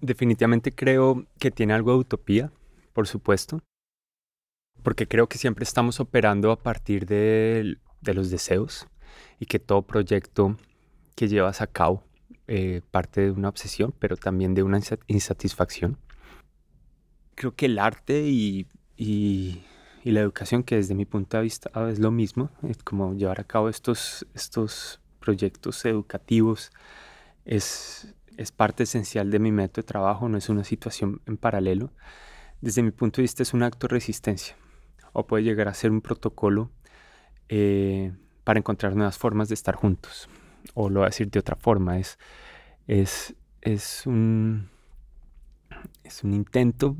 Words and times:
Definitivamente 0.00 0.72
creo 0.72 1.26
que 1.38 1.50
tiene 1.50 1.74
algo 1.74 1.92
de 1.92 1.98
utopía, 1.98 2.52
por 2.94 3.06
supuesto, 3.06 3.60
porque 4.82 5.06
creo 5.06 5.28
que 5.28 5.38
siempre 5.38 5.64
estamos 5.64 6.00
operando 6.00 6.52
a 6.52 6.62
partir 6.62 7.06
de, 7.06 7.76
los 8.02 8.30
deseos 8.30 8.86
y 9.38 9.46
que 9.46 9.58
todo 9.58 9.82
proyecto 9.82 10.56
que 11.14 11.28
llevas 11.28 11.60
a 11.60 11.66
cabo 11.66 12.02
eh, 12.46 12.80
parte 12.90 13.20
de 13.20 13.30
una 13.30 13.48
obsesión, 13.48 13.94
pero 13.98 14.16
también 14.16 14.54
de 14.54 14.62
una 14.62 14.80
insatisfacción. 15.06 15.98
Creo 17.34 17.54
que 17.54 17.66
el 17.66 17.78
arte 17.78 18.22
y, 18.22 18.66
la 20.04 20.20
educación, 20.20 20.62
que 20.62 20.76
desde 20.76 20.94
mi 20.94 21.04
punto 21.04 21.36
de 21.36 21.42
vista 21.42 21.70
es 21.90 21.98
lo 21.98 22.10
mismo, 22.10 22.50
es 22.62 22.78
como 22.82 23.14
llevar 23.14 23.40
a 23.40 23.44
cabo 23.44 23.68
estos, 23.68 24.26
estos 24.34 25.00
proyectos 25.20 25.84
educativos, 25.84 26.72
es, 27.44 28.14
es 28.36 28.52
parte 28.52 28.84
esencial 28.84 29.30
de 29.30 29.38
mi 29.38 29.52
método 29.52 29.82
de 29.82 29.86
trabajo, 29.86 30.28
no 30.28 30.38
es 30.38 30.48
una 30.48 30.64
situación 30.64 31.20
en 31.26 31.36
paralelo. 31.36 31.92
Desde 32.60 32.82
mi 32.82 32.90
punto 32.90 33.16
de 33.16 33.22
vista 33.22 33.42
es 33.42 33.54
un 33.54 33.62
acto 33.62 33.86
de 33.86 33.94
resistencia 33.94 34.56
o 35.12 35.26
puede 35.26 35.44
llegar 35.44 35.68
a 35.68 35.74
ser 35.74 35.90
un 35.90 36.00
protocolo 36.00 36.70
eh, 37.48 38.12
para 38.44 38.58
encontrar 38.58 38.94
nuevas 38.94 39.18
formas 39.18 39.48
de 39.48 39.54
estar 39.54 39.74
juntos. 39.74 40.28
O 40.74 40.88
lo 40.88 41.00
voy 41.00 41.06
a 41.06 41.10
decir 41.10 41.30
de 41.30 41.38
otra 41.38 41.56
forma, 41.56 41.98
es, 41.98 42.18
es, 42.86 43.34
es, 43.60 44.06
un, 44.06 44.68
es 46.04 46.22
un 46.22 46.34
intento 46.34 46.96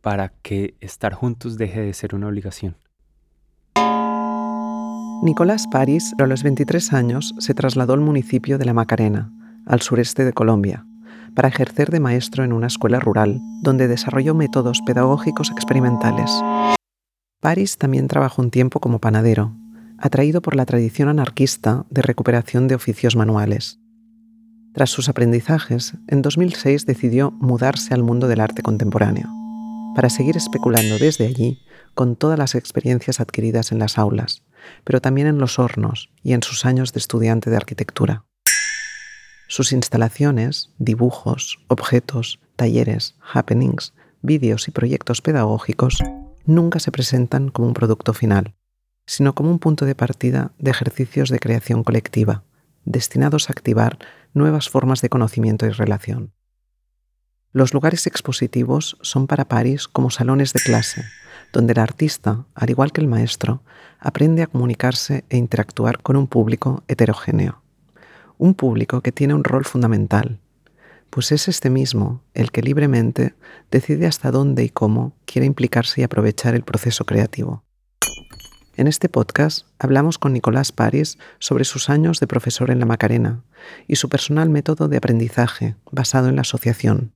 para 0.00 0.30
que 0.42 0.74
estar 0.80 1.14
juntos 1.14 1.56
deje 1.56 1.80
de 1.80 1.94
ser 1.94 2.14
una 2.14 2.28
obligación. 2.28 2.76
Nicolás 5.22 5.66
París, 5.70 6.14
a 6.18 6.26
los 6.26 6.42
23 6.42 6.92
años, 6.92 7.34
se 7.38 7.54
trasladó 7.54 7.94
al 7.94 8.00
municipio 8.00 8.58
de 8.58 8.66
La 8.66 8.74
Macarena, 8.74 9.32
al 9.66 9.82
sureste 9.82 10.24
de 10.24 10.32
Colombia, 10.32 10.86
para 11.34 11.48
ejercer 11.48 11.90
de 11.90 12.00
maestro 12.00 12.44
en 12.44 12.52
una 12.52 12.68
escuela 12.68 13.00
rural, 13.00 13.40
donde 13.62 13.88
desarrolló 13.88 14.34
métodos 14.34 14.80
pedagógicos 14.86 15.50
experimentales. 15.50 16.30
París 17.40 17.76
también 17.76 18.08
trabajó 18.08 18.40
un 18.42 18.50
tiempo 18.50 18.80
como 18.80 19.00
panadero, 19.00 19.54
atraído 19.98 20.42
por 20.42 20.56
la 20.56 20.66
tradición 20.66 21.08
anarquista 21.08 21.84
de 21.90 22.02
recuperación 22.02 22.68
de 22.68 22.74
oficios 22.74 23.16
manuales. 23.16 23.80
Tras 24.72 24.90
sus 24.90 25.08
aprendizajes, 25.08 25.94
en 26.08 26.22
2006 26.22 26.86
decidió 26.86 27.30
mudarse 27.30 27.94
al 27.94 28.02
mundo 28.02 28.26
del 28.26 28.40
arte 28.40 28.62
contemporáneo, 28.62 29.28
para 29.94 30.10
seguir 30.10 30.36
especulando 30.36 30.98
desde 30.98 31.26
allí 31.26 31.60
con 31.94 32.16
todas 32.16 32.38
las 32.38 32.54
experiencias 32.54 33.20
adquiridas 33.20 33.70
en 33.70 33.78
las 33.78 33.98
aulas, 33.98 34.42
pero 34.82 35.00
también 35.00 35.28
en 35.28 35.38
los 35.38 35.58
hornos 35.58 36.10
y 36.22 36.32
en 36.32 36.42
sus 36.42 36.64
años 36.64 36.92
de 36.92 36.98
estudiante 36.98 37.50
de 37.50 37.56
arquitectura. 37.56 38.24
Sus 39.46 39.72
instalaciones, 39.72 40.70
dibujos, 40.78 41.58
objetos, 41.68 42.40
talleres, 42.56 43.14
happenings, 43.32 43.92
vídeos 44.22 44.68
y 44.68 44.70
proyectos 44.70 45.20
pedagógicos 45.20 45.98
nunca 46.46 46.80
se 46.80 46.90
presentan 46.90 47.50
como 47.50 47.68
un 47.68 47.74
producto 47.74 48.14
final, 48.14 48.54
sino 49.06 49.34
como 49.34 49.50
un 49.50 49.58
punto 49.58 49.84
de 49.84 49.94
partida 49.94 50.52
de 50.58 50.70
ejercicios 50.70 51.28
de 51.28 51.38
creación 51.38 51.84
colectiva, 51.84 52.42
destinados 52.86 53.48
a 53.48 53.52
activar 53.52 53.98
nuevas 54.32 54.70
formas 54.70 55.02
de 55.02 55.10
conocimiento 55.10 55.66
y 55.66 55.70
relación. 55.70 56.32
Los 57.52 57.74
lugares 57.74 58.06
expositivos 58.06 58.96
son 59.02 59.26
para 59.26 59.44
París 59.44 59.88
como 59.88 60.10
salones 60.10 60.54
de 60.54 60.60
clase, 60.60 61.04
donde 61.52 61.74
el 61.74 61.80
artista, 61.80 62.46
al 62.54 62.70
igual 62.70 62.92
que 62.92 63.02
el 63.02 63.08
maestro, 63.08 63.62
aprende 64.00 64.42
a 64.42 64.46
comunicarse 64.46 65.24
e 65.28 65.36
interactuar 65.36 66.00
con 66.02 66.16
un 66.16 66.26
público 66.26 66.82
heterogéneo 66.88 67.63
un 68.38 68.54
público 68.54 69.00
que 69.00 69.12
tiene 69.12 69.34
un 69.34 69.44
rol 69.44 69.64
fundamental, 69.64 70.40
pues 71.10 71.30
es 71.30 71.46
este 71.46 71.70
mismo 71.70 72.22
el 72.34 72.50
que 72.50 72.62
libremente 72.62 73.34
decide 73.70 74.06
hasta 74.06 74.30
dónde 74.30 74.64
y 74.64 74.68
cómo 74.68 75.16
quiere 75.26 75.46
implicarse 75.46 76.00
y 76.00 76.04
aprovechar 76.04 76.54
el 76.54 76.64
proceso 76.64 77.04
creativo. 77.04 77.62
En 78.76 78.88
este 78.88 79.08
podcast 79.08 79.68
hablamos 79.78 80.18
con 80.18 80.32
Nicolás 80.32 80.72
París 80.72 81.18
sobre 81.38 81.64
sus 81.64 81.88
años 81.88 82.18
de 82.18 82.26
profesor 82.26 82.72
en 82.72 82.80
la 82.80 82.86
Macarena 82.86 83.44
y 83.86 83.94
su 83.94 84.08
personal 84.08 84.50
método 84.50 84.88
de 84.88 84.96
aprendizaje 84.96 85.76
basado 85.92 86.28
en 86.28 86.34
la 86.34 86.40
asociación. 86.40 87.12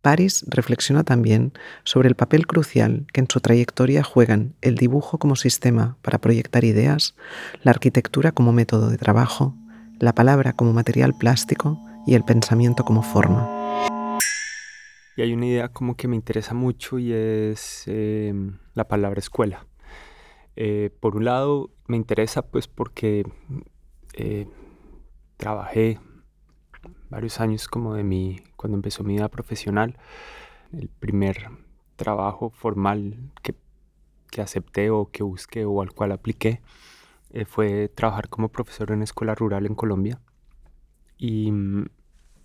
París 0.00 0.44
reflexiona 0.48 1.04
también 1.04 1.52
sobre 1.84 2.08
el 2.08 2.14
papel 2.14 2.46
crucial 2.46 3.06
que 3.12 3.20
en 3.20 3.28
su 3.28 3.40
trayectoria 3.40 4.02
juegan 4.02 4.54
el 4.62 4.76
dibujo 4.76 5.18
como 5.18 5.36
sistema 5.36 5.98
para 6.00 6.18
proyectar 6.18 6.64
ideas, 6.64 7.14
la 7.62 7.72
arquitectura 7.72 8.32
como 8.32 8.52
método 8.52 8.88
de 8.88 8.96
trabajo 8.96 9.54
la 9.98 10.14
palabra 10.14 10.52
como 10.52 10.72
material 10.72 11.14
plástico 11.14 11.78
y 12.06 12.14
el 12.14 12.24
pensamiento 12.24 12.84
como 12.84 13.02
forma. 13.02 13.48
Y 15.16 15.22
hay 15.22 15.32
una 15.32 15.46
idea 15.46 15.68
como 15.68 15.96
que 15.96 16.08
me 16.08 16.16
interesa 16.16 16.52
mucho 16.52 16.98
y 16.98 17.12
es 17.12 17.84
em, 17.86 18.58
la 18.74 18.86
palabra 18.86 19.18
escuela. 19.18 19.66
Eh, 20.56 20.90
por 21.00 21.16
un 21.16 21.24
lado 21.24 21.70
me 21.86 21.96
interesa 21.96 22.42
pues 22.42 22.68
porque 22.68 23.24
eh, 24.14 24.46
trabajé 25.36 25.98
varios 27.08 27.40
años 27.40 27.68
como 27.68 27.94
de 27.94 28.04
mi, 28.04 28.40
cuando 28.56 28.76
empezó 28.76 29.04
mi 29.04 29.14
vida 29.14 29.28
profesional, 29.28 29.98
el 30.72 30.88
primer 30.88 31.48
trabajo 31.96 32.50
formal 32.50 33.32
que, 33.42 33.54
que 34.30 34.42
acepté 34.42 34.90
o 34.90 35.10
que 35.10 35.22
busqué 35.22 35.64
o 35.64 35.80
al 35.80 35.92
cual 35.92 36.12
apliqué 36.12 36.60
eh, 37.30 37.44
fue 37.44 37.88
trabajar 37.88 38.28
como 38.28 38.48
profesor 38.48 38.92
en 38.92 39.02
escuela 39.02 39.34
rural 39.34 39.66
en 39.66 39.74
Colombia. 39.74 40.20
Y, 41.18 41.52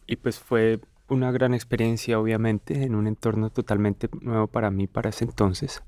y, 0.07 0.15
pues 0.17 0.39
fue 0.39 0.79
una 1.09 1.31
gran 1.31 1.53
experiencia, 1.53 2.19
obviamente, 2.19 2.83
en 2.83 2.95
un 2.95 3.07
entorno 3.07 3.49
totalmente 3.49 4.09
nuevo 4.21 4.47
para 4.47 4.71
mí 4.71 4.87
para 4.87 5.09
ese 5.09 5.25
entonces. 5.25 5.83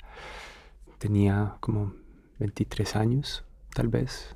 Tenía 0.99 1.55
como 1.59 1.93
23 2.39 2.95
años, 2.95 3.45
tal 3.73 3.87
vez, 3.87 4.35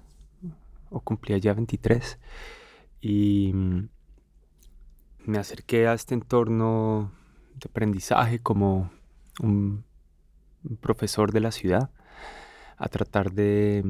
o 0.90 1.02
cumplía 1.02 1.38
ya 1.38 1.54
23. 1.54 2.20
Y 3.02 3.54
me 5.26 5.38
acerqué 5.38 5.88
a 5.88 5.94
este 5.94 6.14
entorno 6.14 7.12
de 7.56 7.70
aprendizaje 7.70 8.40
como 8.40 8.90
un 9.42 9.84
profesor 10.80 11.32
de 11.32 11.42
la 11.42 11.52
ciudad, 11.52 11.90
a 12.78 12.88
tratar 12.90 13.32
de 13.34 13.84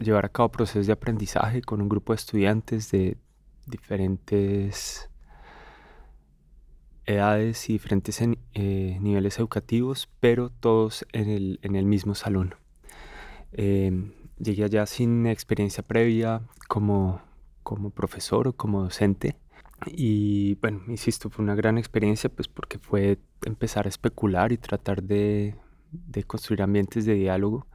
llevar 0.00 0.24
a 0.24 0.28
cabo 0.28 0.50
procesos 0.50 0.86
de 0.86 0.92
aprendizaje 0.92 1.62
con 1.62 1.80
un 1.80 1.88
grupo 1.88 2.12
de 2.12 2.16
estudiantes 2.16 2.90
de 2.90 3.16
diferentes 3.66 5.10
edades 7.06 7.68
y 7.68 7.74
diferentes 7.74 8.20
eh, 8.20 8.98
niveles 9.00 9.38
educativos, 9.38 10.08
pero 10.20 10.50
todos 10.50 11.06
en 11.12 11.58
el, 11.62 11.84
mismo 11.84 12.14
salón. 12.14 12.54
Em, 13.52 14.12
llegué 14.38 14.64
allá 14.64 14.86
sin 14.86 15.26
experiencia 15.26 15.82
previa 15.82 16.42
como, 16.68 17.20
como 17.62 17.90
profesor 17.90 18.48
o 18.48 18.52
como 18.52 18.82
docente. 18.82 19.36
Y 19.86 20.56
bueno, 20.56 20.82
insisto, 20.88 21.30
fue 21.30 21.42
una 21.42 21.54
gran 21.54 21.78
experiencia 21.78 22.30
pues 22.30 22.48
porque 22.48 22.78
fue 22.78 23.18
empezar 23.44 23.86
a 23.86 23.88
especular 23.88 24.52
y 24.52 24.58
tratar 24.58 25.02
de, 25.02 25.56
de 25.90 26.22
construir 26.24 26.62
ambientes 26.62 27.06
de 27.06 27.14
diálogo 27.14 27.66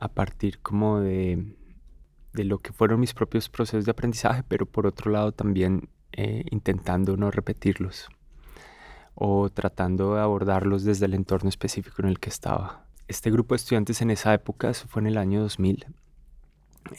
a 0.00 0.08
partir 0.08 0.58
como 0.60 1.00
de, 1.00 1.54
lo 2.32 2.58
que 2.58 2.72
fueron 2.72 3.00
mis 3.00 3.14
propios 3.14 3.48
procesos 3.48 3.84
de 3.84 3.90
aprendizaje, 3.90 4.42
pero 4.46 4.66
por 4.66 4.86
otro 4.86 5.10
lado 5.10 5.32
también 5.32 5.88
eh, 6.12 6.44
intentando 6.50 7.16
no 7.16 7.30
repetirlos 7.30 8.08
o 9.14 9.48
tratando 9.48 10.14
de 10.14 10.20
abordarlos 10.20 10.84
desde 10.84 11.06
el 11.06 11.14
entorno 11.14 11.48
específico 11.48 12.02
en 12.02 12.08
el 12.08 12.18
que 12.18 12.30
estaba. 12.30 12.86
Este 13.06 13.30
grupo 13.30 13.54
de 13.54 13.56
estudiantes 13.56 14.02
en 14.02 14.10
esa 14.10 14.34
época, 14.34 14.70
eso 14.70 14.88
fue 14.88 15.00
en 15.02 15.06
el 15.06 15.18
año 15.18 15.40
2000, 15.42 15.86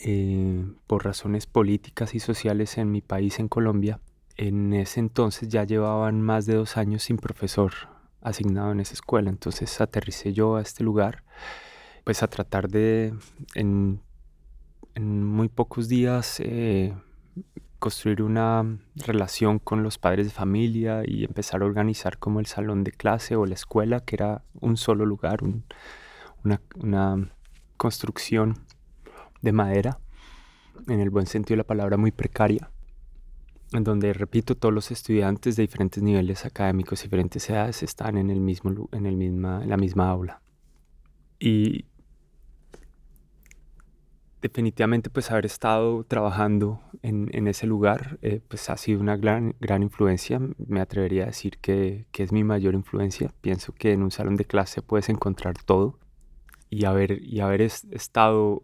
eh, 0.04 0.64
por 0.86 1.04
razones 1.04 1.46
políticas 1.46 2.14
y 2.14 2.20
sociales 2.20 2.78
en 2.78 2.90
mi 2.90 3.02
país, 3.02 3.38
en 3.38 3.48
Colombia, 3.48 4.00
en 4.36 4.72
ese 4.74 5.00
entonces 5.00 5.48
ya 5.48 5.64
llevaban 5.64 6.20
más 6.20 6.46
de 6.46 6.54
dos 6.54 6.76
años 6.76 7.04
sin 7.04 7.16
profesor 7.16 7.72
asignado 8.20 8.72
en 8.72 8.80
esa 8.80 8.94
escuela. 8.94 9.30
Entonces 9.30 9.80
aterricé 9.80 10.32
yo 10.32 10.56
a 10.56 10.62
este 10.62 10.84
lugar 10.84 11.24
pues 12.06 12.22
a 12.22 12.28
tratar 12.28 12.68
de 12.68 13.12
en, 13.56 14.00
muy 14.94 15.48
pocos 15.48 15.88
días 15.88 16.38
eh, 16.38 16.94
construir 17.80 18.22
una 18.22 18.78
relación 18.94 19.58
con 19.58 19.82
los 19.82 19.98
padres 19.98 20.26
de 20.26 20.32
familia 20.32 21.02
y 21.04 21.24
empezar 21.24 21.62
a 21.62 21.64
organizar 21.64 22.18
como 22.18 22.38
el 22.38 22.46
salón 22.46 22.84
de 22.84 22.92
clase 22.92 23.34
o 23.34 23.44
la 23.44 23.54
escuela, 23.54 24.04
que 24.04 24.14
era 24.14 24.44
un 24.60 24.76
solo 24.76 25.04
lugar, 25.04 25.40
una, 26.44 26.60
una 26.76 27.28
construcción 27.76 28.54
de 29.42 29.50
madera, 29.50 29.98
en 30.86 31.00
el 31.00 31.10
buen 31.10 31.26
sentido 31.26 31.54
de 31.54 31.62
la 31.64 31.66
palabra, 31.66 31.96
muy 31.96 32.12
precaria, 32.12 32.70
en 33.72 33.82
donde, 33.82 34.12
repito, 34.12 34.54
todos 34.54 34.72
los 34.72 34.92
estudiantes 34.92 35.56
de 35.56 35.64
diferentes 35.64 36.00
niveles 36.04 36.46
académicos 36.46 37.02
diferentes 37.02 37.50
edades 37.50 37.82
están 37.82 38.16
en, 38.16 38.30
el 38.30 38.40
mismo, 38.40 38.88
en, 38.92 39.06
el 39.06 39.16
misma, 39.16 39.60
en 39.64 39.70
la 39.70 39.76
misma 39.76 40.08
aula. 40.08 40.40
Y 41.40 41.84
definitivamente 44.46 45.10
pues 45.10 45.30
haber 45.30 45.46
estado 45.46 46.04
trabajando 46.04 46.80
en, 47.02 47.48
ese 47.48 47.66
lugar 47.66 48.18
eh, 48.22 48.40
pues 48.46 48.70
ha 48.70 48.76
sido 48.76 49.00
una 49.00 49.16
gran, 49.16 49.54
gran 49.60 49.82
influencia. 49.82 50.40
Me 50.58 50.80
atrevería 50.80 51.24
a 51.24 51.26
decir 51.26 51.58
que, 51.58 52.06
es 52.16 52.32
mi 52.32 52.44
mayor 52.44 52.74
influencia. 52.74 53.32
Pienso 53.40 53.72
que 53.72 53.92
en 53.92 54.02
un 54.02 54.10
salón 54.10 54.36
de 54.36 54.44
clase 54.44 54.82
puedes 54.82 55.08
encontrar 55.08 55.54
todo 55.64 55.98
y 56.70 56.84
haber, 56.84 57.22
y 57.22 57.40
haber 57.40 57.60
estado 57.60 58.62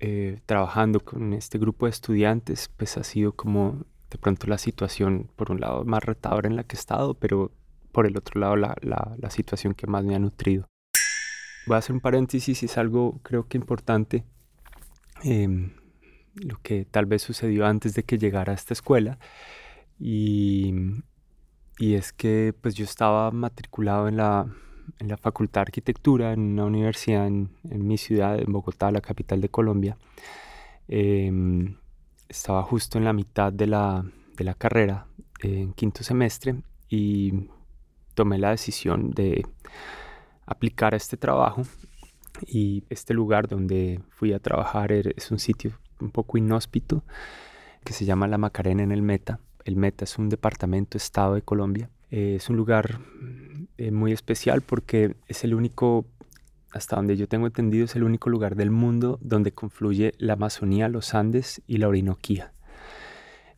eh, 0.00 0.40
trabajando 0.46 1.00
con 1.00 1.32
este 1.32 1.58
grupo 1.58 1.86
de 1.86 1.90
estudiantes 1.90 2.68
pues 2.76 2.96
ha 2.96 3.04
sido 3.04 3.32
como 3.32 3.84
de 4.10 4.18
pronto 4.18 4.46
la 4.46 4.58
situación 4.58 5.30
por 5.36 5.50
un 5.50 5.60
lado 5.60 5.84
más 5.84 6.04
retadora 6.04 6.48
en 6.48 6.56
la 6.56 6.64
que 6.64 6.76
he 6.76 6.78
estado, 6.78 7.14
pero 7.14 7.50
por 7.92 8.06
el 8.06 8.16
otro 8.16 8.40
lado 8.40 8.56
la, 8.56 8.76
la 8.82 9.30
situación 9.30 9.74
que 9.74 9.86
más 9.86 10.04
me 10.04 10.14
ha 10.14 10.18
nutrido. 10.18 10.66
Voy 11.66 11.76
a 11.76 11.78
hacer 11.78 11.94
un 11.94 12.00
paréntesis, 12.00 12.62
es 12.62 12.76
algo 12.76 13.20
creo 13.22 13.46
que 13.46 13.56
importante 13.56 14.24
Em, 15.24 15.70
lo 16.34 16.58
que 16.62 16.84
tal 16.84 17.06
vez 17.06 17.22
sucedió 17.22 17.66
antes 17.66 17.94
de 17.94 18.04
que 18.04 18.18
llegara 18.18 18.52
a 18.52 18.54
esta 18.54 18.74
escuela. 18.74 19.18
Y, 19.98 20.74
y 21.78 21.94
es 21.94 22.12
que 22.12 22.54
pues 22.60 22.74
yo 22.74 22.84
estaba 22.84 23.30
matriculado 23.30 24.08
en 24.08 24.16
la, 24.16 24.46
en 24.98 25.08
la 25.08 25.16
Facultad 25.16 25.60
de 25.60 25.68
Arquitectura 25.68 26.32
en 26.32 26.40
una 26.40 26.64
universidad 26.64 27.26
en, 27.26 27.50
en 27.70 27.86
mi 27.86 27.98
ciudad, 27.98 28.38
en 28.40 28.52
Bogotá, 28.52 28.90
la 28.90 29.00
capital 29.00 29.40
de 29.40 29.48
Colombia. 29.48 29.96
Em, 30.88 31.76
estaba 32.28 32.62
justo 32.62 32.98
en 32.98 33.04
la 33.04 33.12
mitad 33.12 33.52
de 33.52 33.66
la, 33.66 34.04
de 34.36 34.44
la 34.44 34.54
carrera, 34.54 35.06
en 35.42 35.72
quinto 35.74 36.02
semestre, 36.02 36.56
y 36.88 37.48
tomé 38.14 38.38
la 38.38 38.50
decisión 38.50 39.10
de 39.10 39.44
aplicar 40.46 40.94
a 40.94 40.96
este 40.96 41.16
trabajo 41.16 41.62
y 42.46 42.84
este 42.90 43.14
lugar 43.14 43.48
donde 43.48 44.00
fui 44.10 44.32
a 44.32 44.38
trabajar 44.38 44.92
er, 44.92 45.14
es 45.16 45.30
un 45.30 45.38
sitio 45.38 45.78
un 46.00 46.10
poco 46.10 46.38
inhóspito 46.38 47.04
que 47.84 47.92
se 47.92 48.04
llama 48.04 48.28
La 48.28 48.38
Macarena 48.38 48.82
en 48.82 48.92
el 48.92 49.02
Meta. 49.02 49.40
El 49.64 49.76
Meta 49.76 50.04
es 50.04 50.18
un 50.18 50.28
departamento 50.28 50.96
estado 50.96 51.34
de 51.34 51.42
Colombia. 51.42 51.90
Eh, 52.10 52.36
es 52.36 52.48
un 52.48 52.56
lugar 52.56 53.00
eh, 53.78 53.90
muy 53.90 54.12
especial 54.12 54.60
porque 54.60 55.16
es 55.28 55.44
el 55.44 55.54
único, 55.54 56.04
hasta 56.72 56.96
donde 56.96 57.16
yo 57.16 57.28
tengo 57.28 57.46
entendido, 57.46 57.84
es 57.84 57.96
el 57.96 58.04
único 58.04 58.30
lugar 58.30 58.56
del 58.56 58.70
mundo 58.70 59.18
donde 59.22 59.52
confluye 59.52 60.12
la 60.18 60.34
Amazonía, 60.34 60.88
los 60.88 61.14
Andes 61.14 61.62
y 61.66 61.78
la 61.78 61.88
Orinoquía. 61.88 62.52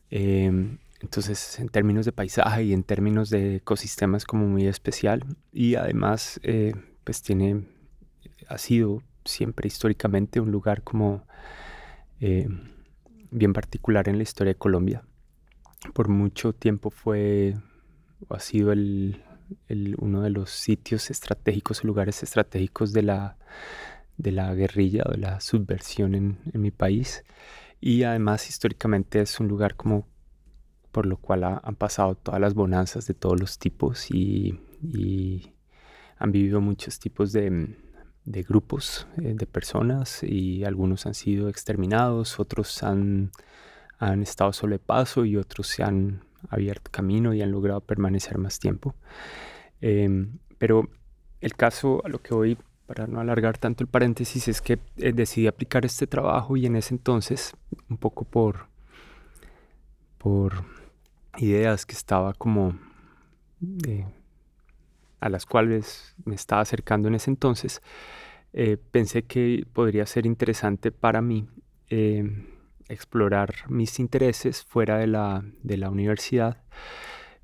Em, 0.09 0.77
entonces, 1.01 1.59
en 1.59 1.69
términos 1.69 2.05
de 2.05 2.11
paisaje 2.11 2.63
y 2.63 2.73
en 2.73 2.83
términos 2.83 3.29
de 3.29 3.57
ecosistemas 3.57 4.25
como 4.25 4.47
muy 4.47 4.65
especial 4.67 5.23
y 5.51 5.75
además 5.75 6.39
eh, 6.43 6.73
pues 7.03 7.21
tiene 7.21 7.65
ha 8.47 8.57
sido 8.57 9.01
siempre 9.25 9.67
históricamente 9.67 10.39
un 10.39 10.51
lugar 10.51 10.83
como 10.83 11.25
eh, 12.19 12.47
bien 13.31 13.53
particular 13.53 14.07
en 14.07 14.17
la 14.17 14.23
historia 14.23 14.53
de 14.53 14.59
Colombia. 14.59 15.03
Por 15.93 16.07
mucho 16.07 16.53
tiempo 16.53 16.89
fue 16.89 17.55
o 18.27 18.35
ha 18.35 18.39
sido 18.39 18.71
el, 18.71 19.21
uno 19.97 20.21
de 20.21 20.29
los 20.29 20.49
sitios 20.49 21.11
estratégicos 21.11 21.83
o 21.83 21.87
lugares 21.87 22.23
estratégicos 22.23 22.93
de 22.93 23.03
la, 23.03 23.37
de 24.17 24.31
la 24.31 24.53
guerrilla 24.55 25.03
o 25.05 25.11
de 25.11 25.17
la 25.17 25.39
subversión 25.41 26.15
en, 26.15 26.39
mi 26.53 26.71
país. 26.71 27.23
Y 27.81 28.03
además 28.03 28.49
históricamente 28.49 29.21
es 29.21 29.39
un 29.39 29.47
lugar 29.47 29.75
como 29.75 30.07
por 30.91 31.05
lo 31.05 31.17
cual 31.17 31.43
han 31.43 31.75
pasado 31.75 32.15
todas 32.15 32.39
las 32.39 32.53
bonanzas 32.53 33.05
de 33.05 33.13
todos 33.13 33.37
los 33.37 33.59
tipos 33.59 34.09
y 34.09 34.57
han 36.17 36.31
vivido 36.31 36.61
muchos 36.61 36.99
tipos 36.99 37.33
de, 37.33 37.75
de 38.25 38.43
grupos 38.43 39.07
eh, 39.17 39.33
de 39.35 39.45
personas 39.45 40.23
y 40.23 40.63
algunos 40.63 41.05
han 41.05 41.13
sido 41.13 41.47
exterminados, 41.47 42.39
otros 42.39 42.83
han, 42.83 43.31
han 43.99 44.21
estado 44.23 44.51
solo 44.51 44.73
de 44.73 44.79
paso 44.79 45.25
y 45.25 45.37
otros 45.37 45.67
se 45.67 45.83
han 45.83 46.21
abierto 46.49 46.91
camino 46.91 47.33
y 47.33 47.41
han 47.41 47.51
logrado 47.51 47.81
permanecer 47.81 48.37
más 48.37 48.59
tiempo. 48.59 48.95
Em, 49.81 50.39
pero 50.57 50.89
el 51.41 51.55
caso 51.55 52.01
a 52.05 52.09
lo 52.09 52.21
que 52.21 52.33
voy, 52.33 52.57
para 52.87 53.07
no 53.07 53.19
alargar 53.19 53.57
tanto 53.57 53.83
el 53.83 53.89
paréntesis, 53.89 54.47
es 54.47 54.61
que 54.61 54.79
eh, 54.97 55.13
decidí 55.13 55.47
aplicar 55.47 55.85
este 55.85 56.07
trabajo 56.07 56.57
y 56.57 56.65
en 56.65 56.75
ese 56.75 56.93
entonces, 56.93 57.53
un 57.89 57.97
poco 57.97 58.25
por, 58.25 58.67
por 60.17 60.63
ideas 61.37 61.85
que 61.85 61.93
estaba 61.93 62.33
como... 62.33 62.77
Eh, 63.87 64.05
a 65.25 65.29
las 65.29 65.47
cuales 65.47 66.13
me 66.23 66.35
estaba 66.35 66.61
acercando 66.61 67.07
en 67.07 67.15
ese 67.15 67.31
entonces, 67.31 67.81
eh, 68.53 68.77
pensé 68.77 69.23
que 69.23 69.65
podría 69.73 70.05
ser 70.05 70.27
interesante 70.27 70.91
para 70.91 71.19
mí 71.19 71.47
eh, 71.89 72.45
explorar 72.89 73.55
mis 73.67 73.99
intereses 73.99 74.63
fuera 74.63 74.99
de 74.99 75.07
la, 75.07 75.43
de 75.63 75.77
la 75.77 75.89
universidad. 75.89 76.61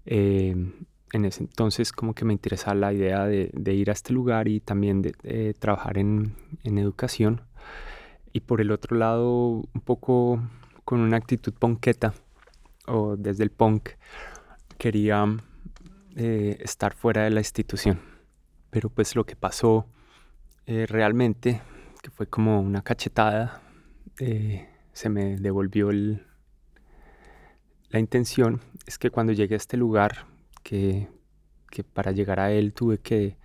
Eh, 0.06 0.56
en 1.14 1.26
ese 1.26 1.42
entonces 1.42 1.92
como 1.92 2.14
que 2.14 2.24
me 2.24 2.34
interesaba 2.34 2.76
la 2.76 2.94
idea 2.94 3.26
de, 3.26 3.74
ir 3.74 3.90
a 3.90 3.94
este 3.94 4.14
lugar 4.14 4.48
y 4.48 4.60
también 4.60 5.02
de, 5.02 5.56
trabajar 5.58 5.98
en, 5.98 6.36
en, 6.64 6.78
educación. 6.78 7.42
Y 8.32 8.42
por 8.42 8.62
el 8.62 8.70
otro 8.70 8.96
lado, 8.96 9.64
un 9.74 9.82
poco 9.84 10.40
con 10.86 11.00
una 11.00 11.18
actitud 11.18 11.52
ponqueta 11.52 12.14
o 12.86 13.16
desde 13.18 13.44
el 13.44 13.50
punk, 13.50 13.90
quería 14.78 15.26
estar 16.16 16.94
fuera 16.94 17.24
de 17.24 17.30
la 17.30 17.40
institución. 17.40 18.02
Pero 18.70 18.90
pues 18.90 19.16
lo 19.16 19.26
que 19.26 19.36
pasó 19.36 19.88
eh, 20.66 20.86
realmente, 20.88 21.62
que 22.02 22.12
fue 22.12 22.28
como 22.28 22.62
una 22.62 22.82
cachetada, 22.82 23.62
eh, 24.20 24.70
se 24.94 25.10
me 25.10 25.38
devolvió 25.38 25.92
la 25.92 28.00
intención, 28.00 28.62
es 28.86 28.98
que 28.98 29.10
cuando 29.10 29.34
llegué 29.34 29.56
a 29.56 29.58
este 29.58 29.76
lugar, 29.76 30.26
que, 30.64 31.10
que 31.70 31.84
para 31.84 32.12
llegar 32.12 32.40
a 32.40 32.52
él 32.52 32.74
tuve 32.74 33.00
que 33.00 33.38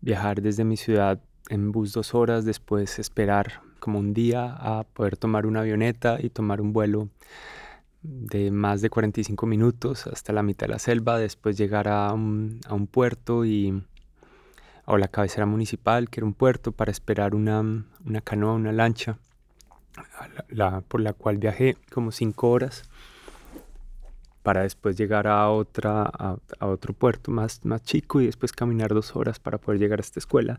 viajar 0.00 0.42
desde 0.42 0.64
mi 0.64 0.76
ciudad 0.76 1.20
en 1.48 1.72
bus 1.72 1.92
dos 1.92 2.14
horas, 2.14 2.44
después 2.44 2.98
esperar 2.98 3.62
como 3.80 3.98
un 3.98 4.14
día 4.14 4.54
a 4.58 4.84
poder 4.84 5.16
tomar 5.16 5.46
una 5.46 5.60
avioneta 5.60 6.18
y 6.20 6.30
tomar 6.30 6.60
un 6.60 6.72
vuelo 6.72 7.08
de 8.02 8.50
más 8.50 8.80
de 8.80 8.90
45 8.90 9.46
minutos 9.46 10.06
hasta 10.06 10.32
la 10.32 10.42
mitad 10.42 10.66
de 10.66 10.72
la 10.72 10.78
selva, 10.78 11.18
después 11.18 11.56
llegar 11.56 11.88
a 11.88 12.12
un, 12.12 12.60
puerto 12.90 13.44
y, 13.44 13.82
o 14.86 14.96
la 14.96 15.08
cabecera 15.08 15.46
municipal, 15.46 16.08
que 16.08 16.20
era 16.20 16.26
un 16.26 16.34
puerto, 16.34 16.72
para 16.72 16.90
esperar 16.90 17.34
una, 17.34 17.60
una 17.60 18.20
canoa, 18.22 18.54
una 18.54 18.72
lancha, 18.72 19.18
la, 20.48 20.80
por 20.82 21.00
la 21.00 21.12
cual 21.12 21.38
viajé 21.38 21.76
como 21.92 22.12
cinco 22.12 22.50
horas 22.50 22.84
para 24.42 24.62
después 24.62 24.96
llegar 24.96 25.26
a, 25.26 25.50
otra, 25.50 26.02
a, 26.02 26.38
otro 26.60 26.94
puerto 26.94 27.30
más, 27.30 27.64
más 27.64 27.82
chico 27.82 28.20
y 28.20 28.26
después 28.26 28.52
caminar 28.52 28.94
dos 28.94 29.14
horas 29.14 29.38
para 29.38 29.58
poder 29.58 29.80
llegar 29.80 29.98
a 29.98 30.02
esta 30.02 30.18
escuela. 30.18 30.58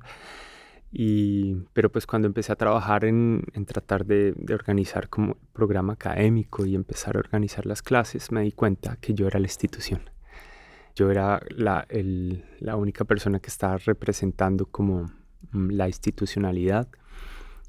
Y, 0.93 1.55
pero 1.74 1.89
pues 1.89 2.05
cuando 2.05 2.27
empecé 2.27 2.51
a 2.51 2.57
trabajar 2.57 3.05
en, 3.05 3.43
en 3.53 3.65
tratar 3.65 4.05
de, 4.05 4.33
de, 4.36 4.53
organizar 4.53 5.07
como 5.07 5.38
programa 5.53 5.93
académico 5.93 6.65
y 6.65 6.75
empezar 6.75 7.15
a 7.15 7.19
organizar 7.19 7.65
las 7.65 7.81
clases, 7.81 8.31
me 8.31 8.41
di 8.41 8.51
cuenta 8.51 8.98
que 8.98 9.13
yo 9.13 9.27
era 9.27 9.39
la 9.39 9.45
institución. 9.45 10.10
Yo 10.95 11.10
era 11.10 11.41
la, 11.50 11.86
el, 11.89 12.43
la 12.60 12.75
única 12.75 13.05
persona 13.05 13.39
que 13.39 13.48
estaba 13.48 13.77
representando 13.77 14.65
como 14.65 15.03
mm, 15.51 15.69
la 15.71 15.88
institucionalidad. 15.88 16.89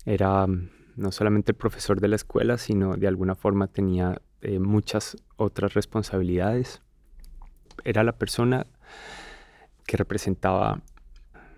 Era 0.05 0.47
mm, 0.49 0.71
no 0.97 1.12
solamente 1.12 1.52
el 1.52 1.57
profesor 1.57 2.00
de 2.00 2.09
la 2.09 2.17
escuela, 2.17 2.59
sino 2.59 2.97
de 2.97 3.07
alguna 3.07 3.37
forma 3.37 3.69
tenía 3.69 4.21
eh, 4.41 4.59
muchas 4.59 5.17
otras 5.37 5.75
responsabilidades. 5.75 6.83
Era 7.85 8.02
la 8.02 8.12
persona 8.12 8.67
que 9.87 9.97
representaba 9.97 10.83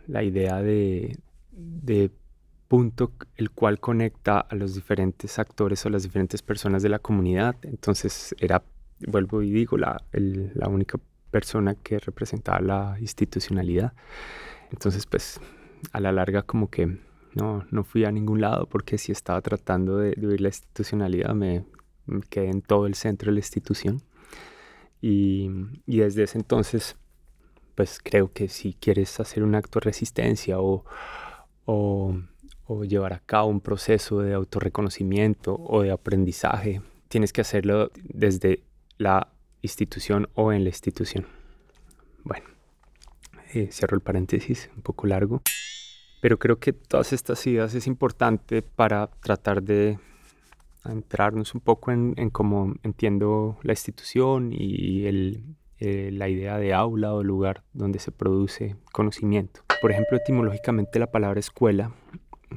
la 0.06 0.22
idea 0.22 0.60
de, 0.60 1.16
de 1.56 2.10
punto 2.68 3.12
el 3.36 3.50
cual 3.50 3.78
conecta 3.78 4.40
a 4.40 4.54
los 4.54 4.74
diferentes 4.74 5.38
actores 5.38 5.84
o 5.86 5.90
las 5.90 6.02
diferentes 6.02 6.42
personas 6.42 6.82
de 6.82 6.88
la 6.88 6.98
comunidad. 6.98 7.56
Entonces 7.62 8.34
era, 8.38 8.64
vuelvo 9.06 9.42
y 9.42 9.50
digo, 9.50 9.76
la, 9.76 10.02
el, 10.12 10.52
la 10.54 10.68
única 10.68 10.98
persona 11.30 11.74
que 11.74 11.98
representaba 11.98 12.60
la 12.60 12.96
institucionalidad. 13.00 13.92
Entonces, 14.70 15.06
pues, 15.06 15.40
a 15.92 16.00
la 16.00 16.12
larga 16.12 16.42
como 16.42 16.70
que 16.70 16.98
no, 17.34 17.64
no 17.70 17.84
fui 17.84 18.04
a 18.04 18.12
ningún 18.12 18.40
lado 18.40 18.66
porque 18.66 18.98
si 18.98 19.12
estaba 19.12 19.40
tratando 19.40 19.98
de, 19.98 20.12
de 20.12 20.38
la 20.38 20.48
institucionalidad 20.48 21.34
me, 21.34 21.64
quedé 22.30 22.50
en 22.50 22.62
todo 22.62 22.86
el 22.86 22.94
centro 22.94 23.30
de 23.30 23.34
la 23.34 23.40
institución. 23.40 24.02
Y, 25.00 25.50
y, 25.86 25.98
desde 25.98 26.22
ese 26.22 26.38
entonces, 26.38 26.96
pues 27.74 28.00
creo 28.02 28.32
que 28.32 28.48
si 28.48 28.74
quieres 28.74 29.20
hacer 29.20 29.42
un 29.42 29.54
acto 29.54 29.78
de 29.80 29.84
resistencia 29.84 30.60
o, 30.60 30.84
o, 31.64 32.16
llevar 32.88 33.12
a 33.12 33.20
cabo 33.20 33.48
un 33.48 33.60
proceso 33.60 34.20
de 34.20 34.34
autorreconocimiento 34.34 35.54
o 35.54 35.82
de 35.82 35.90
aprendizaje, 35.90 36.80
tienes 37.08 37.32
que 37.32 37.40
hacerlo 37.40 37.90
desde 38.02 38.64
la 38.98 39.28
institución 39.62 40.28
o 40.34 40.52
en 40.52 40.64
la 40.64 40.70
institución. 40.70 41.26
Bueno, 42.24 42.46
eh, 43.52 43.68
cierro 43.70 43.96
el 43.96 44.02
paréntesis, 44.02 44.70
un 44.76 44.82
poco 44.82 45.06
largo. 45.06 45.42
Pero 46.20 46.38
creo 46.38 46.58
que 46.58 46.72
todas 46.72 47.12
estas 47.12 47.46
ideas 47.46 47.74
es 47.74 47.86
importante 47.86 48.62
para 48.62 49.08
tratar 49.20 49.62
de 49.62 49.98
entrarnos 50.84 51.54
un 51.54 51.60
poco 51.60 51.92
en, 51.92 52.14
cómo 52.30 52.74
entiendo 52.82 53.58
la 53.62 53.72
institución 53.72 54.50
y 54.52 55.04
eh, 55.06 56.10
la 56.12 56.28
idea 56.28 56.58
de 56.58 56.72
aula 56.72 57.12
o 57.12 57.22
lugar 57.22 57.62
donde 57.72 57.98
se 57.98 58.10
produce 58.10 58.76
conocimiento. 58.92 59.63
Por 59.80 59.90
ejemplo, 59.90 60.16
etimológicamente 60.16 60.98
la 60.98 61.10
palabra 61.10 61.40
escuela, 61.40 61.92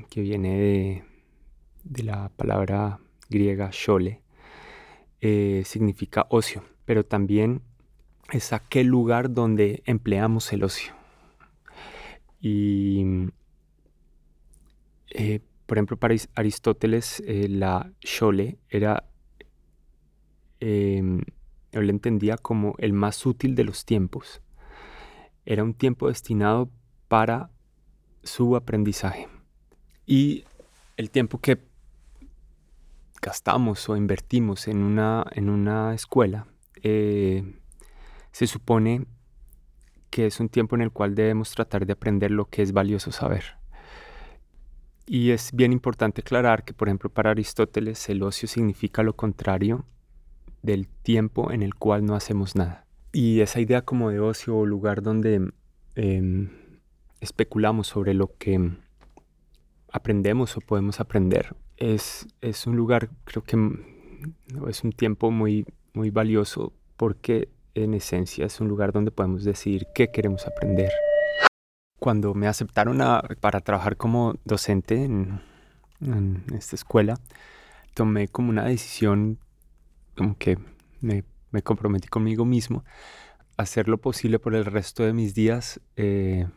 que 0.09 0.21
viene 0.21 0.57
de, 0.57 1.03
de 1.83 2.03
la 2.03 2.29
palabra 2.29 2.99
griega 3.29 3.69
shole, 3.71 4.21
eh, 5.19 5.63
significa 5.65 6.27
ocio, 6.29 6.63
pero 6.85 7.03
también 7.03 7.61
es 8.31 8.53
aquel 8.53 8.87
lugar 8.87 9.33
donde 9.33 9.81
empleamos 9.85 10.51
el 10.53 10.63
ocio. 10.63 10.93
Y, 12.39 13.03
eh, 15.09 15.39
por 15.65 15.77
ejemplo, 15.77 15.97
para 15.97 16.15
Aristóteles, 16.35 17.21
eh, 17.25 17.47
la 17.49 17.91
shole 18.01 18.59
era, 18.69 19.09
em, 20.59 21.21
él 21.71 21.89
entendía 21.89 22.37
como 22.37 22.75
el 22.77 22.93
más 22.93 23.25
útil 23.25 23.55
de 23.55 23.63
los 23.63 23.85
tiempos. 23.85 24.41
Era 25.45 25.63
un 25.63 25.73
tiempo 25.73 26.09
destinado 26.09 26.69
para 27.07 27.49
su 28.23 28.55
aprendizaje. 28.55 29.27
Y 30.05 30.45
el 30.97 31.11
tiempo 31.11 31.39
que 31.39 31.59
gastamos 33.21 33.87
o 33.89 33.97
invertimos 33.97 34.67
en 34.67 34.83
una, 34.83 35.25
en 35.31 35.49
una 35.49 35.93
escuela, 35.93 36.47
eh, 36.83 37.43
se 38.31 38.47
supone 38.47 39.05
que 40.09 40.27
es 40.27 40.39
un 40.39 40.49
tiempo 40.49 40.75
en 40.75 40.81
el 40.81 40.91
cual 40.91 41.15
debemos 41.15 41.51
tratar 41.51 41.85
de 41.85 41.93
aprender 41.93 42.31
lo 42.31 42.45
que 42.45 42.61
es 42.61 42.71
valioso 42.71 43.11
saber. 43.11 43.57
Y 45.05 45.31
es 45.31 45.51
bien 45.53 45.71
importante 45.71 46.21
aclarar 46.21 46.63
que, 46.65 46.73
por 46.73 46.89
ejemplo, 46.89 47.09
para 47.09 47.31
Aristóteles 47.31 48.09
el 48.09 48.23
ocio 48.23 48.47
significa 48.47 49.03
lo 49.03 49.15
contrario 49.15 49.85
del 50.61 50.87
tiempo 50.87 51.51
en 51.51 51.63
el 51.63 51.75
cual 51.75 52.05
no 52.05 52.15
hacemos 52.15 52.55
nada. 52.55 52.85
Y 53.13 53.39
esa 53.39 53.59
idea 53.61 53.83
como 53.83 54.09
de 54.09 54.19
ocio 54.19 54.57
o 54.57 54.65
lugar 54.65 55.01
donde 55.01 55.51
em, 55.95 56.49
especulamos 57.21 57.87
sobre 57.87 58.13
lo 58.13 58.35
que 58.37 58.71
aprendemos 59.91 60.57
o 60.57 60.61
podemos 60.61 60.99
aprender 60.99 61.55
es, 61.77 62.27
un 62.65 62.75
lugar, 62.75 63.09
creo 63.23 63.43
que 63.43 63.55
es 64.67 64.83
un 64.83 64.91
tiempo 64.91 65.31
muy, 65.31 65.65
muy 65.93 66.09
valioso 66.09 66.73
porque 66.97 67.49
en 67.75 67.93
esencia 67.93 68.45
es 68.45 68.59
un 68.59 68.67
lugar 68.67 68.91
donde 68.91 69.11
podemos 69.11 69.43
decidir 69.43 69.87
qué 69.93 70.09
queremos 70.09 70.47
aprender. 70.47 70.91
Cuando 71.99 72.33
me 72.33 72.47
aceptaron 72.47 72.99
para 73.39 73.61
trabajar 73.61 73.97
como 73.97 74.35
docente 74.43 75.03
en, 75.03 75.41
esta 76.53 76.75
escuela, 76.75 77.19
tomé 77.93 78.27
como 78.27 78.49
una 78.49 78.65
decisión, 78.65 79.39
como 80.15 80.37
que 80.37 80.57
me, 81.01 81.23
comprometí 81.63 82.07
conmigo 82.07 82.45
mismo, 82.45 82.83
hacer 83.57 83.87
lo 83.87 83.97
posible 83.97 84.37
por 84.37 84.53
el 84.53 84.65
resto 84.65 85.03
de 85.03 85.13
mis 85.13 85.33
días 85.33 85.81
eh, 85.95 86.47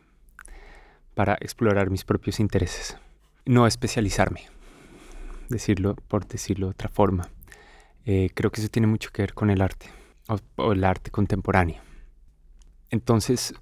para 1.13 1.35
explorar 1.41 1.89
mis 1.89 2.03
propios 2.03 2.39
intereses, 2.39 2.97
no 3.45 3.67
especializarme 3.67 4.49
decirlo, 5.51 5.95
por 6.07 6.27
decirlo 6.27 6.67
de 6.67 6.71
otra 6.71 6.89
forma. 6.89 7.29
Eh, 8.05 8.31
creo 8.33 8.51
que 8.51 8.61
eso 8.61 8.69
tiene 8.69 8.87
mucho 8.87 9.11
que 9.11 9.21
ver 9.21 9.35
con 9.35 9.51
el 9.51 9.61
arte, 9.61 9.87
o, 10.57 10.71
el 10.71 10.83
arte 10.83 11.11
contemporáneo. 11.11 11.81
Entonces, 12.89 13.53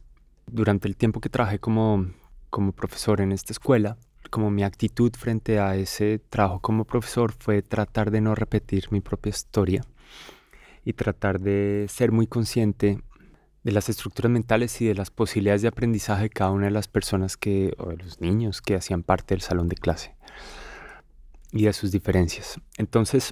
durante 0.48 0.88
el 0.88 0.96
tiempo 0.96 1.20
que 1.20 1.30
trabajé 1.30 1.60
como, 1.60 2.08
como 2.50 2.72
profesor 2.72 3.20
en 3.20 3.34
esta 3.34 3.52
escuela, 3.52 3.98
como 4.30 4.50
mi 4.50 4.64
actitud 4.64 5.12
frente 5.18 5.60
a 5.60 5.76
ese 5.76 6.20
trabajo 6.30 6.60
como 6.60 6.86
profesor 6.86 7.34
fue 7.38 7.62
tratar 7.62 8.12
de 8.12 8.22
no 8.22 8.36
repetir 8.36 8.86
mi 8.92 9.02
propia 9.02 9.32
historia 9.32 9.84
y 10.86 10.94
tratar 10.94 11.40
de 11.40 11.88
ser 11.90 12.12
muy 12.12 12.28
consciente 12.28 13.02
de 13.70 13.74
las 13.76 13.88
estructuras 13.88 14.32
mentales 14.32 14.82
y 14.82 14.88
de 14.88 14.96
las 14.96 15.12
posibilidades 15.12 15.62
de 15.62 15.68
aprendizaje 15.68 16.24
de 16.24 16.30
cada 16.32 16.50
una 16.50 16.66
de 16.66 16.72
las 16.72 16.88
personas 16.88 17.38
que, 17.38 17.76
o 17.78 17.90
de 17.90 17.98
los 17.98 18.20
niños 18.20 18.64
que 18.64 18.74
hacían 18.74 19.04
parte 19.04 19.36
del 19.36 19.42
salón 19.42 19.68
de 19.68 19.76
clase 19.76 20.16
y 21.52 21.66
de 21.66 21.74
sus 21.74 21.92
diferencias. 21.92 22.60
Entonces, 22.80 23.32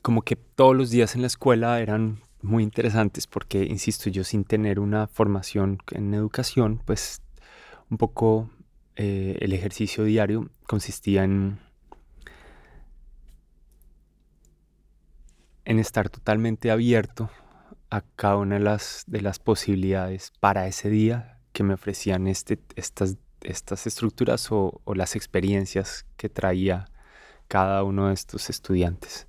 como 0.00 0.22
que 0.22 0.36
todos 0.36 0.74
los 0.74 0.88
días 0.88 1.16
en 1.16 1.20
la 1.20 1.26
escuela 1.26 1.78
eran 1.78 2.22
muy 2.40 2.62
interesantes 2.62 3.26
porque, 3.26 3.64
insisto, 3.64 4.08
yo 4.08 4.24
sin 4.24 4.44
tener 4.44 4.80
una 4.80 5.06
formación 5.06 5.78
en 5.90 6.14
educación, 6.14 6.80
pues 6.82 7.20
un 7.90 7.98
poco 7.98 8.48
eh, 8.94 9.36
el 9.40 9.52
ejercicio 9.52 10.04
diario 10.04 10.48
consistía 10.66 11.24
en, 11.24 11.58
en 15.66 15.78
estar 15.78 16.08
totalmente 16.08 16.70
abierto 16.70 17.28
a 17.90 18.02
cada 18.16 18.36
una 18.36 18.56
de 18.56 18.64
las, 18.64 19.04
de 19.06 19.20
las 19.20 19.38
posibilidades 19.38 20.32
para 20.40 20.66
ese 20.66 20.90
día 20.90 21.40
que 21.52 21.62
me 21.62 21.74
ofrecían 21.74 22.26
este, 22.26 22.58
estas 22.74 23.16
estas 23.46 23.86
estructuras 23.86 24.48
o, 24.50 24.80
las 24.94 25.16
experiencias 25.16 26.06
que 26.16 26.28
traía 26.28 26.86
cada 27.48 27.82
uno 27.84 28.08
de 28.08 28.14
estos 28.14 28.50
estudiantes. 28.50 29.28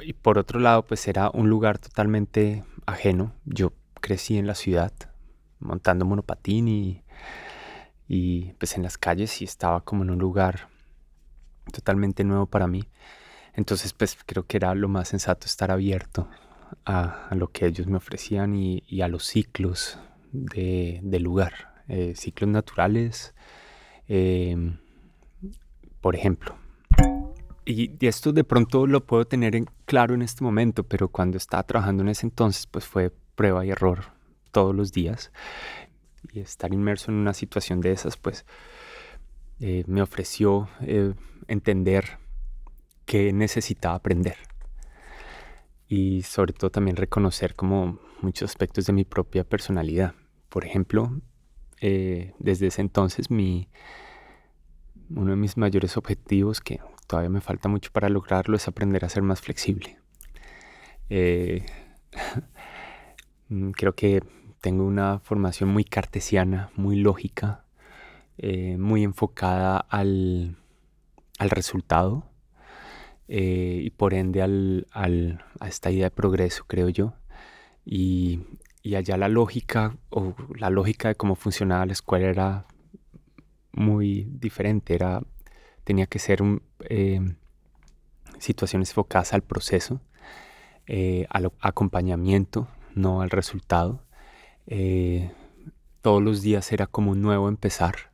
Y 0.00 0.12
por 0.12 0.38
otro 0.38 0.60
lado, 0.60 0.84
pues 0.84 1.06
era 1.08 1.30
un 1.30 1.48
lugar 1.48 1.78
totalmente 1.78 2.64
ajeno. 2.86 3.32
Yo 3.44 3.72
crecí 4.00 4.36
en 4.36 4.46
la 4.46 4.54
ciudad 4.54 4.92
montando 5.58 6.04
monopatín 6.04 6.68
y, 6.68 7.02
y 8.08 8.52
pues 8.54 8.76
en 8.76 8.82
las 8.82 8.98
calles 8.98 9.40
y 9.40 9.44
estaba 9.44 9.80
como 9.80 10.02
en 10.02 10.10
un 10.10 10.18
lugar 10.18 10.68
totalmente 11.72 12.24
nuevo 12.24 12.46
para 12.46 12.66
mí. 12.66 12.84
Entonces 13.54 13.94
pues 13.94 14.18
creo 14.26 14.46
que 14.46 14.58
era 14.58 14.74
lo 14.74 14.88
más 14.88 15.08
sensato 15.08 15.46
estar 15.46 15.70
abierto 15.70 16.28
a, 16.84 17.28
lo 17.34 17.50
que 17.50 17.66
ellos 17.66 17.86
me 17.86 17.96
ofrecían 17.96 18.54
y, 18.54 18.82
a 19.00 19.08
los 19.08 19.24
ciclos 19.24 19.98
de, 20.32 21.00
del 21.02 21.22
lugar. 21.22 21.84
Eh, 21.88 22.14
ciclos 22.16 22.50
naturales, 22.50 23.34
em, 24.08 24.78
por 26.00 26.16
ejemplo. 26.16 26.56
Y, 27.64 27.92
esto 28.06 28.32
de 28.32 28.44
pronto 28.44 28.86
lo 28.86 29.04
puedo 29.04 29.26
tener 29.26 29.56
en 29.56 29.66
claro 29.84 30.14
en 30.14 30.22
este 30.22 30.44
momento, 30.44 30.84
pero 30.84 31.08
cuando 31.08 31.36
estaba 31.36 31.64
trabajando 31.64 32.02
en 32.02 32.10
ese 32.10 32.26
entonces, 32.26 32.66
pues 32.66 32.84
fue 32.84 33.12
prueba 33.34 33.66
y 33.66 33.70
error 33.70 34.04
todos 34.52 34.74
los 34.74 34.92
días. 34.92 35.32
Y 36.32 36.40
estar 36.40 36.72
inmerso 36.72 37.10
en 37.10 37.18
una 37.18 37.34
situación 37.34 37.80
de 37.80 37.92
esas, 37.92 38.16
pues 38.16 38.46
eh, 39.60 39.84
me 39.86 40.02
ofreció 40.02 40.68
eh, 40.80 41.14
entender 41.48 42.18
que 43.04 43.32
necesitaba 43.32 43.96
aprender. 43.96 44.36
Y 45.88 46.22
sobre 46.22 46.52
todo 46.52 46.70
también 46.70 46.96
reconocer 46.96 47.54
como 47.54 48.00
muchos 48.20 48.50
aspectos 48.50 48.86
de 48.86 48.92
mi 48.92 49.04
propia 49.04 49.44
personalidad. 49.44 50.14
Por 50.48 50.64
ejemplo, 50.64 51.20
eh, 51.80 52.32
desde 52.38 52.68
ese 52.68 52.80
entonces 52.80 53.30
mi, 53.30 53.68
uno 55.10 55.30
de 55.30 55.36
mis 55.36 55.56
mayores 55.56 55.96
objetivos, 55.96 56.60
que 56.60 56.80
todavía 57.06 57.30
me 57.30 57.40
falta 57.40 57.68
mucho 57.68 57.90
para 57.92 58.08
lograrlo, 58.08 58.56
es 58.56 58.66
aprender 58.68 59.04
a 59.04 59.08
ser 59.08 59.22
más 59.22 59.40
flexible. 59.40 59.98
Eh, 61.08 61.64
creo 63.76 63.94
que 63.94 64.22
tengo 64.60 64.84
una 64.84 65.20
formación 65.20 65.68
muy 65.68 65.84
cartesiana, 65.84 66.70
muy 66.74 66.96
lógica, 66.96 67.64
eh, 68.38 68.76
muy 68.78 69.04
enfocada 69.04 69.78
al, 69.78 70.56
al 71.38 71.50
resultado 71.50 72.28
y 73.28 73.90
por 73.90 74.14
ende 74.14 74.42
al, 74.42 74.86
al, 74.92 75.44
a 75.60 75.68
esta 75.68 75.90
idea 75.90 76.04
de 76.04 76.10
progreso, 76.10 76.64
creo 76.66 76.88
yo. 76.88 77.14
Y, 77.84 78.40
y 78.86 78.94
allá 78.94 79.16
la 79.16 79.28
lógica 79.28 79.96
o 80.10 80.34
la 80.56 80.70
lógica 80.70 81.08
de 81.08 81.16
cómo 81.16 81.34
funcionaba 81.34 81.86
la 81.86 81.92
escuela 81.92 82.28
era 82.28 82.66
muy 83.72 84.28
diferente, 84.30 84.94
era, 84.94 85.22
tenía 85.82 86.06
que 86.06 86.20
ser 86.20 86.40
un, 86.40 86.62
eh, 86.88 87.20
situaciones 88.38 88.90
enfocadas 88.90 89.32
al 89.32 89.42
proceso, 89.42 90.00
eh, 90.86 91.26
al 91.30 91.52
acompañamiento, 91.60 92.68
no 92.94 93.22
al 93.22 93.30
resultado. 93.30 94.04
Eh, 94.68 95.32
todos 96.00 96.22
los 96.22 96.42
días 96.42 96.70
era 96.70 96.86
como 96.86 97.10
un 97.10 97.22
nuevo 97.22 97.48
empezar 97.48 98.12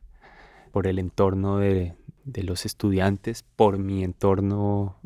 por 0.71 0.87
el 0.87 0.97
entorno 0.97 1.59
de, 1.59 1.95
de 2.25 2.43
los 2.43 2.65
estudiantes, 2.65 3.43
por 3.55 3.77
mi 3.77 4.03
entorno 4.03 4.97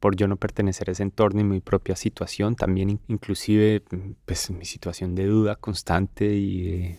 por, 0.00 0.16
yo 0.16 0.28
no 0.28 0.36
pertenecer 0.36 0.88
a 0.88 0.92
ese 0.92 1.02
entorno 1.02 1.40
y 1.40 1.44
mi 1.44 1.60
propia 1.60 1.96
situación, 1.96 2.56
también 2.56 3.00
inclusive 3.08 3.82
pues 4.24 4.50
mi 4.50 4.64
situación 4.64 5.14
de 5.14 5.26
duda 5.26 5.56
constante 5.56 6.34
y, 6.34 6.98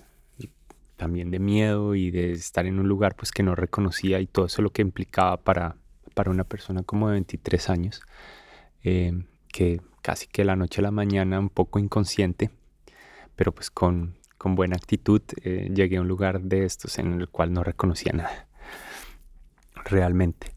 también 0.97 1.31
de 1.31 1.39
miedo 1.39 1.95
y 1.95 2.11
de 2.11 2.33
estar 2.33 2.65
en 2.65 2.77
un 2.77 2.89
lugar 2.89 3.15
pues 3.15 3.31
que 3.31 3.41
no 3.41 3.55
reconocía 3.55 4.19
y 4.19 4.27
todo 4.27 4.47
eso 4.47 4.61
lo 4.61 4.71
que 4.71 4.81
implicaba 4.81 5.37
para, 5.37 5.77
para 6.13 6.29
una 6.29 6.43
persona 6.43 6.83
como 6.83 7.07
de 7.07 7.13
23 7.13 7.69
años, 7.69 8.01
eh, 8.83 9.23
que 9.47 9.79
casi 10.01 10.27
que 10.27 10.43
la 10.43 10.57
noche 10.57 10.81
a 10.81 10.83
la 10.83 10.91
mañana 10.91 11.39
un 11.39 11.49
poco 11.49 11.79
inconsciente, 11.79 12.51
pero 13.37 13.53
pues 13.53 13.71
con, 13.71 14.17
con 14.37 14.55
buena 14.55 14.75
actitud, 14.75 15.21
eh, 15.41 15.71
llegué 15.73 15.97
a 15.97 16.01
un 16.01 16.09
lugar 16.09 16.41
de 16.41 16.65
estos 16.65 16.99
en 16.99 17.13
el 17.13 17.29
cual 17.29 17.53
no 17.53 17.63
reconocía 17.63 18.11
nada, 18.11 18.48
realmente. 19.85 20.47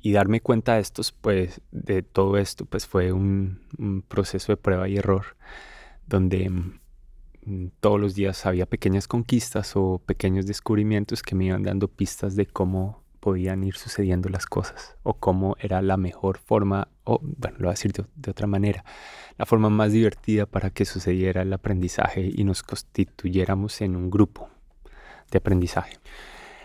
Y 0.00 0.12
darme 0.12 0.40
cuenta 0.40 0.74
de 0.74 0.80
estos, 0.80 1.12
pues, 1.12 1.60
de 1.72 2.02
todo 2.02 2.38
esto, 2.38 2.64
pues 2.64 2.86
fue 2.86 3.12
un, 3.12 3.60
un 3.78 4.02
proceso 4.02 4.52
de 4.52 4.56
prueba 4.56 4.88
y 4.88 4.96
error, 4.96 5.36
donde 6.06 6.48
mm, 6.48 7.68
todos 7.80 8.00
los 8.00 8.14
días 8.14 8.46
había 8.46 8.66
pequeñas 8.66 9.08
conquistas 9.08 9.72
o 9.74 10.00
pequeños 10.04 10.46
descubrimientos 10.46 11.22
que 11.22 11.34
me 11.34 11.46
iban 11.46 11.62
dando 11.62 11.88
pistas 11.88 12.36
de 12.36 12.46
cómo 12.46 13.06
podían 13.26 13.64
ir 13.64 13.74
sucediendo 13.74 14.28
las 14.28 14.46
cosas 14.46 14.94
o 15.02 15.14
cómo 15.14 15.56
era 15.58 15.82
la 15.82 15.96
mejor 15.96 16.38
forma, 16.38 16.86
o 17.02 17.18
bueno, 17.20 17.56
lo 17.58 17.64
voy 17.64 17.70
a 17.70 17.72
decir 17.72 17.92
de, 17.92 18.30
otra 18.30 18.46
manera, 18.46 18.84
la 19.36 19.46
forma 19.46 19.68
más 19.68 19.90
divertida 19.90 20.46
para 20.46 20.70
que 20.70 20.84
sucediera 20.84 21.42
el 21.42 21.52
aprendizaje 21.52 22.30
y 22.32 22.44
nos 22.44 22.62
constituyéramos 22.62 23.80
en 23.80 23.96
un 23.96 24.10
grupo 24.10 24.48
de 25.32 25.38
aprendizaje. 25.38 25.98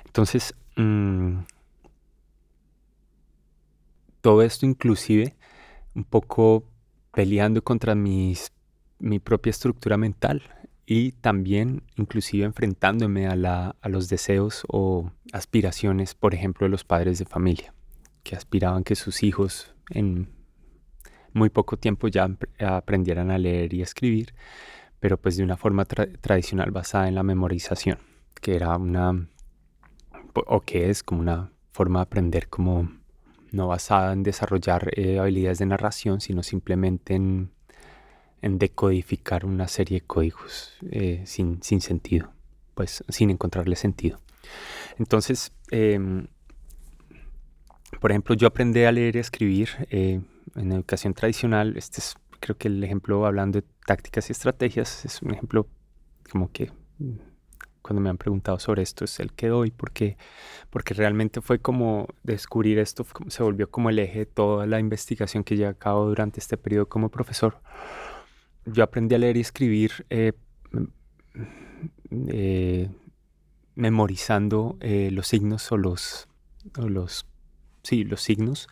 Entonces, 0.05 0.53
mm, 0.75 1.39
todo 4.21 4.41
esto 4.41 4.65
inclusive 4.65 5.35
un 5.93 6.03
poco 6.03 6.65
peleando 7.13 7.63
contra 7.63 7.95
mis, 7.95 8.51
mi 8.99 9.19
propia 9.19 9.49
estructura 9.49 9.97
mental 9.97 10.41
y 10.85 11.13
también 11.13 11.83
inclusive 11.95 12.45
enfrentándome 12.45 13.27
a, 13.27 13.35
la, 13.35 13.75
a, 13.81 13.89
los 13.89 14.09
deseos 14.09 14.63
o 14.67 15.11
aspiraciones, 15.33 16.15
por 16.15 16.33
ejemplo, 16.33 16.65
de 16.65 16.71
los 16.71 16.83
padres 16.83 17.19
de 17.19 17.25
familia, 17.25 17.73
que 18.23 18.35
aspiraban 18.35 18.83
que 18.83 18.95
sus 18.95 19.23
hijos 19.23 19.73
en 19.89 20.29
muy 21.33 21.49
poco 21.49 21.77
tiempo 21.77 22.07
ya 22.07 22.29
aprendieran 22.59 23.31
a 23.31 23.37
leer 23.37 23.73
y 23.73 23.81
escribir, 23.81 24.33
pero 24.99 25.17
pues 25.17 25.37
de 25.37 25.43
una 25.43 25.57
forma 25.57 25.85
tradicional 25.85 26.71
basada 26.71 27.07
en 27.07 27.15
la 27.15 27.23
memorización, 27.23 27.99
que 28.41 28.55
era 28.55 28.75
una, 28.75 29.27
o 30.33 30.61
que 30.61 30.89
es 30.89 31.03
como 31.03 31.21
una 31.21 31.51
forma 31.71 31.99
de 31.99 32.03
aprender 32.03 32.49
como 32.49 33.00
no 33.51 33.67
basada 33.67 34.13
en 34.13 34.23
desarrollar 34.23 34.91
eh, 34.95 35.19
habilidades 35.19 35.59
de 35.59 35.65
narración, 35.65 36.21
sino 36.21 36.43
simplemente 36.43 37.15
en 37.15 37.51
decodificar 38.41 39.45
una 39.45 39.67
serie 39.67 39.99
de 39.99 40.05
códigos 40.05 40.73
eh, 40.89 41.23
sin, 41.25 41.61
sentido, 41.61 42.31
pues 42.73 43.03
sin 43.09 43.29
encontrarle 43.29 43.75
sentido. 43.75 44.19
Entonces, 44.97 45.51
em, 45.69 46.27
por 47.99 48.11
ejemplo, 48.11 48.35
yo 48.35 48.47
aprendí 48.47 48.83
a 48.83 48.91
leer 48.91 49.15
y 49.15 49.19
escribir 49.19 49.69
eh, 49.91 50.21
en 50.55 50.71
educación 50.71 51.13
tradicional. 51.13 51.77
Este 51.77 51.99
es, 51.99 52.15
creo 52.39 52.57
que 52.57 52.67
el 52.67 52.83
ejemplo 52.83 53.25
hablando 53.25 53.61
de 53.61 53.67
tácticas 53.85 54.29
y 54.29 54.31
estrategias 54.31 55.05
es 55.05 55.21
un 55.21 55.33
ejemplo 55.33 55.67
como 56.31 56.51
que 56.51 56.71
cuando 57.81 58.01
me 58.01 58.09
han 58.09 58.17
preguntado 58.17 58.59
sobre 58.59 58.81
esto 58.83 59.05
es 59.05 59.19
el 59.19 59.33
que 59.33 59.47
doy 59.47 59.71
porque 59.71 60.17
porque 60.69 60.93
realmente 60.93 61.41
fue 61.41 61.59
como 61.59 62.07
descubrir 62.23 62.79
esto 62.79 63.05
se 63.27 63.43
volvió 63.43 63.69
como 63.69 63.89
el 63.89 63.99
eje 63.99 64.19
de 64.19 64.25
toda 64.25 64.65
la 64.67 64.79
investigación 64.79 65.43
que 65.43 65.55
llevé 65.55 65.69
a 65.69 65.73
cabo 65.73 66.07
durante 66.07 66.39
este 66.39 66.57
periodo 66.57 66.87
como 66.87 67.09
profesor 67.09 67.57
yo 68.65 68.83
aprendí 68.83 69.15
a 69.15 69.17
leer 69.17 69.37
y 69.37 69.41
escribir 69.41 70.05
eh, 70.09 70.33
eh, 72.11 72.89
memorizando 73.75 74.77
eh, 74.81 75.09
los 75.11 75.27
signos 75.27 75.71
o 75.71 75.77
los, 75.77 76.27
los, 76.75 77.25
sí, 77.83 78.03
los 78.03 78.21
signos, 78.21 78.67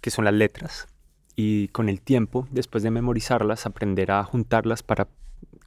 que 0.00 0.10
son 0.10 0.24
las 0.24 0.34
letras. 0.34 0.86
Y 1.34 1.68
con 1.68 1.88
el 1.88 2.00
tiempo, 2.00 2.46
después 2.50 2.82
de 2.82 2.90
memorizarlas, 2.90 3.66
aprender 3.66 4.10
a 4.10 4.24
juntarlas 4.24 4.82
para 4.82 5.08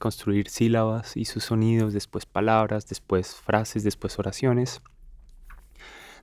construir 0.00 0.48
sílabas 0.48 1.16
y 1.16 1.24
sus 1.26 1.44
sonidos, 1.44 1.92
después 1.92 2.26
palabras, 2.26 2.88
después 2.88 3.36
frases, 3.36 3.84
después 3.84 4.18
oraciones, 4.18 4.82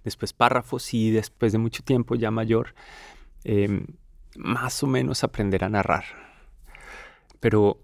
después 0.04 0.34
párrafos 0.34 0.94
y 0.94 1.12
después 1.12 1.54
de 1.54 1.60
mucho 1.60 1.82
tiempo 1.84 2.16
ya 2.16 2.32
mayor, 2.32 2.76
más 4.36 4.84
o 4.84 4.88
menos 4.88 5.24
aprender 5.24 5.64
a 5.64 5.70
narrar 5.70 6.28
pero 7.40 7.80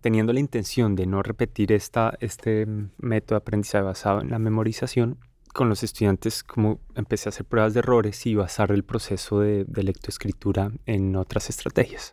teniendo 0.00 0.32
la 0.32 0.40
intención 0.40 0.94
de 0.94 1.06
no 1.06 1.22
repetir 1.22 1.72
esta, 1.72 2.16
este 2.20 2.66
método 2.98 3.36
de 3.36 3.42
aprendizaje 3.42 3.84
basado 3.84 4.20
en 4.20 4.30
la 4.30 4.38
memorización, 4.38 5.18
con 5.52 5.68
los 5.68 5.82
estudiantes 5.82 6.44
como 6.44 6.80
empecé 6.94 7.28
a 7.28 7.30
hacer 7.30 7.46
pruebas 7.46 7.72
de 7.74 7.80
errores 7.80 8.26
y 8.26 8.34
basar 8.34 8.70
el 8.72 8.84
proceso 8.84 9.40
de, 9.40 9.64
de 9.64 9.82
lectoescritura 9.82 10.70
en 10.84 11.16
otras 11.16 11.48
estrategias. 11.48 12.12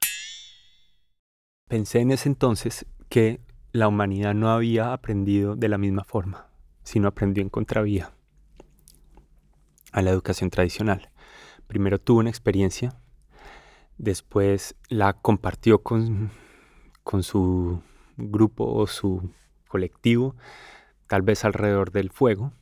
Pensé 1.74 2.02
en 2.02 2.12
ese 2.12 2.30
entonces 2.30 2.86
que 3.10 3.40
la 3.72 3.88
humanidad 3.88 4.36
no 4.36 4.52
había 4.52 4.94
aprendido 4.94 5.56
de 5.56 5.70
la 5.70 5.80
misma 5.80 6.04
forma, 6.04 6.46
sino 6.84 7.08
aprendió 7.08 7.42
en 7.42 7.50
contravía 7.50 8.12
a 9.92 10.04
la 10.04 10.12
educación 10.12 10.52
tradicional. 10.52 11.10
Primero 11.66 12.00
tuvo 12.00 12.20
una 12.20 12.30
experiencia 12.30 12.96
Después 13.98 14.76
la 14.88 15.14
compartió 15.14 15.82
con, 15.82 16.30
con 17.04 17.24
su 17.24 17.82
grupo 18.18 18.72
o 18.72 18.86
su 18.86 19.32
colectivo, 19.68 20.36
tal 21.08 21.24
vez 21.24 21.44
alrededor 21.44 21.92
del 21.92 22.12
fuego. 22.12 22.54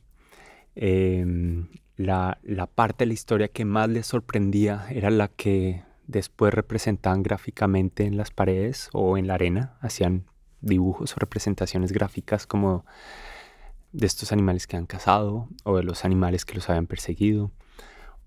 Em, 0.74 1.68
la, 1.98 2.38
la, 2.42 2.66
parte 2.66 3.04
de 3.04 3.08
la 3.08 3.12
historia 3.12 3.48
que 3.48 3.66
más 3.66 3.90
les 3.90 4.06
sorprendía 4.06 4.86
era 4.88 5.10
la 5.10 5.28
que 5.28 5.84
después 6.06 6.52
representaban 6.52 7.22
gráficamente 7.22 8.04
en 8.04 8.16
las 8.16 8.30
paredes 8.30 8.88
o 8.92 9.16
en 9.16 9.26
la 9.26 9.34
arena, 9.34 9.76
hacían 9.80 10.24
dibujos 10.60 11.12
o 11.12 11.20
representaciones 11.20 11.92
gráficas 11.92 12.46
como 12.46 12.84
de 13.92 14.06
estos 14.06 14.32
animales 14.32 14.66
que 14.66 14.76
han 14.76 14.86
cazado 14.86 15.48
o 15.64 15.76
de 15.76 15.82
los 15.82 16.04
animales 16.04 16.44
que 16.44 16.54
los 16.54 16.68
habían 16.70 16.86
perseguido 16.86 17.50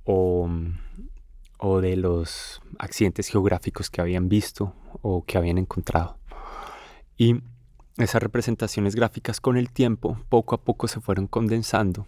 o 0.04 0.50
o 1.58 1.82
de 1.82 1.96
los 1.96 2.62
accidentes 2.80 3.28
geográficos 3.28 3.90
que 3.90 4.02
habían 4.02 4.30
visto 4.30 4.74
o 5.02 5.24
que 5.26 5.38
habían 5.38 5.58
encontrado. 5.58 6.18
Y 7.18 7.42
esas 7.98 8.22
representaciones 8.22 8.96
gráficas 8.96 9.40
con 9.40 9.58
el 9.58 9.72
tiempo 9.72 10.20
poco 10.30 10.56
a 10.56 10.62
poco 10.62 10.88
se 10.88 11.00
fueron 11.00 11.28
condensando 11.28 12.08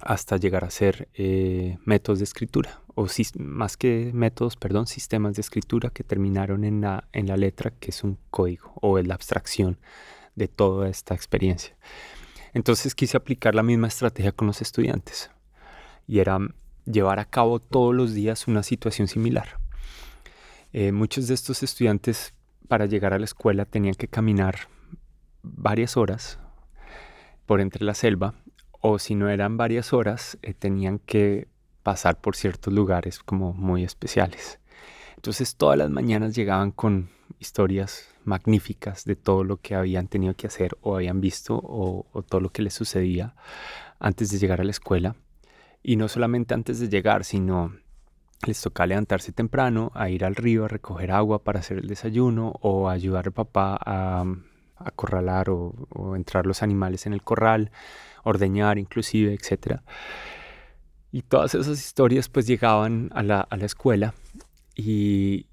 hasta 0.00 0.36
llegar 0.36 0.64
a 0.64 0.70
ser 0.70 1.08
eh, 1.14 1.78
métodos 1.84 2.18
de 2.18 2.24
escritura, 2.24 2.82
o 2.94 3.06
más 3.38 3.76
que 3.76 4.10
métodos, 4.14 4.56
perdón, 4.56 4.86
sistemas 4.86 5.34
de 5.34 5.40
escritura 5.40 5.90
que 5.90 6.04
terminaron 6.04 6.64
en 6.64 6.80
la, 6.80 7.08
en 7.12 7.26
la 7.26 7.36
letra, 7.36 7.70
que 7.70 7.90
es 7.90 8.04
un 8.04 8.18
código 8.30 8.72
o 8.80 8.98
es 8.98 9.06
la 9.06 9.14
abstracción 9.14 9.78
de 10.34 10.48
toda 10.48 10.88
esta 10.88 11.14
experiencia. 11.14 11.76
Entonces 12.54 12.94
quise 12.94 13.16
aplicar 13.16 13.54
la 13.54 13.62
misma 13.62 13.88
estrategia 13.88 14.32
con 14.32 14.46
los 14.46 14.62
estudiantes 14.62 15.30
y 16.06 16.20
era 16.20 16.38
llevar 16.86 17.18
a 17.18 17.24
cabo 17.24 17.60
todos 17.60 17.94
los 17.94 18.14
días 18.14 18.48
una 18.48 18.62
situación 18.62 19.08
similar. 19.08 19.60
Eh, 20.72 20.92
muchos 20.92 21.28
de 21.28 21.34
estos 21.34 21.62
estudiantes 21.62 22.34
para 22.68 22.86
llegar 22.86 23.14
a 23.14 23.18
la 23.18 23.24
escuela 23.24 23.64
tenían 23.64 23.94
que 23.94 24.08
caminar 24.08 24.68
varias 25.42 25.96
horas 25.96 26.38
por 27.46 27.60
entre 27.60 27.84
la 27.84 27.94
selva 27.94 28.34
o 28.80 28.98
si 28.98 29.14
no 29.14 29.28
eran 29.28 29.56
varias 29.56 29.92
horas 29.92 30.38
eh, 30.42 30.54
tenían 30.54 30.98
que 30.98 31.48
pasar 31.82 32.20
por 32.20 32.36
ciertos 32.36 32.72
lugares 32.72 33.18
como 33.18 33.52
muy 33.52 33.84
especiales. 33.84 34.60
Entonces 35.16 35.56
todas 35.56 35.78
las 35.78 35.90
mañanas 35.90 36.34
llegaban 36.34 36.70
con 36.70 37.10
historias 37.38 38.08
magníficas 38.24 39.04
de 39.04 39.16
todo 39.16 39.42
lo 39.42 39.56
que 39.56 39.74
habían 39.74 40.06
tenido 40.06 40.34
que 40.34 40.46
hacer 40.46 40.76
o 40.82 40.96
habían 40.96 41.20
visto 41.20 41.58
o, 41.62 42.06
todo 42.28 42.40
lo 42.40 42.50
que 42.50 42.62
les 42.62 42.74
sucedía 42.74 43.34
antes 43.98 44.30
de 44.30 44.38
llegar 44.38 44.60
a 44.60 44.64
la 44.64 44.70
escuela 44.70 45.16
y 45.82 45.96
no 45.96 46.08
solamente 46.08 46.54
antes 46.54 46.78
de 46.78 46.88
llegar, 46.88 47.24
sino 47.24 47.74
les 48.46 48.60
toca 48.60 48.86
levantarse 48.86 49.32
temprano, 49.32 49.90
a 49.94 50.10
ir 50.10 50.24
al 50.24 50.36
río 50.36 50.64
a 50.66 50.68
recoger 50.68 51.10
agua 51.10 51.42
para 51.42 51.60
hacer 51.60 51.78
el 51.78 51.88
desayuno 51.88 52.54
o 52.60 52.88
ayudar 52.88 53.26
al 53.26 53.32
papá 53.32 53.78
a 53.84 54.24
acorralar 54.76 55.50
o, 55.50 55.74
o, 55.88 56.14
entrar 56.14 56.46
los 56.46 56.62
animales 56.62 57.06
en 57.06 57.12
el 57.12 57.22
corral, 57.22 57.72
ordeñar 58.28 58.78
inclusive, 58.78 59.34
etc. 59.34 59.80
Y 61.10 61.22
todas 61.22 61.54
esas 61.54 61.78
historias 61.78 62.28
pues 62.28 62.46
llegaban 62.46 63.10
a 63.14 63.22
la, 63.22 63.40
a 63.40 63.56
la 63.56 63.66
escuela 63.66 64.14
y, 64.74 65.46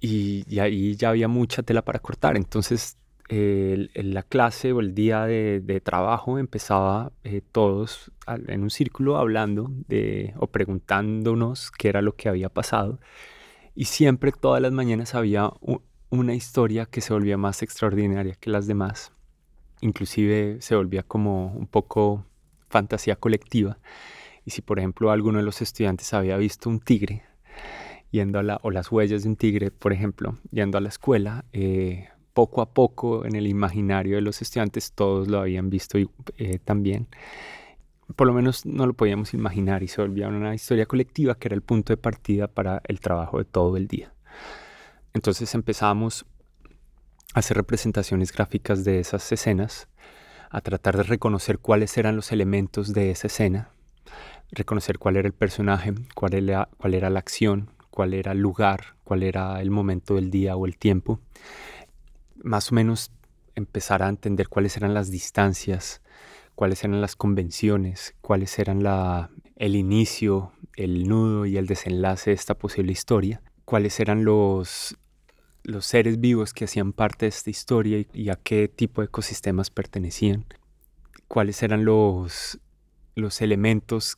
y, 0.00 0.58
ahí 0.58 0.96
ya 0.96 1.10
había 1.10 1.28
mucha 1.28 1.62
tela 1.62 1.82
para 1.82 1.98
cortar. 1.98 2.36
Entonces 2.36 2.96
la 3.28 4.22
clase 4.22 4.72
o 4.72 4.80
el 4.80 4.94
día 4.94 5.24
de, 5.24 5.80
trabajo 5.82 6.38
empezaba 6.38 7.12
eh, 7.24 7.42
todos 7.52 8.12
en 8.26 8.62
un 8.62 8.70
círculo 8.70 9.16
hablando 9.16 9.68
de, 9.88 10.34
o 10.38 10.46
preguntándonos 10.46 11.70
qué 11.72 11.88
era 11.88 12.02
lo 12.02 12.14
que 12.14 12.28
había 12.28 12.48
pasado. 12.48 13.00
Y 13.74 13.86
siempre 13.86 14.32
todas 14.32 14.62
las 14.62 14.72
mañanas 14.72 15.14
había 15.14 15.50
una 16.08 16.34
historia 16.34 16.86
que 16.86 17.00
se 17.00 17.12
volvía 17.12 17.36
más 17.36 17.62
extraordinaria 17.62 18.36
que 18.36 18.50
las 18.50 18.66
demás. 18.66 19.12
Inclusive 19.80 20.58
se 20.60 20.76
volvía 20.76 21.02
como 21.02 21.52
un 21.52 21.66
poco 21.66 22.24
fantasía 22.68 23.16
colectiva. 23.16 23.78
Y 24.44 24.50
si 24.50 24.62
por 24.62 24.78
ejemplo 24.78 25.10
alguno 25.10 25.38
de 25.38 25.44
los 25.44 25.60
estudiantes 25.62 26.12
había 26.14 26.36
visto 26.36 26.68
un 26.70 26.80
tigre, 26.80 27.24
yendo 28.10 28.38
a 28.38 28.42
la, 28.42 28.60
o 28.62 28.70
las 28.70 28.90
huellas 28.90 29.22
de 29.22 29.28
un 29.28 29.36
tigre, 29.36 29.70
por 29.70 29.92
ejemplo, 29.92 30.38
yendo 30.50 30.78
a 30.78 30.80
la 30.80 30.88
escuela, 30.88 31.44
eh, 31.52 32.08
poco 32.32 32.60
a 32.60 32.70
poco 32.70 33.24
en 33.24 33.34
el 33.34 33.46
imaginario 33.46 34.16
de 34.16 34.20
los 34.20 34.42
estudiantes 34.42 34.92
todos 34.92 35.26
lo 35.26 35.40
habían 35.40 35.70
visto 35.70 35.98
eh, 36.36 36.58
también. 36.62 37.08
Por 38.14 38.26
lo 38.26 38.34
menos 38.34 38.66
no 38.66 38.86
lo 38.86 38.92
podíamos 38.92 39.34
imaginar 39.34 39.82
y 39.82 39.88
se 39.88 40.00
volvía 40.00 40.28
una 40.28 40.54
historia 40.54 40.86
colectiva 40.86 41.36
que 41.36 41.48
era 41.48 41.54
el 41.54 41.62
punto 41.62 41.92
de 41.92 41.96
partida 41.96 42.46
para 42.46 42.82
el 42.84 43.00
trabajo 43.00 43.38
de 43.38 43.46
todo 43.46 43.76
el 43.76 43.88
día. 43.88 44.12
Entonces 45.14 45.54
empezamos 45.54 46.26
hacer 47.36 47.58
representaciones 47.58 48.32
gráficas 48.32 48.82
de 48.82 48.98
esas 48.98 49.30
escenas, 49.30 49.88
a 50.48 50.62
tratar 50.62 50.96
de 50.96 51.02
reconocer 51.02 51.58
cuáles 51.58 51.98
eran 51.98 52.16
los 52.16 52.32
elementos 52.32 52.94
de 52.94 53.10
esa 53.10 53.26
escena, 53.26 53.68
reconocer 54.50 54.98
cuál 54.98 55.18
era 55.18 55.28
el 55.28 55.34
personaje, 55.34 55.92
cuál 56.14 56.32
era, 56.32 57.10
la 57.10 57.18
acción, 57.18 57.70
cuál 57.90 58.14
era 58.14 58.32
el 58.32 58.38
lugar, 58.38 58.96
cuál 59.04 59.22
era 59.22 59.60
el 59.60 59.70
momento 59.70 60.14
del 60.14 60.30
día 60.30 60.56
o 60.56 60.64
el 60.64 60.78
tiempo. 60.78 61.20
Más 62.42 62.72
o 62.72 62.74
menos 62.74 63.12
empezar 63.54 64.02
a 64.02 64.08
entender 64.08 64.48
cuáles 64.48 64.78
eran 64.78 64.94
las 64.94 65.10
distancias, 65.10 66.00
cuáles 66.54 66.84
eran 66.84 67.02
las 67.02 67.16
convenciones, 67.16 68.14
cuáles 68.22 68.58
eran 68.58 68.82
la, 68.82 69.28
el 69.56 69.76
inicio, 69.76 70.52
el 70.74 71.06
nudo 71.06 71.44
y 71.44 71.58
el 71.58 71.66
desenlace 71.66 72.30
de 72.30 72.34
esta 72.36 72.54
posible 72.54 72.92
historia, 72.92 73.42
cuáles 73.66 74.00
eran 74.00 74.24
los, 74.24 74.96
los 75.66 75.84
seres 75.84 76.20
vivos 76.20 76.54
que 76.54 76.64
hacían 76.64 76.92
parte 76.92 77.26
de 77.26 77.30
esta 77.30 77.50
historia 77.50 78.06
y, 78.12 78.28
a 78.28 78.36
qué 78.36 78.68
tipo 78.68 79.00
de 79.00 79.06
ecosistemas 79.06 79.68
pertenecían, 79.68 80.44
cuáles 81.26 81.60
eran 81.64 81.84
los, 81.84 82.60
los 83.16 83.40
elementos 83.42 84.16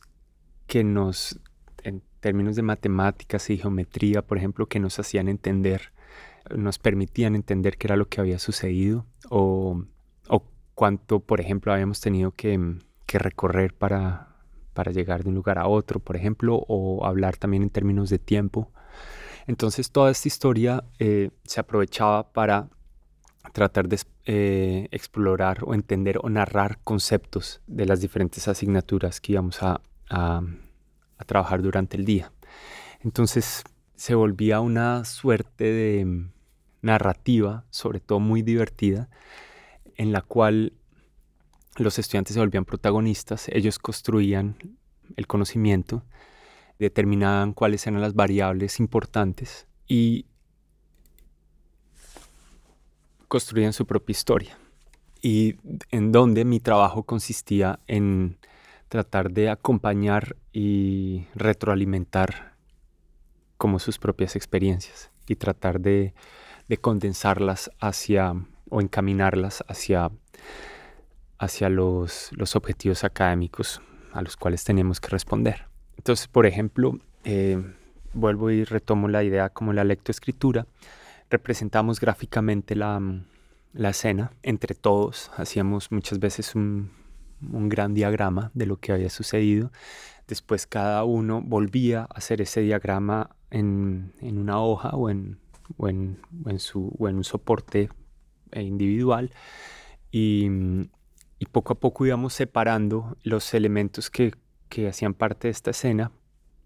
que 0.67 0.83
nos, 0.83 1.39
en 1.81 2.03
términos 2.19 2.55
de 2.55 2.61
matemáticas 2.61 3.49
y 3.49 3.57
geometría, 3.57 4.21
por 4.21 4.37
ejemplo, 4.37 4.67
que 4.67 4.79
nos 4.79 4.99
hacían 4.99 5.27
entender, 5.27 5.91
nos 6.55 6.77
permitían 6.77 7.33
entender 7.33 7.77
qué 7.77 7.87
era 7.87 7.97
lo 7.97 8.07
que 8.07 8.21
había 8.21 8.37
sucedido 8.37 9.07
o, 9.31 9.85
o 10.27 10.43
cuánto, 10.75 11.19
por 11.19 11.41
ejemplo, 11.41 11.73
habíamos 11.73 11.99
tenido 11.99 12.29
que, 12.29 12.77
que 13.07 13.17
recorrer 13.17 13.73
para, 13.73 14.35
para 14.75 14.91
llegar 14.91 15.23
de 15.23 15.29
un 15.29 15.35
lugar 15.35 15.57
a 15.57 15.67
otro, 15.67 15.99
por 15.99 16.15
ejemplo, 16.15 16.63
o 16.67 17.07
hablar 17.07 17.37
también 17.37 17.63
en 17.63 17.71
términos 17.71 18.11
de 18.11 18.19
tiempo. 18.19 18.71
Entonces 19.49 19.89
toda 19.89 20.11
esta 20.11 20.27
historia 20.27 20.83
eh, 20.99 21.31
se 21.43 21.59
aprovechaba 21.59 22.31
para 22.33 22.69
tratar 23.51 23.87
de 23.89 23.99
eh, 24.25 24.87
explorar 24.91 25.63
o 25.63 25.73
entender 25.73 26.19
o 26.21 26.29
narrar 26.29 26.77
conceptos 26.83 27.59
de 27.65 27.87
las 27.87 27.99
diferentes 27.99 28.47
asignaturas 28.47 29.19
que 29.19 29.31
íbamos 29.31 29.63
a, 29.63 29.81
a, 30.11 30.43
trabajar 31.25 31.63
durante 31.63 31.97
el 31.97 32.05
día. 32.05 32.31
Entonces 32.99 33.63
se 33.95 34.13
volvía 34.13 34.59
una 34.59 35.03
suerte 35.03 35.63
de 35.63 36.27
narrativa, 36.83 37.65
sobre 37.71 38.01
todo 38.01 38.19
muy 38.19 38.43
divertida, 38.43 39.09
en 39.95 40.11
la 40.11 40.21
cual 40.21 40.73
los 41.77 41.97
estudiantes 41.97 42.35
se 42.35 42.39
volvían 42.39 42.65
protagonistas, 42.65 43.49
ellos 43.49 43.79
construían 43.79 44.57
el 45.15 45.25
conocimiento, 45.25 46.03
determinaban 46.79 47.53
cuáles 47.53 47.85
eran 47.85 48.01
las 48.01 48.15
variables 48.15 48.79
importantes 48.79 49.67
y 49.87 50.25
construían 53.27 53.73
su 53.73 53.85
propia 53.85 54.13
historia. 54.13 54.57
Y 55.21 55.57
en 55.91 56.11
donde 56.11 56.45
mi 56.45 56.61
trabajo 56.61 57.03
consistía 57.03 57.79
en 57.87 58.37
tratar 58.87 59.31
de 59.31 59.49
acompañar 59.49 60.35
y 60.51 61.27
retroalimentar 61.35 62.55
como 63.57 63.77
sus 63.79 63.99
propias 63.99 64.35
experiencias 64.35 65.11
y 65.27 65.35
tratar 65.35 65.79
de, 65.79 66.13
condensarlas 66.81 67.71
hacia 67.79 68.33
o 68.69 68.81
encaminarlas 68.81 69.63
hacia, 69.67 70.11
hacia 71.37 71.69
los, 71.69 72.31
objetivos 72.55 73.03
académicos 73.03 73.81
a 74.13 74.21
los 74.21 74.37
cuales 74.37 74.63
teníamos 74.63 75.01
que 75.01 75.09
responder. 75.09 75.68
Entonces, 76.09 76.27
por 76.27 76.47
ejemplo, 76.47 76.97
eh, 77.23 77.63
vuelvo 78.13 78.49
y 78.49 78.63
retomo 78.63 79.07
la 79.09 79.23
idea 79.23 79.49
como 79.49 79.73
la 79.73 79.83
lectoescritura. 79.83 80.65
Representamos 81.29 81.99
gráficamente 81.99 82.75
la, 82.75 82.99
la 83.73 83.89
escena 83.91 84.31
entre 84.41 84.73
todos, 84.73 85.29
hacíamos 85.37 85.91
muchas 85.91 86.17
veces 86.17 86.55
un, 86.55 86.89
un 87.47 87.69
gran 87.69 87.93
diagrama 87.93 88.49
de 88.55 88.65
lo 88.65 88.77
que 88.77 88.91
había 88.91 89.11
sucedido. 89.11 89.71
Después 90.27 90.65
cada 90.65 91.03
uno 91.03 91.43
volvía 91.43 92.01
a 92.01 92.05
hacer 92.05 92.41
ese 92.41 92.61
diagrama 92.61 93.29
en, 93.51 94.11
una 94.19 94.59
hoja 94.63 94.89
o 94.95 95.11
en, 95.11 95.37
en, 95.77 96.59
su, 96.59 96.91
en 97.01 97.17
un 97.17 97.23
soporte 97.23 97.91
eh, 98.53 98.63
individual 98.63 99.31
y, 100.11 100.49
poco 101.51 101.73
a 101.73 101.79
poco 101.79 102.07
íbamos 102.07 102.33
separando 102.33 103.15
los 103.21 103.53
elementos 103.53 104.09
que, 104.09 104.33
hacían 104.87 105.13
parte 105.13 105.47
de 105.47 105.51
esta 105.51 105.71
escena 105.71 106.11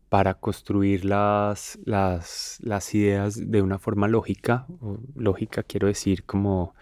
para 0.10 0.36
construir 0.36 1.06
las, 1.06 1.80
las, 1.86 2.60
ideas 2.94 3.50
de 3.50 3.62
una 3.64 3.80
forma 3.80 4.08
lógica, 4.08 4.68
lógica 5.16 5.64
quiero 5.64 5.88
decir 5.88 6.24
como 6.24 6.76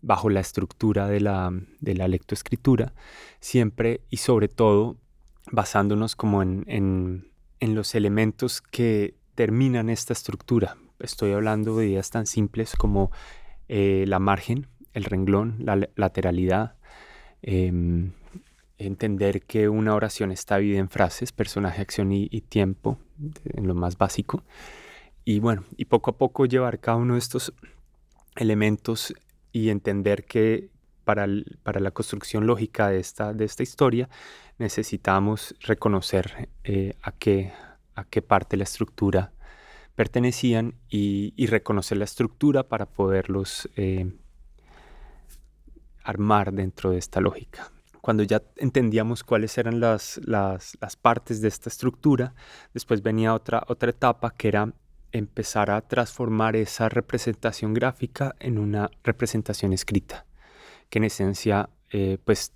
bajo 0.00 0.30
la 0.30 0.40
estructura 0.40 1.06
de 1.06 1.20
la, 1.20 1.52
de 1.80 1.94
la 1.94 2.08
lectoescritura, 2.08 2.94
siempre 3.38 4.00
y 4.08 4.16
sobre 4.16 4.48
todo 4.48 4.96
basándonos 5.52 6.16
como 6.16 6.42
en, 6.42 6.64
en, 6.66 7.74
los 7.74 7.94
elementos 7.94 8.62
que 8.62 9.14
terminan 9.34 9.90
esta 9.90 10.14
estructura. 10.14 10.76
Estoy 11.00 11.32
hablando 11.32 11.76
de 11.76 11.88
ideas 11.88 12.08
tan 12.08 12.26
simples 12.26 12.74
como 12.76 13.10
eh, 13.68 14.04
la 14.08 14.18
margen, 14.18 14.68
el 14.94 15.04
renglón, 15.04 15.56
la 15.60 15.86
lateralidad, 15.96 16.76
em, 17.42 18.12
entender 18.86 19.42
que 19.42 19.68
una 19.68 19.94
oración 19.94 20.32
está 20.32 20.56
dividida 20.56 20.80
en 20.80 20.88
frases, 20.88 21.32
personaje, 21.32 21.82
acción 21.82 22.12
y, 22.12 22.28
tiempo, 22.40 22.98
en 23.44 23.66
lo 23.66 23.74
más 23.74 23.98
básico. 23.98 24.42
Y 25.24 25.40
bueno, 25.40 25.64
y 25.76 25.84
poco 25.84 26.10
a 26.10 26.16
poco 26.16 26.46
llevar 26.46 26.80
cada 26.80 26.96
uno 26.96 27.14
de 27.14 27.20
estos 27.20 27.52
elementos 28.36 29.14
y 29.52 29.68
entender 29.68 30.24
que 30.24 30.70
para, 31.04 31.26
para 31.62 31.80
la 31.80 31.90
construcción 31.90 32.46
lógica 32.46 32.88
de 32.88 33.00
esta, 33.00 33.32
de 33.32 33.44
esta 33.44 33.62
historia 33.62 34.08
necesitamos 34.58 35.54
reconocer 35.60 36.48
eh, 36.64 36.94
a, 37.02 37.12
qué, 37.12 37.52
a 37.94 38.04
qué 38.04 38.22
parte 38.22 38.50
de 38.50 38.58
la 38.58 38.64
estructura 38.64 39.32
pertenecían 39.94 40.74
y, 40.88 41.46
reconocer 41.46 41.98
la 41.98 42.04
estructura 42.04 42.62
para 42.62 42.86
poderlos 42.86 43.68
eh, 43.76 44.10
armar 46.04 46.52
dentro 46.52 46.90
de 46.90 46.98
esta 46.98 47.20
lógica. 47.20 47.70
Cuando 48.00 48.22
ya 48.22 48.42
entendíamos 48.56 49.24
cuáles 49.24 49.56
eran 49.58 49.80
las, 49.80 50.20
las, 50.24 50.76
las, 50.80 50.96
partes 50.96 51.40
de 51.40 51.48
esta 51.48 51.68
estructura, 51.68 52.34
después 52.72 53.02
venía 53.02 53.34
otra, 53.34 53.62
otra 53.68 53.90
etapa 53.90 54.32
que 54.32 54.48
era 54.48 54.72
empezar 55.12 55.70
a 55.70 55.80
transformar 55.82 56.56
esa 56.56 56.88
representación 56.88 57.74
gráfica 57.74 58.34
en 58.38 58.58
una 58.58 58.90
representación 59.02 59.72
escrita, 59.72 60.24
que 60.88 60.98
en 60.98 61.04
esencia, 61.04 61.68
eh, 61.90 62.18
pues 62.24 62.52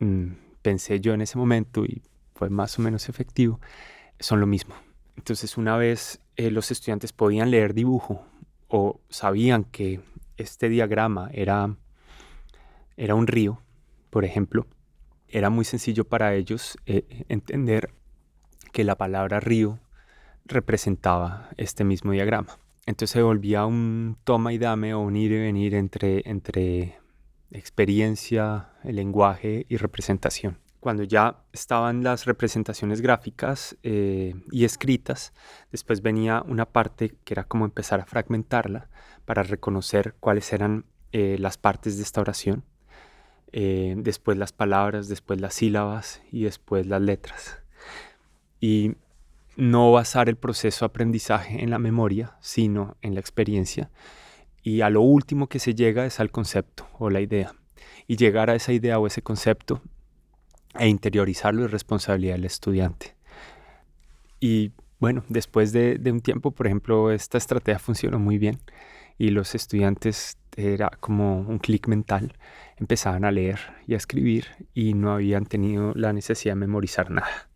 mm, 0.00 0.32
pensé 0.62 1.00
yo 1.00 1.14
en 1.14 1.22
ese 1.22 1.38
momento 1.38 1.84
y 1.84 2.02
fue 2.34 2.50
más 2.50 2.78
o 2.78 2.82
menos 2.82 3.08
efectivo, 3.08 3.60
son 4.18 4.40
lo 4.40 4.46
mismo. 4.46 4.74
Entonces 5.16 5.56
una 5.56 5.76
vez 5.76 6.20
eh, 6.36 6.50
los 6.50 6.70
estudiantes 6.70 7.12
podían 7.12 7.50
leer 7.50 7.72
dibujo 7.72 8.26
o 8.68 9.00
sabían 9.08 9.64
que 9.64 10.00
este 10.36 10.68
diagrama 10.68 11.30
era, 11.32 11.76
era 12.96 13.14
un 13.14 13.26
río, 13.26 13.62
por 14.10 14.24
ejemplo, 14.24 14.66
era 15.28 15.50
muy 15.50 15.64
sencillo 15.64 16.04
para 16.04 16.34
ellos 16.34 16.78
eh, 16.86 17.24
entender 17.28 17.92
que 18.72 18.84
la 18.84 18.96
palabra 18.96 19.40
río 19.40 19.80
representaba 20.44 21.50
este 21.56 21.84
mismo 21.84 22.12
diagrama. 22.12 22.58
Entonces 22.86 23.10
se 23.10 23.22
volvía 23.22 23.66
un 23.66 24.16
toma 24.22 24.52
y 24.52 24.58
dame 24.58 24.94
o 24.94 25.00
un 25.00 25.16
ir 25.16 25.32
y 25.32 25.38
venir 25.38 25.74
entre, 25.74 26.22
entre 26.24 26.98
experiencia, 27.50 28.70
el 28.84 28.96
lenguaje 28.96 29.66
y 29.68 29.76
representación. 29.76 30.58
Cuando 30.78 31.02
ya 31.02 31.42
estaban 31.52 32.04
las 32.04 32.26
representaciones 32.26 33.00
gráficas 33.00 33.76
eh, 33.82 34.34
y 34.52 34.64
escritas, 34.64 35.32
después 35.72 36.00
venía 36.00 36.44
una 36.46 36.66
parte 36.66 37.16
que 37.24 37.34
era 37.34 37.42
como 37.42 37.64
empezar 37.64 37.98
a 38.00 38.06
fragmentarla 38.06 38.88
para 39.24 39.42
reconocer 39.42 40.14
cuáles 40.20 40.52
eran 40.52 40.84
eh, 41.10 41.36
las 41.40 41.58
partes 41.58 41.96
de 41.96 42.04
esta 42.04 42.20
oración, 42.20 42.62
eh, 43.58 43.94
después 43.96 44.36
las 44.36 44.52
palabras, 44.52 45.08
después 45.08 45.40
las 45.40 45.54
sílabas 45.54 46.20
y 46.30 46.42
después 46.44 46.86
las 46.86 47.00
letras. 47.00 47.58
Y 48.60 48.96
no 49.56 49.92
basar 49.92 50.28
el 50.28 50.36
proceso 50.36 50.84
de 50.84 50.90
aprendizaje 50.90 51.64
en 51.64 51.70
la 51.70 51.78
memoria, 51.78 52.36
sino 52.40 52.98
en 53.00 53.14
la 53.14 53.20
experiencia. 53.20 53.88
Y 54.62 54.82
a 54.82 54.90
lo 54.90 55.00
último 55.00 55.46
que 55.46 55.58
se 55.58 55.74
llega 55.74 56.04
es 56.04 56.20
al 56.20 56.30
concepto 56.30 56.86
o 56.98 57.08
la 57.08 57.22
idea. 57.22 57.54
Y 58.06 58.16
llegar 58.16 58.50
a 58.50 58.54
esa 58.54 58.74
idea 58.74 58.98
o 58.98 59.06
ese 59.06 59.22
concepto 59.22 59.80
e 60.78 60.88
interiorizarlo 60.88 61.64
es 61.64 61.70
responsabilidad 61.70 62.34
del 62.34 62.44
estudiante. 62.44 63.16
Y 64.38 64.72
bueno, 65.00 65.24
después 65.30 65.72
de, 65.72 65.98
un 66.04 66.20
tiempo, 66.20 66.50
por 66.50 66.66
ejemplo, 66.66 67.10
esta 67.10 67.38
estrategia 67.38 67.78
funcionó 67.78 68.18
muy 68.18 68.36
bien 68.36 68.60
y 69.16 69.30
los 69.30 69.54
estudiantes 69.54 70.36
era 70.56 70.90
como 71.00 71.40
un 71.40 71.58
clic 71.58 71.86
mental, 71.86 72.34
empezaban 72.76 73.24
a 73.24 73.30
leer 73.30 73.58
y 73.86 73.94
a 73.94 73.96
escribir 73.96 74.46
y 74.74 74.94
no 74.94 75.12
habían 75.12 75.46
tenido 75.46 75.92
la 75.94 76.12
necesidad 76.12 76.54
de 76.54 76.60
memorizar 76.60 77.10
nada. 77.10 77.48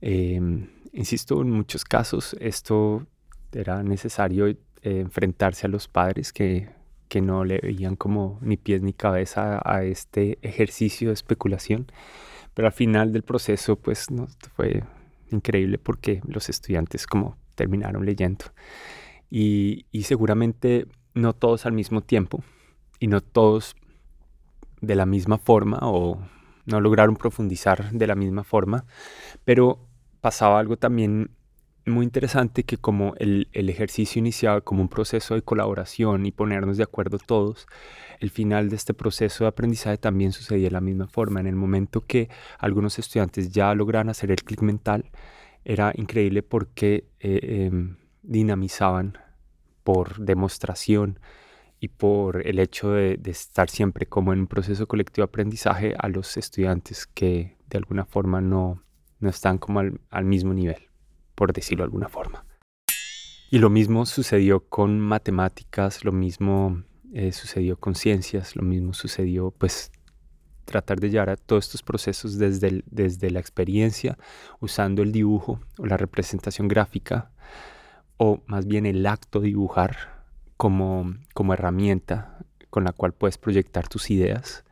Em, 0.00 0.68
insisto, 0.92 1.40
en 1.42 1.50
muchos 1.50 1.84
casos 1.84 2.36
esto 2.40 3.06
era 3.52 3.82
necesario 3.82 4.46
eh, 4.48 4.56
enfrentarse 4.82 5.66
a 5.66 5.70
los 5.70 5.88
padres 5.88 6.32
que, 6.32 6.70
que, 7.08 7.20
no 7.20 7.44
le 7.44 7.58
veían 7.60 7.96
como 7.96 8.38
ni 8.42 8.56
pies 8.56 8.82
ni 8.82 8.92
cabeza 8.92 9.60
a, 9.64 9.82
este 9.84 10.38
ejercicio 10.42 11.08
de 11.08 11.14
especulación, 11.14 11.86
pero 12.54 12.68
al 12.68 12.74
final 12.74 13.12
del 13.12 13.22
proceso 13.22 13.76
pues 13.76 14.10
no, 14.10 14.28
fue 14.54 14.84
increíble 15.30 15.78
porque 15.78 16.20
los 16.26 16.48
estudiantes 16.48 17.06
como 17.06 17.36
terminaron 17.54 18.04
leyendo. 18.06 18.46
Y, 19.30 19.84
seguramente 20.04 20.86
no 21.18 21.32
todos 21.34 21.66
al 21.66 21.72
mismo 21.72 22.00
tiempo 22.00 22.42
y 22.98 23.08
no 23.08 23.20
todos 23.20 23.76
de 24.80 24.94
la 24.94 25.06
misma 25.06 25.38
forma 25.38 25.78
o 25.82 26.18
no 26.66 26.80
lograron 26.80 27.16
profundizar 27.16 27.90
de 27.90 28.06
la 28.06 28.14
misma 28.14 28.44
forma, 28.44 28.84
pero 29.44 29.78
pasaba 30.20 30.58
algo 30.58 30.76
también 30.76 31.30
muy 31.86 32.04
interesante 32.04 32.64
que 32.64 32.76
como 32.76 33.14
el, 33.16 33.48
el, 33.52 33.70
ejercicio 33.70 34.20
iniciaba 34.20 34.60
como 34.60 34.82
un 34.82 34.88
proceso 34.88 35.34
de 35.34 35.42
colaboración 35.42 36.26
y 36.26 36.32
ponernos 36.32 36.76
de 36.76 36.82
acuerdo 36.82 37.18
todos, 37.18 37.66
el 38.20 38.30
final 38.30 38.68
de 38.68 38.76
este 38.76 38.92
proceso 38.92 39.44
de 39.44 39.48
aprendizaje 39.48 39.96
también 39.96 40.32
sucedía 40.32 40.64
de 40.64 40.72
la 40.72 40.82
misma 40.82 41.06
forma. 41.06 41.40
En 41.40 41.46
el 41.46 41.54
momento 41.56 42.04
que 42.06 42.28
algunos 42.58 42.98
estudiantes 42.98 43.50
ya 43.52 43.74
lograban 43.74 44.10
hacer 44.10 44.30
el 44.30 44.42
clic 44.42 44.60
mental, 44.60 45.10
era 45.64 45.92
increíble 45.94 46.42
porque 46.42 47.08
eh, 47.20 47.68
em, 47.70 47.96
dinamizaban 48.22 49.16
por 49.88 50.18
demostración 50.18 51.18
y 51.80 51.88
por 51.88 52.46
el 52.46 52.58
hecho 52.58 52.90
de, 52.90 53.18
estar 53.24 53.70
siempre 53.70 54.04
como 54.04 54.34
en 54.34 54.40
un 54.40 54.46
proceso 54.46 54.86
colectivo 54.86 55.22
de 55.24 55.30
aprendizaje 55.30 55.94
a 55.98 56.08
los 56.08 56.36
estudiantes 56.36 57.06
que 57.06 57.56
de 57.70 57.78
alguna 57.78 58.04
forma 58.04 58.42
no, 58.42 58.82
no 59.18 59.30
están 59.30 59.56
como 59.56 59.80
al, 59.80 60.24
mismo 60.26 60.52
nivel, 60.52 60.90
por 61.34 61.54
decirlo 61.54 61.84
de 61.84 61.86
alguna 61.86 62.10
forma. 62.10 62.44
Y 63.50 63.60
lo 63.60 63.70
mismo 63.70 64.04
sucedió 64.04 64.60
con 64.68 65.00
matemáticas, 65.00 66.04
lo 66.04 66.12
mismo 66.12 66.82
eh, 67.14 67.32
sucedió 67.32 67.78
con 67.78 67.94
ciencias, 67.94 68.56
lo 68.56 68.62
mismo 68.64 68.92
sucedió, 68.92 69.52
pues 69.52 69.90
tratar 70.66 71.00
de 71.00 71.08
llevar 71.08 71.30
a 71.30 71.36
todos 71.36 71.64
estos 71.64 71.82
procesos 71.82 72.36
desde, 72.36 72.84
desde 72.90 73.30
la 73.30 73.40
experiencia, 73.40 74.18
usando 74.60 75.00
el 75.00 75.12
dibujo 75.12 75.60
o 75.78 75.86
la 75.86 75.96
representación 75.96 76.68
gráfica, 76.68 77.30
o 78.18 78.42
más 78.46 78.66
bien 78.66 78.84
el 78.84 79.06
acto 79.06 79.40
de 79.40 79.46
dibujar 79.46 80.24
como, 80.56 81.14
como 81.34 81.54
herramienta 81.54 82.38
con 82.68 82.84
la 82.84 82.92
cual 82.92 83.14
puedes 83.14 83.38
proyectar 83.38 83.88
tus 83.88 84.10
ideas 84.10 84.64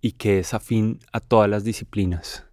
y 0.00 0.12
que 0.12 0.38
es 0.38 0.54
afín 0.54 1.00
a 1.12 1.20
todas 1.20 1.50
las 1.50 1.64
disciplinas 1.64 2.46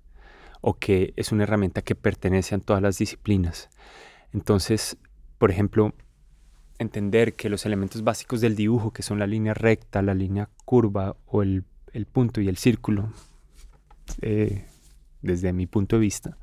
o 0.61 0.73
que 0.73 1.13
es 1.15 1.31
una 1.31 1.43
herramienta 1.43 1.83
que 1.83 1.93
pertenece 1.93 2.55
a 2.55 2.59
todas 2.59 2.81
las 2.81 2.97
disciplinas. 2.97 3.69
Entonces, 4.33 4.97
por 5.37 5.51
ejemplo, 5.51 5.93
entender 6.79 7.33
que 7.33 7.49
los 7.49 7.65
elementos 7.67 8.03
básicos 8.03 8.41
del 8.41 8.55
dibujo, 8.55 8.91
que 8.91 9.03
son 9.03 9.19
la 9.19 9.27
línea 9.27 9.53
recta, 9.53 10.01
la 10.01 10.15
línea 10.15 10.49
curva 10.65 11.15
o 11.27 11.43
el, 11.43 11.65
punto 12.11 12.41
y 12.41 12.47
el 12.47 12.57
círculo, 12.57 13.11
eh, 14.21 14.65
desde 15.21 15.53
mi 15.53 15.67
punto 15.67 15.97
de 15.97 16.01
vista, 16.01 16.37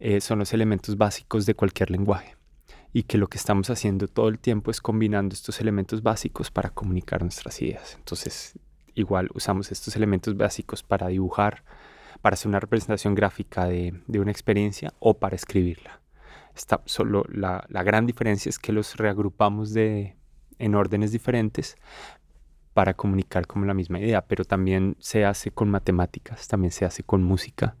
eh, 0.00 0.20
son 0.20 0.38
los 0.38 0.52
elementos 0.52 0.98
básicos 0.98 1.46
de 1.46 1.54
cualquier 1.54 1.90
lenguaje. 1.90 2.39
Y 2.92 3.04
que 3.04 3.18
lo 3.18 3.28
que 3.28 3.38
estamos 3.38 3.70
haciendo 3.70 4.08
todo 4.08 4.28
el 4.28 4.38
tiempo 4.38 4.70
es 4.70 4.80
combinando 4.80 5.34
estos 5.34 5.60
elementos 5.60 6.02
básicos 6.02 6.50
para 6.50 6.70
comunicar 6.70 7.22
nuestras 7.22 7.60
ideas. 7.62 7.94
Entonces, 7.96 8.58
igual 8.94 9.28
usamos 9.34 9.70
estos 9.70 9.94
elementos 9.96 10.36
básicos 10.36 10.82
para 10.82 11.08
dibujar, 11.08 11.62
para 12.20 12.34
hacer 12.34 12.48
una 12.48 12.60
representación 12.60 13.14
gráfica 13.14 13.66
de 13.66 14.18
una 14.18 14.30
experiencia 14.30 14.92
o 14.98 15.14
para 15.14 15.36
escribirla 15.36 16.00
solo 16.84 17.24
la, 17.28 17.64
gran 17.68 18.06
diferencia 18.06 18.48
es 18.48 18.58
que 18.58 18.72
los 18.72 18.96
reagrupamos 18.96 19.72
de, 19.72 20.16
en 20.58 20.74
órdenes 20.74 21.12
diferentes 21.12 21.76
para 22.74 22.94
comunicar 22.94 23.46
como 23.46 23.64
la 23.64 23.74
misma 23.74 23.98
idea, 23.98 24.22
pero 24.22 24.44
también 24.44 24.96
se 25.00 25.24
hace 25.24 25.50
con 25.50 25.70
matemáticas, 25.70 26.46
también 26.48 26.70
se 26.70 26.84
hace 26.84 27.02
con 27.02 27.22
música, 27.22 27.76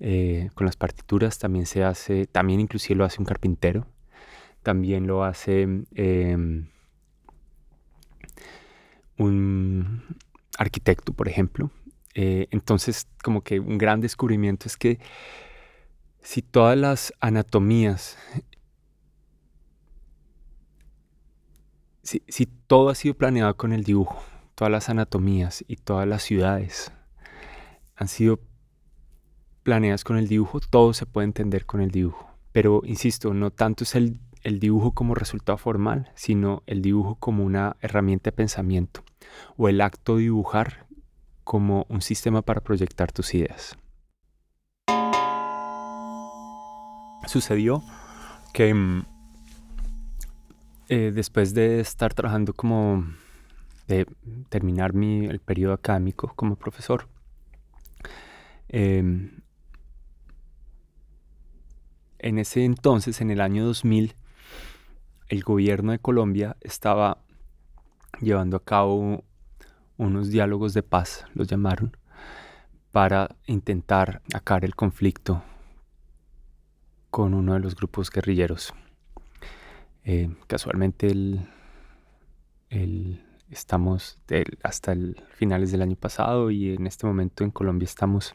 eh, 0.00 0.50
con 0.54 0.66
las 0.66 0.76
partituras, 0.76 1.38
también 1.38 1.66
se 1.66 1.82
hace, 1.82 2.26
también 2.26 2.60
inclusive 2.60 2.96
lo 2.96 3.04
hace 3.04 3.20
un 3.20 3.24
carpintero, 3.24 3.86
también 4.66 5.06
lo 5.06 5.22
hace 5.22 5.62
em, 5.94 6.66
un 9.16 10.02
arquitecto, 10.58 11.12
por 11.12 11.28
ejemplo. 11.28 11.70
Eh, 12.14 12.48
entonces, 12.50 13.06
como 13.22 13.42
que 13.42 13.60
un 13.60 13.78
gran 13.78 14.00
descubrimiento 14.00 14.66
es 14.66 14.76
que 14.76 14.98
si 16.20 16.42
todas 16.42 16.76
las 16.76 17.12
anatomías, 17.20 18.18
si, 22.02 22.46
todo 22.66 22.88
ha 22.88 22.96
sido 22.96 23.14
planeado 23.14 23.56
con 23.56 23.72
el 23.72 23.84
dibujo, 23.84 24.20
todas 24.56 24.72
las 24.72 24.88
anatomías 24.88 25.64
y 25.68 25.76
todas 25.76 26.08
las 26.08 26.24
ciudades 26.24 26.90
han 27.94 28.08
sido 28.08 28.40
planeadas 29.62 30.02
con 30.02 30.16
el 30.16 30.26
dibujo, 30.26 30.58
todo 30.58 30.92
se 30.92 31.06
puede 31.06 31.26
entender 31.26 31.66
con 31.66 31.80
el 31.80 31.92
dibujo. 31.92 32.28
Pero, 32.50 32.82
insisto, 32.84 33.32
no 33.32 33.52
tanto 33.52 33.84
es 33.84 33.94
el, 33.94 34.18
el 34.46 34.60
dibujo 34.60 34.92
como 34.92 35.16
resultado 35.16 35.58
formal, 35.58 36.08
sino 36.14 36.62
el 36.66 36.80
dibujo 36.80 37.16
como 37.16 37.44
una 37.44 37.76
herramienta 37.80 38.30
de 38.30 38.36
pensamiento 38.36 39.02
o 39.56 39.68
el 39.68 39.80
acto 39.80 40.14
de 40.16 40.22
dibujar 40.22 40.86
como 41.42 41.84
un 41.88 42.00
sistema 42.00 42.42
para 42.42 42.60
proyectar 42.60 43.10
tus 43.10 43.34
ideas. 43.34 43.76
sucedió 47.26 47.82
que 48.52 48.72
mm, 48.72 49.04
eh, 50.90 51.10
después 51.12 51.52
de 51.52 51.80
estar 51.80 52.14
trabajando 52.14 52.52
como 52.52 53.04
de 53.88 54.06
terminar 54.48 54.92
mi, 54.92 55.26
el 55.26 55.40
periodo 55.40 55.72
académico 55.72 56.32
como 56.36 56.54
profesor, 56.54 57.08
em, 58.68 59.40
en 62.20 62.38
ese 62.38 62.64
entonces, 62.64 63.20
en 63.20 63.32
el 63.32 63.40
año 63.40 63.64
2000, 63.64 64.14
el 65.28 65.42
gobierno 65.42 65.92
de 65.92 65.98
Colombia 65.98 66.56
estaba 66.60 67.18
llevando 68.20 68.56
a 68.56 68.64
cabo 68.64 69.24
unos 69.96 70.30
diálogos 70.30 70.74
de 70.74 70.82
paz, 70.82 71.24
los 71.34 71.48
llamaron, 71.48 71.96
para 72.92 73.36
intentar 73.46 74.22
acabar 74.32 74.64
el 74.64 74.74
conflicto 74.74 75.42
con 77.10 77.34
uno 77.34 77.54
de 77.54 77.60
los 77.60 77.74
grupos 77.74 78.10
guerrilleros. 78.10 78.74
Eh, 80.04 80.34
casualmente 80.46 81.08
el, 81.08 81.48
estamos 83.50 84.18
hasta 84.62 84.92
el 84.92 85.22
finales 85.34 85.72
del 85.72 85.82
año 85.82 85.96
pasado 85.96 86.50
y 86.50 86.74
en 86.74 86.86
este 86.86 87.06
momento 87.06 87.42
en 87.42 87.50
Colombia 87.50 87.86
estamos, 87.86 88.34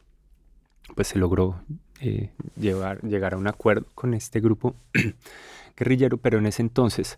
pues 0.96 1.10
se 1.10 1.20
logró 1.20 1.62
eh, 2.00 2.32
llevar, 2.58 3.02
llegar 3.02 3.34
a 3.34 3.38
un 3.38 3.48
acuerdo 3.48 3.86
con 3.96 4.14
este 4.14 4.40
grupo 4.40 4.76
guerrillero, 5.78 6.18
pero 6.18 6.40
en 6.40 6.46
ese 6.46 6.62
entonces 6.62 7.18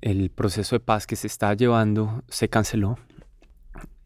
el 0.00 0.30
proceso 0.30 0.76
de 0.76 0.80
paz 0.80 1.06
que 1.06 1.16
se 1.16 1.26
estaba 1.26 1.54
llevando 1.54 2.22
se 2.28 2.48
canceló. 2.48 2.98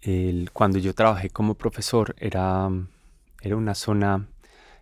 El, 0.01 0.51
cuando 0.53 0.79
yo 0.79 0.95
trabajé 0.95 1.31
como 1.31 1.55
profesor 1.55 2.15
era, 2.19 2.69
era 3.41 3.57
una 3.57 3.75
zona 3.75 4.29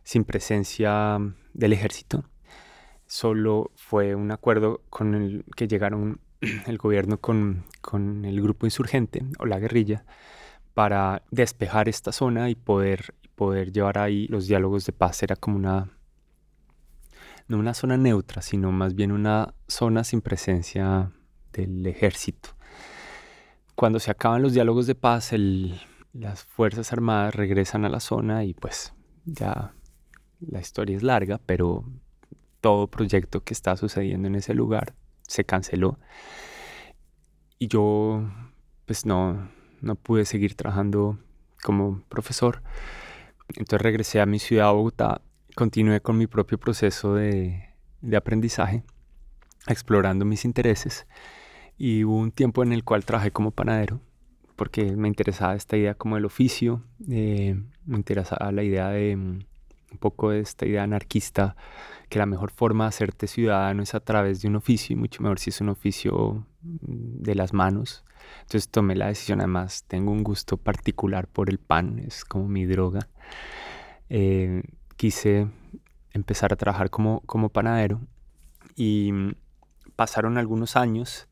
sin 0.05 0.25
presencia 0.25 1.19
del 1.55 1.73
ejército. 1.73 2.25
Solo 3.07 3.71
fue 3.77 4.15
un 4.15 4.33
acuerdo 4.33 4.81
con 4.89 5.15
el 5.15 5.45
que 5.55 5.69
llegaron 5.69 6.21
el 6.67 6.79
gobierno 6.79 7.19
con, 7.19 7.65
el 8.25 8.41
grupo 8.41 8.67
insurgente 8.67 9.23
o 9.39 9.47
la 9.47 9.59
guerrilla 9.59 10.05
para 10.75 11.23
despejar 11.31 11.89
esta 11.89 12.13
zona 12.13 12.49
y 12.49 12.55
poder, 12.55 13.15
poder 13.43 13.73
llevar 13.73 13.99
ahí 13.99 14.29
los 14.29 14.47
diálogos 14.47 14.87
de 14.87 14.93
paz. 14.93 15.21
Era 15.25 15.35
como 15.35 15.57
una, 15.57 15.91
no 17.49 17.59
una 17.59 17.75
zona 17.75 17.97
neutra, 17.97 18.41
sino 18.41 18.71
más 18.71 18.95
bien 18.95 19.11
una 19.11 19.55
zona 19.67 20.05
sin 20.05 20.21
presencia 20.21 21.11
del 21.53 21.85
ejército. 21.85 22.51
Cuando 23.75 23.99
se 23.99 24.13
acaban 24.13 24.43
los 24.43 24.53
diálogos 24.53 24.87
de 24.87 24.95
paz, 24.95 25.33
las 26.13 26.45
Fuerzas 26.45 26.93
Armadas 26.93 27.35
regresan 27.35 27.85
a 27.85 27.89
la 27.89 27.99
zona 27.99 28.45
y 28.45 28.55
pues 28.55 28.95
ya 29.25 29.75
la 30.39 30.61
historia 30.61 30.97
es 30.97 31.03
larga, 31.03 31.41
pero 31.45 31.85
todo 32.61 32.87
proyecto 32.87 33.43
que 33.43 33.55
está 33.55 33.77
sucediendo 33.77 34.29
en 34.29 34.37
ese 34.37 34.55
lugar 34.55 34.95
se 35.27 35.45
canceló. 35.45 35.99
Y 37.59 37.67
yo 37.67 38.23
pues 38.87 39.05
no, 39.05 39.49
no 39.81 39.97
pude 39.97 40.27
seguir 40.27 40.55
trabajando 40.55 41.19
como 41.61 42.03
profesor. 42.09 42.63
Entonces 43.49 43.83
regresé 43.83 44.21
a 44.21 44.27
mi 44.27 44.39
ciudad, 44.39 44.73
Bogotá, 44.73 45.21
continué 45.55 46.01
con 46.01 46.17
mi 46.17 46.27
propio 46.27 46.59
proceso 46.59 47.15
de, 47.15 47.73
de 48.01 48.17
aprendizaje, 48.17 48.83
explorando 49.67 50.25
mis 50.25 50.45
intereses. 50.45 51.07
Y 51.79 52.05
hubo 52.05 52.17
un 52.17 52.33
tiempo 52.33 52.63
en 52.63 52.73
el 52.73 52.85
cual 52.85 53.05
trabajé 53.05 53.31
como 53.31 53.51
panadero, 53.51 54.01
porque 54.57 54.97
me 54.97 55.09
interesaba 55.09 55.55
esta 55.55 55.77
idea 55.77 55.95
como 55.95 56.17
el 56.17 56.25
oficio, 56.25 56.83
eh, 57.11 57.61
me 57.85 57.97
interesaba 57.97 58.53
la 58.53 58.63
idea 58.63 58.89
de 58.91 59.17
mm, 59.17 59.39
un 59.93 59.99
poco 59.99 60.31
de 60.31 60.41
esta 60.41 60.67
idea 60.67 60.83
anarquista, 60.83 61.57
que 62.09 62.19
la 62.19 62.27
mejor 62.27 62.51
forma 62.51 62.85
de 62.85 62.89
hacerte 62.89 63.27
ciudadano 63.27 63.83
es 63.83 63.95
a 63.95 64.01
través 64.01 64.43
de 64.43 64.49
un 64.49 64.57
oficio, 64.57 64.95
y 64.95 64.97
mucho 64.97 65.23
mejor 65.23 65.39
si 65.39 65.51
es 65.51 65.61
un 65.61 65.71
oficio 65.71 66.47
mm, 66.63 67.23
de 67.23 67.35
las 67.35 67.53
manos. 67.53 68.05
Entonces 68.43 68.69
tomé 68.69 68.95
la 68.95 69.09
decisión, 69.09 69.41
además 69.41 69.85
tengo 69.89 70.13
un 70.13 70.23
gusto 70.23 70.57
particular 70.57 71.27
por 71.27 71.51
el 71.51 71.59
pan, 71.59 71.99
es 71.99 72.25
como 72.25 72.49
mi 72.49 72.67
droga. 72.67 73.09
Eh, 74.09 74.63
quise 74.97 75.49
empezar 76.13 76.53
a 76.53 76.57
trabajar 76.57 76.91
como, 76.91 77.49
panadero 77.49 78.01
y 78.77 79.11
mm, 79.13 79.35
pasaron 79.97 80.39
algunos 80.39 80.77
años, 80.77 81.29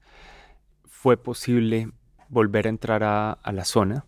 fue 0.87 1.17
posible 1.17 1.91
volver 2.29 2.67
a 2.67 2.71
entrar 2.71 3.03
a 3.03 3.53
la 3.53 3.65
zona 3.65 4.05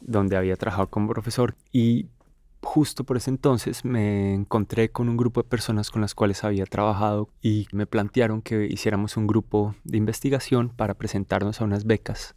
donde 0.00 0.36
había 0.36 0.56
trabajado 0.56 0.88
como 0.88 1.08
profesor 1.08 1.54
y 1.70 2.08
justo 2.62 3.04
por 3.04 3.16
ese 3.16 3.30
entonces 3.30 3.84
me 3.84 4.34
encontré 4.34 4.90
con 4.90 5.08
un 5.08 5.16
grupo 5.16 5.42
de 5.42 5.48
personas 5.48 5.90
con 5.90 6.00
las 6.00 6.14
cuales 6.14 6.44
había 6.44 6.64
trabajado 6.64 7.28
y 7.42 7.66
me 7.72 7.86
plantearon 7.86 8.40
que 8.40 8.66
hiciéramos 8.66 9.16
un 9.16 9.26
grupo 9.26 9.74
de 9.84 9.98
investigación 9.98 10.70
para 10.70 10.94
presentarnos 10.94 11.60
a 11.60 11.64
unas 11.64 11.84
becas 11.84 12.34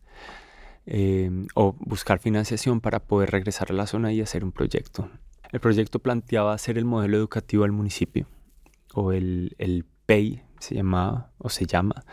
eh, 0.85 1.29
o 1.55 1.73
buscar 1.79 2.19
financiación 2.19 2.81
para 2.81 2.99
poder 2.99 3.31
regresar 3.31 3.71
a 3.71 3.73
la 3.73 3.87
zona 3.87 4.11
y 4.11 4.21
hacer 4.21 4.43
un 4.43 4.51
proyecto. 4.51 5.09
El 5.51 5.59
proyecto 5.59 5.99
planteaba 5.99 6.53
hacer 6.53 6.77
el 6.77 6.85
modelo 6.85 7.17
educativo 7.17 7.63
al 7.63 7.71
municipio 7.71 8.27
o 8.93 9.11
el, 9.11 9.55
el 9.57 9.85
PEI 10.05 10.43
se 10.59 10.75
llamaba 10.75 11.31
o 11.37 11.49
se 11.49 11.65
llama, 11.65 12.05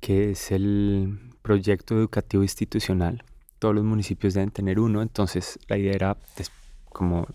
que 0.00 0.30
es 0.30 0.50
el 0.52 1.32
proyecto 1.42 1.94
educativo 1.94 2.42
institucional. 2.42 3.24
Todos 3.58 3.74
los 3.74 3.84
municipios 3.84 4.34
deben 4.34 4.50
tener 4.50 4.78
uno, 4.78 5.02
entonces 5.02 5.58
la 5.68 5.78
idea 5.78 5.92
era 5.92 6.16
como 6.90 7.26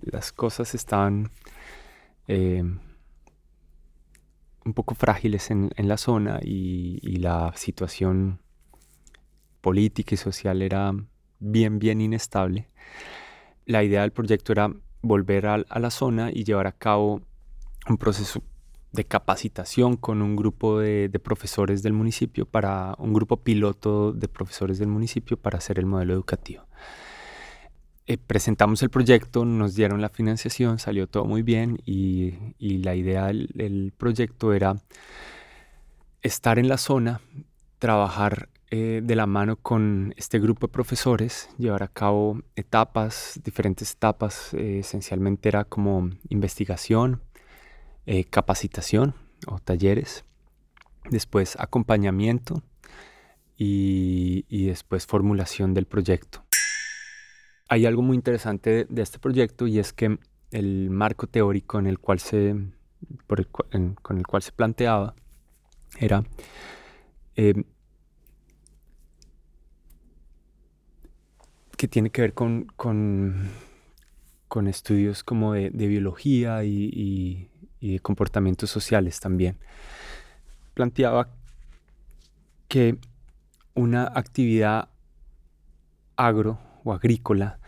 las 0.00 0.32
cosas 0.32 0.74
estaban 0.74 1.30
eh, 2.28 2.62
un 4.64 4.74
poco 4.74 4.94
frágiles 4.94 5.50
en, 5.50 5.70
la 5.76 5.96
zona 5.96 6.40
y, 6.42 7.16
la 7.18 7.52
situación 7.56 8.40
política 9.60 10.14
y 10.14 10.18
social 10.18 10.62
era 10.62 10.92
bien, 11.38 11.78
bien 11.78 12.00
inestable. 12.00 12.68
La 13.66 13.82
idea 13.84 14.02
del 14.02 14.12
proyecto 14.12 14.52
era 14.52 14.72
volver 15.02 15.46
a, 15.46 15.58
la 15.58 15.90
zona 15.90 16.30
y 16.32 16.44
llevar 16.44 16.66
a 16.66 16.72
cabo 16.72 17.22
un 17.88 17.96
proceso 17.96 18.42
de 18.92 19.04
capacitación 19.04 19.96
con 19.96 20.20
un 20.20 20.34
grupo 20.36 20.80
de, 20.80 21.08
de, 21.08 21.18
profesores 21.20 21.82
del 21.82 21.92
municipio 21.92 22.44
para 22.44 22.94
un 22.98 23.12
grupo 23.12 23.36
piloto 23.36 24.12
de 24.12 24.26
profesores 24.28 24.78
del 24.78 24.88
municipio 24.88 25.36
para 25.36 25.58
hacer 25.58 25.78
el 25.78 25.86
modelo 25.86 26.12
educativo. 26.12 26.64
Eh, 28.10 28.18
presentamos 28.18 28.82
el 28.82 28.90
proyecto, 28.90 29.44
nos 29.44 29.76
dieron 29.76 30.00
la 30.00 30.08
financiación, 30.08 30.80
salió 30.80 31.06
todo 31.06 31.26
muy 31.26 31.42
bien 31.42 31.80
y, 31.86 32.34
la 32.58 32.96
idea 32.96 33.26
del, 33.26 33.92
proyecto 33.96 34.52
era 34.52 34.74
estar 36.20 36.58
en 36.58 36.68
la 36.68 36.76
zona, 36.76 37.20
trabajar 37.78 38.48
eh, 38.70 39.00
de 39.02 39.16
la 39.16 39.26
mano 39.26 39.56
con 39.56 40.14
este 40.16 40.38
grupo 40.38 40.66
de 40.66 40.72
profesores, 40.72 41.48
llevar 41.58 41.82
a 41.82 41.88
cabo 41.88 42.40
etapas, 42.56 43.40
diferentes 43.42 43.92
etapas, 43.92 44.54
eh, 44.54 44.78
esencialmente 44.80 45.48
era 45.48 45.64
como 45.64 46.10
investigación, 46.28 47.22
capacitación 48.30 49.14
o 49.46 49.60
talleres, 49.60 50.24
después 51.10 51.54
acompañamiento 51.60 52.60
y 53.56 54.66
después 54.66 55.06
formulación 55.06 55.74
del 55.74 55.86
proyecto. 55.86 56.42
Hay 57.68 57.86
algo 57.86 58.02
muy 58.02 58.16
interesante 58.16 58.84
de, 58.88 59.02
este 59.02 59.20
proyecto 59.20 59.68
y 59.68 59.78
es 59.78 59.92
que 59.92 60.18
el 60.50 60.90
marco 60.90 61.28
teórico 61.28 61.78
en 61.78 61.86
el 61.86 62.00
cual 62.00 62.18
se, 62.18 62.56
con 64.02 64.18
el 64.18 64.26
cual 64.26 64.42
se 64.42 64.50
planteaba 64.50 65.14
era 66.00 66.24
que 71.80 71.88
tiene 71.88 72.10
que 72.10 72.20
ver 72.20 72.34
con, 72.34 72.66
con, 72.76 73.48
estudios 74.66 75.24
como 75.24 75.54
de, 75.54 75.70
biología 75.70 76.62
y, 76.62 77.48
y, 77.80 77.92
de 77.92 78.00
comportamientos 78.00 78.68
sociales 78.68 79.18
también. 79.18 79.56
Planteaba 80.74 81.30
que 82.68 82.98
una 83.72 84.12
actividad 84.14 84.90
agro 86.16 86.58
o 86.84 86.92
agrícola 86.92 87.60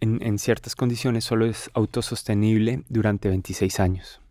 en, 0.00 0.38
ciertas 0.38 0.74
condiciones 0.74 1.22
solo 1.22 1.44
es 1.44 1.70
autosostenible 1.74 2.84
durante 2.88 3.28
26 3.28 3.78
años. 3.78 4.22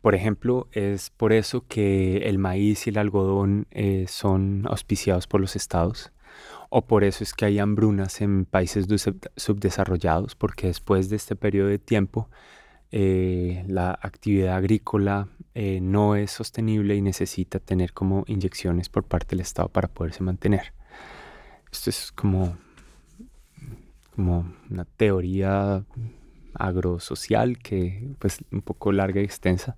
Por 0.00 0.14
ejemplo, 0.14 0.68
es 0.70 1.10
por 1.10 1.32
eso 1.32 1.66
que 1.66 2.18
el 2.18 2.38
maíz 2.38 2.86
y 2.86 2.90
el 2.90 2.98
algodón 2.98 3.66
eh, 3.72 4.06
son 4.06 4.64
auspiciados 4.68 5.26
por 5.26 5.40
los 5.40 5.56
estados. 5.56 6.12
O 6.74 6.86
por 6.86 7.04
eso 7.04 7.22
es 7.22 7.34
que 7.34 7.44
hay 7.44 7.58
hambrunas 7.58 8.22
en 8.22 8.46
países 8.46 8.86
subdesarrollados, 9.36 10.34
porque 10.34 10.68
después 10.68 11.10
de 11.10 11.16
este 11.16 11.36
periodo 11.36 11.68
de 11.68 11.78
tiempo 11.78 12.30
eh, 12.90 13.62
la 13.68 13.90
actividad 13.90 14.56
agrícola 14.56 15.28
eh, 15.54 15.80
no 15.82 16.16
es 16.16 16.30
sostenible 16.30 16.96
y 16.96 17.02
necesita 17.02 17.58
tener 17.58 17.92
como 17.92 18.24
inyecciones 18.26 18.88
por 18.88 19.04
parte 19.04 19.36
del 19.36 19.40
Estado 19.40 19.68
para 19.68 19.88
poderse 19.88 20.22
mantener. 20.22 20.72
Esto 21.70 21.90
es 21.90 22.10
como 22.10 22.56
como 24.16 24.50
una 24.70 24.86
teoría 24.86 25.84
agrosocial 26.54 27.58
que 27.58 28.14
pues 28.18 28.38
un 28.50 28.62
poco 28.62 28.92
larga 28.92 29.20
y 29.20 29.24
extensa. 29.24 29.76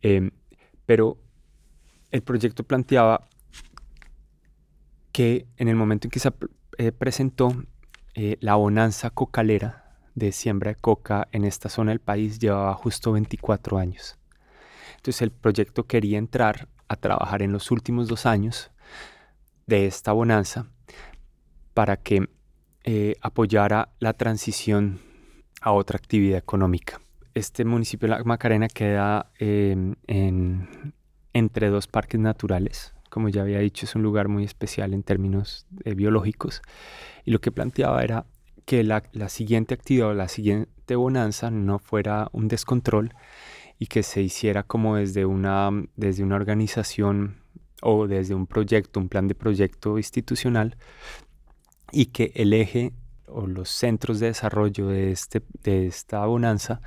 Em, 0.00 0.30
pero 0.86 1.18
el 2.10 2.22
proyecto 2.22 2.64
planteaba 2.64 3.28
que 5.18 5.48
en 5.56 5.66
el 5.66 5.74
momento 5.74 6.06
en 6.06 6.12
que 6.12 6.20
se 6.20 6.32
eh, 6.76 6.92
presentó 6.92 7.52
eh, 8.14 8.36
la 8.38 8.54
bonanza 8.54 9.10
cocalera 9.10 9.96
de 10.14 10.30
siembra 10.30 10.70
de 10.70 10.76
coca 10.76 11.26
en 11.32 11.42
esta 11.42 11.68
zona 11.68 11.90
del 11.90 11.98
país 11.98 12.38
llevaba 12.38 12.72
justo 12.74 13.10
24 13.10 13.78
años. 13.78 14.16
Entonces 14.94 15.22
el 15.22 15.32
proyecto 15.32 15.88
quería 15.88 16.18
entrar 16.18 16.68
a 16.86 16.94
trabajar 16.94 17.42
en 17.42 17.50
los 17.50 17.72
últimos 17.72 18.06
dos 18.06 18.26
años 18.26 18.70
de 19.66 19.86
esta 19.86 20.12
bonanza 20.12 20.68
para 21.74 21.96
que 21.96 22.28
eh, 22.84 23.16
apoyara 23.20 23.88
la 23.98 24.12
transición 24.12 25.00
a 25.60 25.72
otra 25.72 25.96
actividad 25.96 26.38
económica. 26.38 27.00
Este 27.34 27.64
municipio 27.64 28.08
de 28.08 28.14
La 28.14 28.22
Macarena 28.22 28.68
queda 28.68 29.32
em, 29.40 29.96
entre 31.32 31.70
dos 31.70 31.88
parques 31.88 32.20
naturales. 32.20 32.94
Como 33.08 33.28
ya 33.28 33.42
había 33.42 33.58
dicho, 33.58 33.86
es 33.86 33.94
un 33.94 34.02
lugar 34.02 34.28
muy 34.28 34.44
especial 34.44 34.94
en 34.94 35.02
términos 35.02 35.66
eh, 35.84 35.94
biológicos. 35.94 36.62
Y 37.24 37.30
lo 37.30 37.40
que 37.40 37.52
planteaba 37.52 38.02
era 38.02 38.26
que 38.64 38.84
la, 38.84 39.02
siguiente 39.28 39.74
actividad 39.74 40.08
o 40.08 40.14
la 40.14 40.28
siguiente 40.28 40.94
bonanza 40.94 41.50
no 41.50 41.78
fuera 41.78 42.28
un 42.32 42.48
descontrol 42.48 43.14
y 43.78 43.86
que 43.86 44.02
se 44.02 44.20
hiciera 44.20 44.62
como 44.62 44.96
desde 44.96 45.24
una, 45.24 45.70
desde 45.96 46.22
una 46.22 46.36
organización 46.36 47.36
o 47.80 48.06
desde 48.06 48.34
un 48.34 48.46
proyecto, 48.46 49.00
un 49.00 49.08
plan 49.08 49.26
de 49.26 49.34
proyecto 49.34 49.96
institucional, 49.96 50.76
y 51.92 52.06
que 52.06 52.32
el 52.34 52.52
eje 52.52 52.92
o 53.26 53.46
los 53.46 53.70
centros 53.70 54.20
de 54.20 54.26
desarrollo 54.26 54.88
de, 54.88 55.12
este, 55.12 55.42
de 55.62 55.86
esta 55.86 56.24
bonanza 56.26 56.82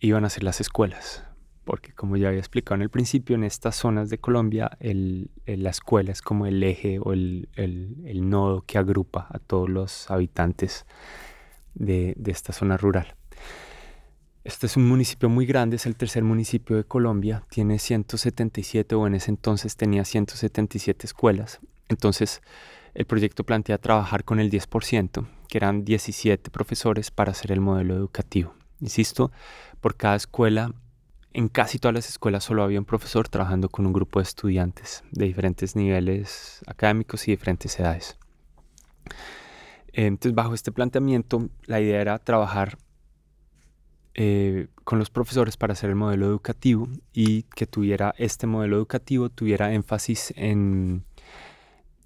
iban 0.00 0.24
a 0.24 0.30
ser 0.30 0.44
las 0.44 0.60
escuelas. 0.60 1.27
Porque 1.68 1.92
como 1.92 2.16
ya 2.16 2.28
había 2.28 2.38
explicado 2.38 2.76
en 2.76 2.80
el 2.80 2.88
principio, 2.88 3.36
en 3.36 3.44
estas 3.44 3.76
zonas 3.76 4.08
de 4.08 4.16
Colombia 4.16 4.70
el, 4.80 5.28
la 5.44 5.68
escuela 5.68 6.12
es 6.12 6.22
como 6.22 6.46
el 6.46 6.62
eje 6.62 6.98
o 6.98 7.12
el, 7.12 7.50
el, 7.56 8.30
nodo 8.30 8.62
que 8.62 8.78
agrupa 8.78 9.26
a 9.28 9.38
todos 9.38 9.68
los 9.68 10.10
habitantes 10.10 10.86
de, 11.74 12.14
de 12.16 12.30
esta 12.30 12.54
zona 12.54 12.78
rural. 12.78 13.14
Este 14.44 14.64
es 14.64 14.78
un 14.78 14.88
municipio 14.88 15.28
muy 15.28 15.44
grande, 15.44 15.76
es 15.76 15.84
el 15.84 15.94
tercer 15.94 16.24
municipio 16.24 16.74
de 16.74 16.84
Colombia, 16.84 17.44
tiene 17.50 17.78
177 17.78 18.94
o 18.94 19.06
en 19.06 19.16
ese 19.16 19.30
entonces 19.30 19.76
tenía 19.76 20.06
177 20.06 21.04
escuelas. 21.04 21.60
Entonces, 21.90 22.40
el 22.94 23.04
proyecto 23.04 23.44
plantea 23.44 23.76
trabajar 23.76 24.24
con 24.24 24.40
el 24.40 24.50
10%, 24.50 25.28
que 25.48 25.58
eran 25.58 25.84
17 25.84 26.50
profesores 26.50 27.10
para 27.10 27.32
hacer 27.32 27.52
el 27.52 27.60
modelo 27.60 27.94
educativo. 27.94 28.54
Insisto, 28.80 29.32
por 29.82 29.96
cada 29.96 30.16
escuela, 30.16 30.72
en 31.32 31.48
casi 31.48 31.78
todas 31.78 31.94
las 31.94 32.08
escuelas 32.08 32.44
solo 32.44 32.62
había 32.62 32.78
un 32.78 32.84
profesor 32.84 33.28
trabajando 33.28 33.68
con 33.68 33.86
un 33.86 33.92
grupo 33.92 34.18
de 34.18 34.24
estudiantes 34.24 35.04
de 35.12 35.26
diferentes 35.26 35.76
niveles 35.76 36.60
académicos 36.66 37.28
y 37.28 37.32
diferentes 37.32 37.78
edades. 37.78 38.18
Entonces, 39.92 40.34
bajo 40.34 40.54
este 40.54 40.72
planteamiento, 40.72 41.48
la 41.66 41.80
idea 41.80 42.00
era 42.00 42.18
trabajar 42.18 42.78
eh, 44.14 44.68
con 44.84 44.98
los 44.98 45.10
profesores 45.10 45.56
para 45.56 45.74
hacer 45.74 45.90
el 45.90 45.96
modelo 45.96 46.26
educativo 46.26 46.88
y 47.12 47.42
que 47.54 47.66
tuviera 47.66 48.14
este 48.18 48.46
modelo 48.46 48.76
educativo 48.76 49.28
tuviera 49.28 49.72
énfasis 49.72 50.32
en, 50.36 51.04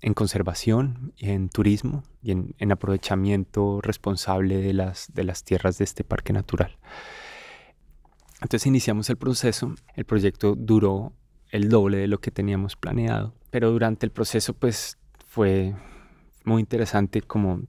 en 0.03 0.14
conservación, 0.14 1.14
en 1.16 1.49
turismo 1.49 2.03
y 2.23 2.33
en, 2.33 2.55
en, 2.59 2.70
aprovechamiento 2.70 3.81
responsable 3.81 4.59
de 4.59 4.75
las, 4.75 5.12
de 5.14 5.25
las 5.25 5.43
tierras 5.45 5.79
de 5.79 5.85
este 5.85 6.05
parque 6.05 6.35
natural. 6.35 6.77
Entonces 8.43 8.66
iniciamos 8.66 9.09
el 9.09 9.16
proceso, 9.16 9.74
el 9.95 10.05
proyecto 10.05 10.55
duró 10.57 11.12
el 11.51 11.68
doble 11.68 11.99
de 11.99 12.09
lo 12.09 12.18
que 12.18 12.30
teníamos 12.30 12.76
planeado, 12.76 13.34
pero 13.51 13.70
durante 13.70 14.05
el 14.05 14.11
proceso 14.11 14.53
pues 14.53 14.99
fue 15.26 15.74
muy 16.45 16.61
interesante 16.61 17.22
como 17.22 17.62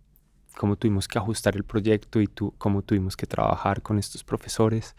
cómo 0.58 0.76
tuvimos 0.76 1.08
que 1.08 1.18
ajustar 1.20 1.56
el 1.56 1.64
proyecto 1.64 2.22
y 2.22 2.28
tú, 2.28 2.54
cómo 2.58 2.82
tuvimos 2.82 3.16
que 3.16 3.28
trabajar 3.28 3.82
con 3.82 4.00
estos 4.00 4.24
profesores 4.24 4.96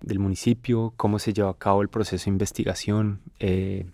del 0.00 0.18
municipio, 0.18 0.94
cómo 0.96 1.18
se 1.18 1.32
llevó 1.32 1.48
a 1.48 1.58
cabo 1.58 1.82
el 1.82 1.88
proceso 1.88 2.26
de 2.26 2.30
investigación. 2.30 3.20
Eh, 3.38 3.86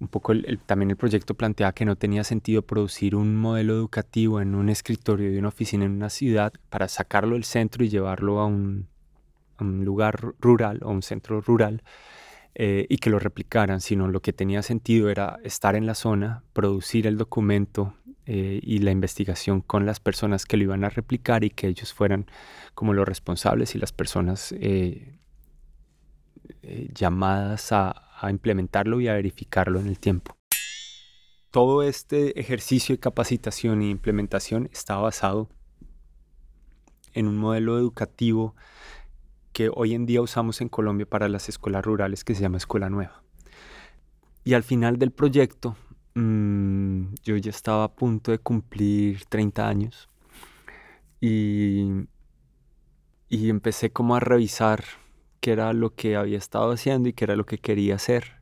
un 0.00 0.08
poco 0.08 0.32
también 0.66 0.90
el 0.90 0.96
proyecto 0.96 1.34
planteaba 1.34 1.72
que 1.72 1.84
no 1.84 1.94
tenía 1.94 2.24
sentido 2.24 2.62
producir 2.62 3.14
un 3.14 3.36
modelo 3.36 3.74
educativo 3.74 4.40
en 4.40 4.54
un 4.54 4.68
escritorio 4.68 5.30
de 5.30 5.38
una 5.38 5.48
oficina 5.48 5.84
en 5.84 5.92
una 5.92 6.10
ciudad 6.10 6.52
para 6.70 6.88
sacarlo 6.88 7.34
del 7.34 7.44
centro 7.44 7.84
y 7.84 7.90
llevarlo 7.90 8.40
a 8.40 8.46
un, 8.46 8.89
lugar 9.60 10.34
rural 10.40 10.80
o 10.82 10.90
un 10.90 11.02
centro 11.02 11.40
rural 11.40 11.82
eh, 12.54 12.86
y 12.88 12.98
que 12.98 13.10
lo 13.10 13.18
replicaran, 13.18 13.80
sino 13.80 14.08
lo 14.08 14.20
que 14.22 14.32
tenía 14.32 14.62
sentido 14.62 15.08
era 15.08 15.38
estar 15.44 15.76
en 15.76 15.86
la 15.86 15.94
zona, 15.94 16.42
producir 16.52 17.06
el 17.06 17.16
documento 17.16 17.94
eh, 18.26 18.58
y 18.62 18.78
la 18.78 18.90
investigación 18.90 19.60
con 19.60 19.86
las 19.86 20.00
personas 20.00 20.46
que 20.46 20.56
lo 20.56 20.64
iban 20.64 20.82
a 20.84 20.88
replicar 20.88 21.44
y 21.44 21.50
que 21.50 21.68
ellos 21.68 21.92
fueran 21.92 22.26
como 22.74 22.92
los 22.92 23.06
responsables 23.06 23.74
y 23.74 23.78
las 23.78 23.92
personas 23.92 24.52
eh, 24.58 25.18
llamadas 26.92 27.70
a, 27.72 28.10
a 28.20 28.30
implementarlo 28.30 29.00
y 29.00 29.08
a 29.08 29.14
verificarlo 29.14 29.78
en 29.80 29.86
el 29.86 29.98
tiempo. 29.98 30.36
Todo 31.50 31.82
este 31.82 32.38
ejercicio 32.38 32.94
de 32.94 33.00
capacitación 33.00 33.82
e 33.82 33.90
implementación 33.90 34.68
está 34.72 34.96
basado 34.96 35.48
en 37.12 37.26
un 37.26 37.36
modelo 37.36 37.78
educativo 37.78 38.54
que 39.52 39.70
hoy 39.74 39.94
en 39.94 40.06
día 40.06 40.22
usamos 40.22 40.60
en 40.60 40.68
Colombia 40.68 41.06
para 41.06 41.28
las 41.28 41.48
escuelas 41.48 41.84
rurales 41.84 42.24
que 42.24 42.34
se 42.34 42.42
llama 42.42 42.58
Escuela 42.58 42.90
Nueva. 42.90 43.22
Y 44.44 44.54
al 44.54 44.62
final 44.62 44.98
del 44.98 45.10
proyecto 45.10 45.76
Mm, 46.14 47.14
yo 47.22 47.36
ya 47.36 47.50
estaba 47.50 47.84
a 47.84 47.94
punto 47.94 48.32
de 48.32 48.38
cumplir 48.38 49.24
30 49.26 49.68
años 49.68 50.08
y, 51.20 51.88
y 53.28 53.48
empecé 53.48 53.90
como 53.90 54.16
a 54.16 54.20
revisar 54.20 54.84
qué 55.40 55.52
era 55.52 55.72
lo 55.72 55.94
que 55.94 56.16
había 56.16 56.38
estado 56.38 56.72
haciendo 56.72 57.08
y 57.08 57.12
qué 57.12 57.24
era 57.24 57.36
lo 57.36 57.46
que 57.46 57.58
quería 57.58 57.94
hacer. 57.96 58.40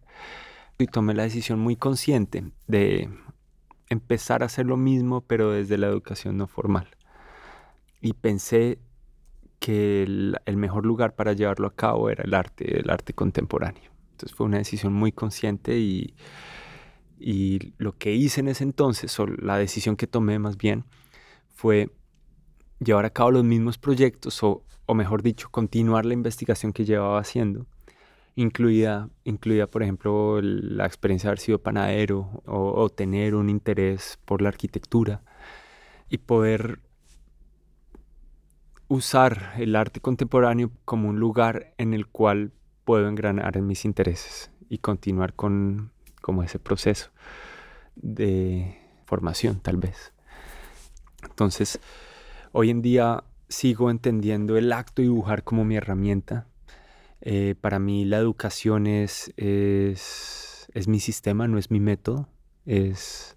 Y 0.78 0.86
tomé 0.86 1.14
la 1.14 1.24
decisión 1.24 1.59
muy 1.61 1.76
consciente 1.76 2.52
de 2.68 3.11
empezar 3.90 4.42
a 4.42 4.46
hacer 4.46 4.66
lo 4.66 4.76
mismo, 4.76 5.22
pero 5.22 5.52
desde 5.52 5.78
la 5.78 5.88
educación 5.88 6.36
no 6.38 6.46
formal. 6.46 6.88
Y 8.00 8.14
pensé 8.14 8.78
que 9.59 10.02
el, 10.02 10.56
mejor 10.56 10.86
lugar 10.86 11.14
para 11.14 11.32
llevarlo 11.32 11.66
a 11.66 11.74
cabo 11.74 12.11
era 12.11 12.24
el 12.24 12.34
arte, 12.34 12.80
el 12.80 12.90
arte 12.90 13.12
contemporáneo. 13.12 13.90
Entonces 14.12 14.36
fue 14.36 14.46
una 14.46 14.59
decisión 14.59 14.92
muy 14.92 15.12
consciente 15.12 15.78
y, 15.78 16.14
lo 17.78 17.96
que 17.98 18.14
hice 18.14 18.40
en 18.40 18.48
ese 18.48 18.64
entonces, 18.64 19.18
o 19.18 19.26
la 19.26 19.59
decisión 19.59 19.96
que 19.96 20.06
tomé 20.06 20.38
más 20.38 20.56
bien, 20.56 20.84
fue 21.54 21.90
llevar 22.78 23.04
a 23.04 23.11
cabo 23.11 23.32
los 23.32 23.44
mismos 23.44 23.78
proyectos, 23.78 24.42
o, 24.42 24.64
mejor 24.94 25.22
dicho, 25.22 25.48
continuar 25.50 26.06
la 26.06 26.14
investigación 26.14 26.72
que 26.72 26.84
llevaba 26.84 27.18
haciendo, 27.18 27.66
incluida, 28.36 29.11
incluida 29.24 29.66
por 29.66 29.82
ejemplo, 29.82 30.40
la 30.40 30.86
experiencia 30.86 31.28
de 31.28 31.30
haber 31.32 31.40
sido 31.40 31.61
panadero 31.61 32.42
o, 32.46 32.88
tener 32.88 33.34
un 33.34 33.50
interés 33.50 34.18
por 34.24 34.40
la 34.40 34.48
arquitectura 34.48 35.22
y 36.09 36.18
poder 36.18 36.80
usar 38.89 39.53
el 39.59 39.76
arte 39.76 40.01
contemporáneo 40.01 40.70
como 40.84 41.11
un 41.11 41.20
lugar 41.20 41.74
en 41.78 41.95
el 41.95 42.07
cual 42.07 42.53
puedo 42.84 43.09
engranar 43.09 43.57
en 43.57 43.66
mis 43.66 43.84
intereses 43.84 44.51
y 44.68 44.78
continuar 44.78 45.34
con 45.34 45.93
como 46.22 46.43
ese 46.43 46.59
proceso 46.59 47.11
de 47.97 48.78
formación 49.05 49.61
tal 49.61 49.76
vez. 49.76 50.12
Entonces, 51.22 51.80
hoy 52.53 52.70
en 52.70 52.82
día 52.82 53.24
sigo 53.49 53.91
entendiendo 53.91 54.57
el 54.57 54.72
acto 54.72 55.03
dibujar 55.03 55.43
como 55.43 55.64
mi 55.64 55.76
herramienta. 55.76 56.47
Eh, 57.20 57.55
para 57.61 57.78
mí 57.78 58.05
la 58.05 58.18
educación 58.18 58.86
es, 58.86 59.32
es, 59.36 60.68
es, 60.74 60.89
mi 60.89 61.01
sistema, 61.01 61.49
no 61.49 61.59
es 61.59 61.70
mi 61.70 61.80
método, 61.80 62.28
es, 62.64 63.36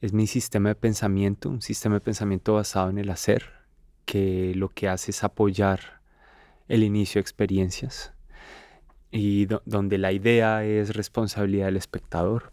es 0.00 0.12
mi 0.12 0.26
sistema 0.26 0.68
de 0.68 0.74
pensamiento, 0.76 1.48
un 1.48 1.62
sistema 1.62 1.96
de 1.96 2.00
pensamiento 2.00 2.54
basado 2.54 2.90
en 2.90 2.98
el 2.98 3.10
hacer, 3.10 3.59
que 4.10 4.56
lo 4.56 4.70
que 4.70 4.88
hace 4.88 5.12
es 5.12 5.22
apoyar 5.22 6.00
el 6.66 6.82
inicio 6.82 7.20
de 7.20 7.20
experiencias 7.20 8.12
y 9.12 9.46
donde 9.66 9.98
la 9.98 10.10
idea 10.10 10.64
es 10.64 10.96
responsabilidad 10.96 11.66
del 11.66 11.76
espectador. 11.76 12.52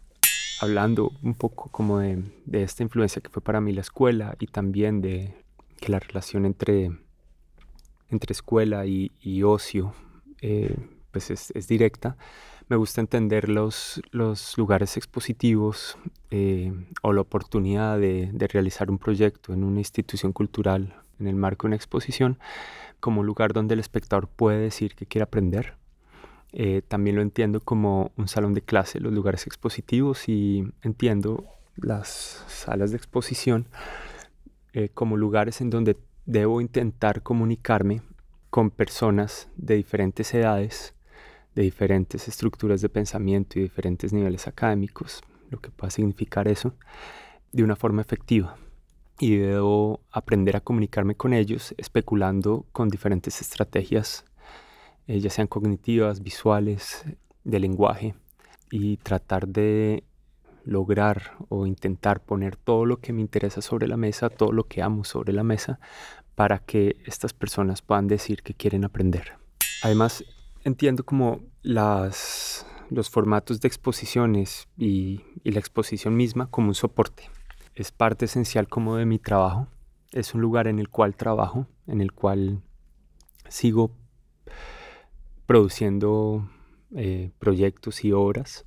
Hablando 0.60 1.10
un 1.20 1.34
poco 1.34 1.68
como 1.72 1.98
de, 1.98 2.22
de, 2.46 2.62
esta 2.62 2.84
influencia 2.84 3.20
que 3.20 3.28
fue 3.28 3.42
para 3.42 3.60
mí 3.60 3.72
la 3.72 3.80
escuela 3.80 4.36
y 4.38 4.46
también 4.46 5.00
de 5.00 5.34
que 5.80 5.90
la 5.90 5.98
relación 5.98 6.46
entre, 6.46 6.92
entre 8.08 8.32
escuela 8.34 8.86
y, 8.86 9.10
y 9.20 9.42
ocio 9.42 9.94
eh, 10.40 10.76
pues 11.10 11.32
es, 11.32 11.50
es, 11.56 11.66
directa, 11.66 12.16
me 12.68 12.76
gusta 12.76 13.00
entender 13.00 13.48
los, 13.48 14.00
los 14.12 14.56
lugares 14.56 14.96
expositivos 14.96 15.98
eh, 16.30 16.72
o 17.02 17.12
la 17.12 17.22
oportunidad 17.22 17.98
de, 17.98 18.30
de 18.32 18.46
realizar 18.46 18.92
un 18.92 18.98
proyecto 18.98 19.52
en 19.52 19.64
una 19.64 19.80
institución 19.80 20.32
cultural 20.32 21.02
en 21.20 21.26
el 21.26 21.36
marco 21.36 21.66
de 21.66 21.68
una 21.68 21.76
exposición 21.76 22.38
como 23.00 23.20
un 23.20 23.26
lugar 23.26 23.52
donde 23.52 23.74
el 23.74 23.80
espectador 23.80 24.28
puede 24.28 24.58
decir 24.58 24.94
que 24.94 25.06
quiere 25.06 25.24
aprender 25.24 25.78
eh, 26.52 26.82
también 26.86 27.16
lo 27.16 27.22
entiendo 27.22 27.60
como 27.60 28.12
un 28.16 28.26
salón 28.26 28.54
de 28.54 28.62
clase, 28.62 29.00
los 29.00 29.12
lugares 29.12 29.46
expositivos 29.46 30.28
y 30.28 30.72
entiendo 30.82 31.44
las 31.76 32.44
salas 32.48 32.90
de 32.90 32.96
exposición 32.96 33.68
eh, 34.72 34.88
como 34.88 35.16
lugares 35.16 35.60
en 35.60 35.70
donde 35.70 35.96
debo 36.24 36.60
intentar 36.60 37.22
comunicarme 37.22 38.02
con 38.50 38.70
personas 38.70 39.48
de 39.56 39.76
diferentes 39.76 40.32
edades, 40.32 40.94
de 41.54 41.62
diferentes 41.62 42.28
estructuras 42.28 42.80
de 42.80 42.88
pensamiento 42.88 43.58
y 43.58 43.62
diferentes 43.62 44.12
niveles 44.12 44.48
académicos, 44.48 45.22
lo 45.50 45.60
que 45.60 45.70
pueda 45.70 45.90
significar 45.90 46.48
eso, 46.48 46.74
de 47.52 47.62
una 47.62 47.76
forma 47.76 48.00
efectiva. 48.00 48.56
Y 49.20 49.36
debo 49.36 50.00
aprender 50.10 50.56
a 50.56 50.60
comunicarme 50.60 51.16
con 51.16 51.32
ellos 51.32 51.74
especulando 51.76 52.66
con 52.72 52.88
diferentes 52.88 53.40
estrategias 53.40 54.24
eh, 55.08 55.20
ya 55.20 55.30
sean 55.30 55.46
cognitivas, 55.46 56.22
visuales, 56.22 57.04
de 57.42 57.58
lenguaje, 57.58 58.14
y 58.70 58.98
tratar 58.98 59.48
de 59.48 60.04
lograr 60.64 61.32
o 61.48 61.64
intentar 61.64 62.20
poner 62.20 62.56
todo 62.56 62.84
lo 62.84 62.98
que 62.98 63.14
me 63.14 63.22
interesa 63.22 63.62
sobre 63.62 63.88
la 63.88 63.96
mesa, 63.96 64.28
todo 64.28 64.52
lo 64.52 64.64
que 64.64 64.82
amo 64.82 65.04
sobre 65.04 65.32
la 65.32 65.42
mesa, 65.42 65.80
para 66.34 66.58
que 66.58 66.96
estas 67.06 67.32
personas 67.32 67.80
puedan 67.80 68.06
decir 68.06 68.42
que 68.42 68.52
quieren 68.52 68.84
aprender. 68.84 69.38
Además, 69.82 70.22
entiendo 70.62 71.04
como 71.04 71.40
las, 71.62 72.66
los 72.90 73.08
formatos 73.08 73.62
de 73.62 73.68
exposiciones 73.68 74.68
y, 74.76 75.22
y 75.42 75.52
la 75.52 75.60
exposición 75.60 76.14
misma 76.16 76.50
como 76.50 76.68
un 76.68 76.74
soporte. 76.74 77.30
Es 77.78 77.92
parte 77.92 78.24
esencial 78.24 78.66
como 78.66 78.96
de 78.96 79.06
mi 79.06 79.20
trabajo. 79.20 79.68
Es 80.10 80.34
un 80.34 80.40
lugar 80.40 80.66
en 80.66 80.80
el 80.80 80.88
cual 80.88 81.14
trabajo, 81.14 81.68
en 81.86 82.00
el 82.00 82.10
cual 82.10 82.60
sigo 83.48 83.92
produciendo 85.46 86.50
eh, 86.96 87.30
proyectos 87.38 88.04
y 88.04 88.10
obras, 88.10 88.64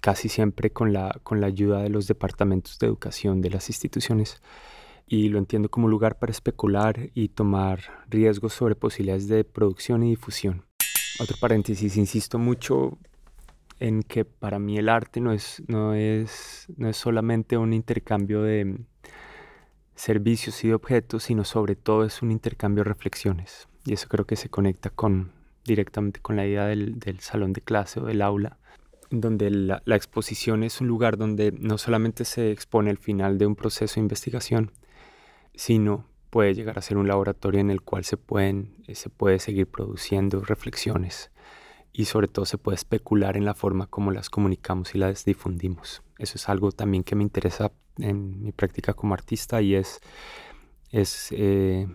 casi 0.00 0.28
siempre 0.28 0.72
con 0.72 0.92
la, 0.92 1.20
con 1.22 1.40
la 1.40 1.46
ayuda 1.46 1.84
de 1.84 1.88
los 1.88 2.08
departamentos 2.08 2.80
de 2.80 2.88
educación 2.88 3.42
de 3.42 3.50
las 3.50 3.68
instituciones. 3.68 4.42
Y 5.06 5.28
lo 5.28 5.38
entiendo 5.38 5.70
como 5.70 5.86
lugar 5.86 6.18
para 6.18 6.32
especular 6.32 7.10
y 7.14 7.28
tomar 7.28 8.04
riesgos 8.08 8.54
sobre 8.54 8.74
posibilidades 8.74 9.28
de 9.28 9.44
producción 9.44 10.02
y 10.02 10.10
difusión. 10.10 10.64
Otro 11.20 11.36
paréntesis, 11.40 11.96
insisto 11.96 12.40
mucho 12.40 12.98
en 13.82 14.04
que 14.04 14.24
para 14.24 14.60
mí 14.60 14.78
el 14.78 14.88
arte 14.88 15.20
no 15.20 15.32
es, 15.32 15.60
no 15.66 15.92
es, 15.94 16.66
no 16.76 16.88
es 16.88 16.96
solamente 16.96 17.58
un 17.58 17.72
intercambio 17.72 18.42
de 18.42 18.78
servicios 19.96 20.62
y 20.62 20.68
de 20.68 20.74
objetos, 20.74 21.24
sino 21.24 21.44
sobre 21.44 21.74
todo 21.74 22.04
es 22.04 22.22
un 22.22 22.30
intercambio 22.30 22.84
de 22.84 22.90
reflexiones. 22.90 23.68
Y 23.84 23.94
eso 23.94 24.06
creo 24.08 24.24
que 24.24 24.36
se 24.36 24.48
conecta 24.48 24.90
con, 24.90 25.32
directamente 25.64 26.20
con 26.20 26.36
la 26.36 26.46
idea 26.46 26.66
del, 26.66 27.18
salón 27.18 27.52
de 27.52 27.60
clase 27.60 27.98
o 27.98 28.04
del 28.04 28.22
aula, 28.22 28.56
donde 29.10 29.50
la, 29.50 29.82
exposición 29.86 30.62
es 30.62 30.80
un 30.80 30.86
lugar 30.86 31.16
donde 31.16 31.50
no 31.50 31.76
solamente 31.76 32.24
se 32.24 32.52
expone 32.52 32.88
el 32.88 32.98
final 32.98 33.36
de 33.36 33.46
un 33.46 33.56
proceso 33.56 33.96
de 33.96 34.02
investigación, 34.02 34.70
sino 35.56 36.06
puede 36.30 36.54
llegar 36.54 36.78
a 36.78 36.82
ser 36.82 36.98
un 36.98 37.08
laboratorio 37.08 37.58
en 37.58 37.72
el 37.72 37.82
cual 37.82 38.04
se, 38.04 38.16
pueden, 38.16 38.76
eh, 38.86 38.94
se 38.94 39.10
puede 39.10 39.40
seguir 39.40 39.66
produciendo 39.66 40.40
reflexiones 40.40 41.32
y 41.92 42.06
sobre 42.06 42.28
todo 42.28 42.46
se 42.46 42.58
puede 42.58 42.76
especular 42.76 43.36
en 43.36 43.44
la 43.44 43.54
forma 43.54 43.86
como 43.86 44.10
las 44.10 44.30
comunicamos 44.30 44.94
y 44.94 44.98
las 44.98 45.24
difundimos. 45.24 46.02
Eso 46.18 46.36
es 46.36 46.48
algo 46.48 46.72
también 46.72 47.04
que 47.04 47.14
me 47.14 47.22
interesa 47.22 47.72
en 47.98 48.42
mi 48.42 48.52
práctica 48.52 48.94
como 48.94 49.14
artista 49.14 49.60
y 49.60 49.74
es, 49.74 50.00
es 50.90 51.28
eh, 51.32 51.86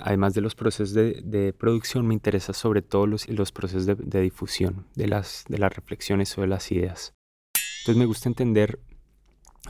además 0.00 0.34
de 0.34 0.42
los 0.42 0.54
procesos 0.54 0.92
de, 0.94 1.54
producción, 1.58 2.06
me 2.06 2.14
interesa 2.14 2.52
sobre 2.52 2.82
todo 2.82 3.06
los, 3.06 3.28
los 3.28 3.52
procesos 3.52 3.86
de, 3.86 4.20
difusión 4.20 4.86
de 4.94 5.08
las, 5.08 5.44
de 5.48 5.58
las 5.58 5.74
reflexiones 5.74 6.36
o 6.36 6.42
de 6.42 6.48
las 6.48 6.70
ideas. 6.70 7.14
Entonces 7.80 7.98
me 7.98 8.06
gusta 8.06 8.28
entender 8.28 8.78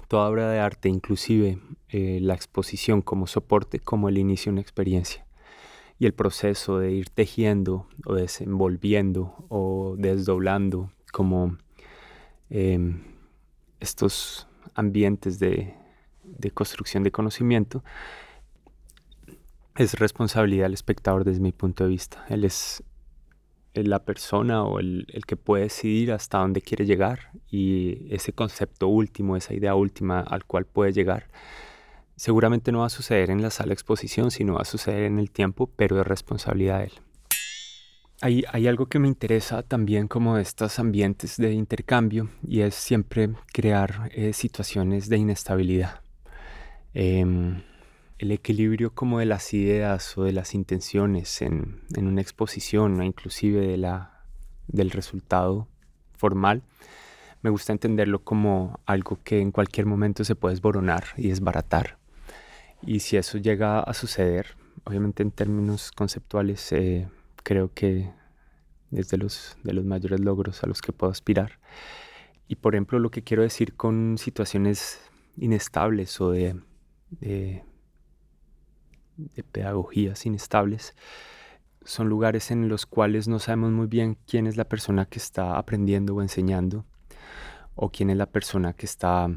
toda 0.08 0.28
obra 0.28 0.50
de 0.50 0.58
arte, 0.58 0.88
inclusive 0.88 1.60
eh, 1.88 2.18
la 2.20 2.34
exposición 2.34 3.02
como 3.02 3.26
soporte, 3.26 3.78
como 3.78 4.08
el 4.08 4.18
inicio 4.18 4.50
de 4.50 4.54
una 4.54 4.60
experiencia. 4.62 5.26
Y 6.00 6.06
el 6.06 6.14
proceso 6.14 6.80
de 6.80 6.90
ir 6.90 7.10
tejiendo 7.10 7.86
o 8.04 8.14
desenvolviendo 8.14 9.46
o 9.48 9.94
desdoblando 9.96 10.90
como 11.12 11.58
em, 12.48 13.04
estos 13.78 14.48
ambientes 14.74 15.38
de, 15.38 15.74
de 16.24 16.50
construcción 16.50 17.04
de 17.04 17.12
conocimiento 17.12 17.84
es 19.76 19.94
responsabilidad 19.94 20.64
del 20.64 20.74
espectador 20.74 21.24
desde 21.24 21.40
mi 21.40 21.52
punto 21.52 21.84
de 21.84 21.90
vista. 21.90 22.24
Él 22.28 22.44
es 22.44 22.82
la 23.74 24.04
persona 24.04 24.64
o 24.64 24.78
el, 24.78 25.06
que 25.26 25.36
puede 25.36 25.64
decidir 25.64 26.12
hasta 26.12 26.38
dónde 26.38 26.60
quiere 26.60 26.86
llegar 26.86 27.30
y 27.50 28.12
ese 28.14 28.32
concepto 28.32 28.88
último, 28.88 29.36
esa 29.36 29.54
idea 29.54 29.74
última 29.74 30.20
al 30.20 30.44
cual 30.44 30.66
puede 30.66 30.92
llegar, 30.92 31.28
seguramente 32.20 32.70
no 32.70 32.80
va 32.80 32.86
a 32.86 32.90
suceder 32.90 33.30
en 33.30 33.40
la 33.40 33.48
sala 33.48 33.68
de 33.68 33.72
exposición, 33.72 34.30
sino 34.30 34.56
va 34.56 34.60
a 34.60 34.66
suceder 34.66 35.04
en 35.04 35.18
el 35.18 35.30
tiempo, 35.30 35.70
pero 35.74 35.98
es 35.98 36.06
responsabilidad 36.06 36.80
de 36.80 36.84
él. 36.84 36.92
Hay, 38.20 38.66
algo 38.66 38.90
que 38.90 38.98
me 38.98 39.08
interesa 39.08 39.62
también 39.62 40.06
como 40.06 40.36
estos 40.36 40.78
ambientes 40.78 41.38
de 41.38 41.54
intercambio 41.54 42.28
y 42.46 42.60
es 42.60 42.74
siempre 42.74 43.30
crear 43.54 44.10
eh, 44.12 44.34
situaciones 44.34 45.08
de 45.08 45.16
inestabilidad. 45.16 46.02
Em, 46.92 47.62
el 48.18 48.32
equilibrio 48.32 48.94
como 48.94 49.20
de 49.20 49.24
las 49.24 49.54
ideas 49.54 50.18
o 50.18 50.24
de 50.24 50.32
las 50.32 50.54
intenciones 50.54 51.40
en, 51.40 51.80
una 51.96 52.20
exposición 52.20 53.00
o 53.00 53.02
inclusive 53.02 53.66
de 53.66 53.78
la, 53.78 54.26
del 54.68 54.90
resultado 54.90 55.68
formal, 56.18 56.64
me 57.40 57.48
gusta 57.48 57.72
entenderlo 57.72 58.22
como 58.22 58.78
algo 58.84 59.18
que 59.24 59.40
en 59.40 59.52
cualquier 59.52 59.86
momento 59.86 60.22
se 60.22 60.34
puede 60.34 60.52
esboronar 60.52 61.04
y 61.16 61.28
desbaratar. 61.28 61.99
Y 62.82 63.00
si 63.00 63.16
eso 63.16 63.38
llega 63.38 63.80
a 63.80 63.94
suceder, 63.94 64.56
obviamente 64.84 65.22
en 65.22 65.30
términos 65.30 65.92
conceptuales, 65.92 66.72
eh, 66.72 67.08
creo 67.42 67.72
que 67.72 68.10
es 68.92 69.08
de 69.08 69.18
los, 69.18 69.56
de 69.62 69.72
los 69.72 69.84
mayores 69.84 70.20
logros 70.20 70.62
a 70.64 70.66
los 70.66 70.82
que 70.82 70.92
puedo 70.92 71.10
aspirar. 71.10 71.58
Y 72.48 72.56
por 72.56 72.74
ejemplo, 72.74 72.98
lo 72.98 73.10
que 73.10 73.22
quiero 73.22 73.42
decir 73.42 73.74
con 73.76 74.16
situaciones 74.18 75.00
inestables 75.36 76.20
o 76.20 76.32
de 76.32 76.60
de 79.34 79.42
pedagogías 79.44 80.26
inestables, 80.26 80.94
son 81.84 82.08
lugares 82.08 82.50
en 82.50 82.68
los 82.68 82.86
cuales 82.86 83.28
no 83.28 83.38
sabemos 83.38 83.72
muy 83.72 83.86
bien 83.86 84.18
quién 84.26 84.46
es 84.46 84.56
la 84.56 84.64
persona 84.64 85.06
que 85.06 85.18
está 85.18 85.58
aprendiendo 85.58 86.14
o 86.14 86.22
enseñando, 86.22 86.84
o 87.74 87.90
quién 87.90 88.10
es 88.10 88.16
la 88.16 88.26
persona 88.26 88.74
que 88.74 88.86
está 88.86 89.28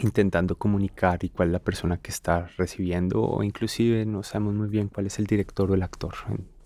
intentando 0.00 0.56
comunicar 0.56 1.24
y 1.24 1.30
cuál 1.30 1.48
es 1.48 1.52
la 1.52 1.58
persona 1.58 1.98
que 1.98 2.10
está 2.10 2.48
recibiendo, 2.58 3.22
o 3.22 3.42
inclusive 3.42 4.04
no 4.04 4.22
sabemos 4.22 4.54
muy 4.54 4.68
bien 4.68 4.88
cuál 4.88 5.06
es 5.06 5.18
el 5.18 5.26
director 5.26 5.70
o 5.70 5.74
el 5.74 5.82
actor, 5.82 6.14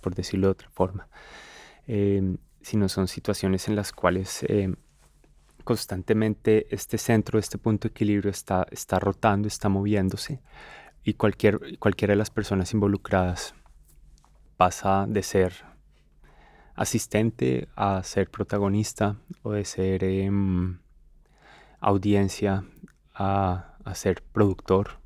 por 0.01 0.15
decirlo 0.15 0.49
de 0.49 0.53
otra 0.53 0.71
forma. 0.71 1.09
Eh, 1.87 2.37
sino 2.63 2.89
son 2.89 3.09
situaciones 3.09 3.69
en 3.69 3.77
las 3.77 3.93
cuales 3.93 4.43
eh, 4.45 4.75
constantemente 5.65 6.67
este 6.75 6.99
centro, 6.99 7.39
este 7.39 7.59
punto 7.59 7.89
de 7.89 7.93
equilibrio 7.93 8.31
está, 8.31 8.67
está 8.71 8.99
rotando, 8.99 9.49
está 9.49 9.69
moviéndose 9.69 10.41
y 11.03 11.15
cualquier, 11.15 11.79
cualquiera 11.79 12.13
de 12.13 12.19
las 12.19 12.31
personas 12.31 12.73
involucradas 12.75 13.55
pasa 14.57 15.07
de 15.09 15.23
ser 15.23 15.55
asistente 16.75 17.69
a 17.77 18.03
ser 18.03 18.31
protagonista 18.31 19.17
o 19.43 19.53
de 19.53 19.65
ser 19.65 20.05
em, 20.05 20.79
audiencia 21.81 22.65
a, 23.21 23.77
a 23.85 23.95
ser 23.95 24.23
productor. 24.23 24.99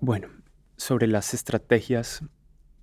Bueno, 0.00 0.28
sobre 0.76 1.06
las 1.06 1.34
estrategias 1.34 2.22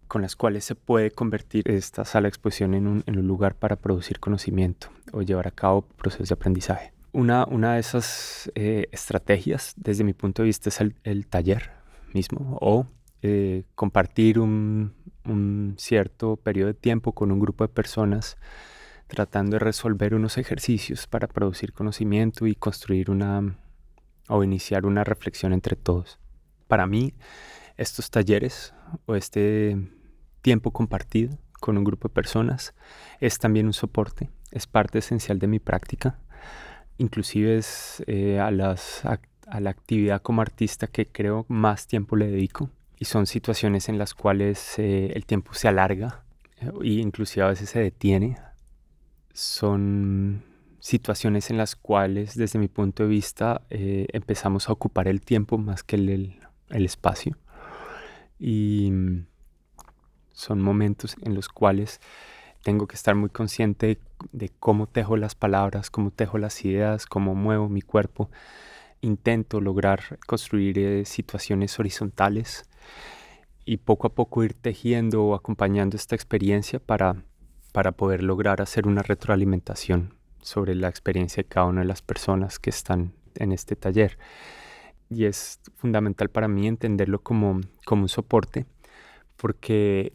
con 0.08 0.22
las 0.22 0.36
cuales 0.36 0.66
se 0.66 0.76
puede 0.76 1.12
convertir 1.12 1.72
esta 1.72 2.04
sala 2.04 2.24
de 2.24 2.30
exposición 2.30 2.74
en 2.74 2.86
un, 2.86 3.04
un 3.08 3.28
lugar 3.28 3.56
para 3.56 3.78
producir 3.78 4.20
conocimiento 4.20 4.90
o 5.14 5.22
llevar 5.22 5.48
a 5.48 5.52
cabo 5.52 5.84
procesos 5.84 6.28
de 6.30 6.34
aprendizaje. 6.34 6.92
Una, 7.14 7.46
de 7.46 7.80
esas 7.80 8.52
eh, 8.56 8.88
estrategias, 8.92 9.74
desde 9.78 10.04
mi 10.04 10.14
punto 10.14 10.42
de 10.42 10.48
vista, 10.48 10.70
es 10.70 10.82
el, 10.82 11.28
taller 11.28 11.72
mismo 12.14 12.58
o 12.62 12.88
eh, 13.22 13.64
compartir 13.76 14.40
un, 14.40 14.94
cierto 15.78 16.36
periodo 16.38 16.68
de 16.68 16.74
tiempo 16.74 17.14
con 17.14 17.32
un 17.32 17.40
grupo 17.40 17.64
de 17.64 17.70
personas 17.70 18.38
tratando 19.12 19.56
de 19.56 19.60
resolver 19.60 20.16
unos 20.16 20.38
ejercicios 20.38 21.06
para 21.06 21.28
producir 21.28 21.74
conocimiento 21.74 22.48
y 22.48 22.56
construir 22.56 23.12
una 23.12 23.58
o 24.28 24.44
iniciar 24.44 24.86
una 24.86 25.04
reflexión 25.04 25.54
entre 25.54 25.76
todos. 25.76 26.20
Para 26.68 26.88
mí, 26.88 27.14
estos 27.78 28.10
talleres 28.10 28.74
o 29.06 29.16
este 29.16 29.78
tiempo 30.42 30.72
compartido 30.72 31.38
con 31.60 31.78
un 31.78 31.84
grupo 31.84 32.08
de 32.08 32.14
personas 32.14 32.74
es 33.20 33.38
también 33.38 33.68
un 33.68 33.74
soporte, 33.74 34.30
es 34.52 34.66
parte 34.66 35.00
esencial 35.00 35.38
de 35.38 35.48
mi 35.48 35.60
práctica 35.60 36.18
inclusive 37.02 37.58
es 37.58 38.04
eh, 38.08 38.40
a, 38.40 38.52
las, 38.52 39.04
a, 39.06 39.20
la 39.60 39.70
actividad 39.70 40.22
como 40.22 40.42
artista 40.42 40.88
que 40.88 41.08
creo 41.08 41.46
más 41.50 41.88
tiempo 41.88 42.16
le 42.16 42.28
dedico. 42.28 42.70
Y 42.98 43.06
son 43.06 43.26
situaciones 43.26 43.90
en 43.90 43.98
las 43.98 44.14
cuales 44.14 44.78
eh, 44.78 45.12
el 45.16 45.26
tiempo 45.26 45.54
se 45.54 45.68
alarga 45.68 46.24
e 46.60 46.90
inclusive 46.90 47.46
a 47.46 47.50
veces 47.50 47.70
se 47.70 47.80
detiene. 47.80 48.38
Son 49.34 50.44
situaciones 50.80 51.50
en 51.50 51.58
las 51.58 51.76
cuales 51.76 52.36
desde 52.36 52.60
mi 52.60 52.68
punto 52.68 53.04
de 53.04 53.10
vista 53.10 53.62
empezamos 53.70 54.68
a 54.68 54.74
ocupar 54.74 55.08
el 55.08 55.22
tiempo 55.22 55.58
más 55.58 55.84
que 55.84 55.96
el, 55.96 56.40
el 56.70 56.86
espacio. 56.86 57.38
Y 58.40 58.92
son 60.32 60.62
momentos 60.62 61.16
en 61.22 61.36
los 61.36 61.50
cuales 61.50 62.00
tengo 62.64 62.88
que 62.88 62.96
estar 62.96 63.16
muy 63.16 63.30
consciente 63.30 64.00
de, 64.32 64.50
cómo 64.60 64.88
tejo 64.88 65.18
las 65.18 65.36
palabras, 65.36 65.90
cómo 65.90 66.12
tejo 66.12 66.38
las 66.38 66.64
ideas, 66.64 67.06
cómo 67.06 67.36
muevo 67.36 67.70
mi 67.70 67.82
cuerpo. 67.82 68.30
Intento 69.02 69.62
lograr 69.62 70.20
construir 70.28 70.78
eh, 70.78 71.06
situaciones 71.06 71.80
horizontales 71.80 72.66
y 73.66 73.78
poco 73.78 74.08
a 74.08 74.14
poco 74.14 74.44
ir 74.44 74.54
tejiendo 74.54 75.24
o 75.24 75.36
acompañando 75.36 75.96
esta 75.96 76.16
experiencia 76.16 76.80
para, 76.80 77.24
para 77.72 77.94
poder 77.94 78.24
lograr 78.24 78.62
hacer 78.62 78.88
una 78.88 79.02
retroalimentación 79.02 80.16
sobre 80.42 80.76
la 80.76 80.90
experiencia 80.90 81.44
de 81.44 81.50
cada 81.50 81.68
una 81.68 81.82
de 81.82 81.88
las 81.88 82.02
personas 82.02 82.60
que 82.60 82.70
están 82.70 83.14
en 83.36 83.52
este 83.52 83.76
taller. 83.76 84.18
Y 85.10 85.26
es 85.26 85.60
fundamental 85.76 86.30
para 86.30 86.48
mí 86.48 86.68
entenderlo 86.68 87.22
como, 87.22 87.62
como 87.86 88.04
un 88.04 88.10
soporte, 88.10 88.66
porque 89.38 90.14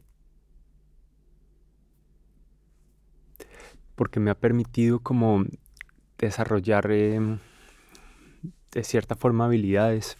porque 3.94 4.20
me 4.20 4.30
ha 4.30 4.38
permitido 4.38 5.00
como 5.00 5.44
desarrollar 6.18 6.90
em, 6.90 7.38
de 8.70 8.84
cierta 8.84 9.16
forma 9.16 9.46
habilidades. 9.46 10.16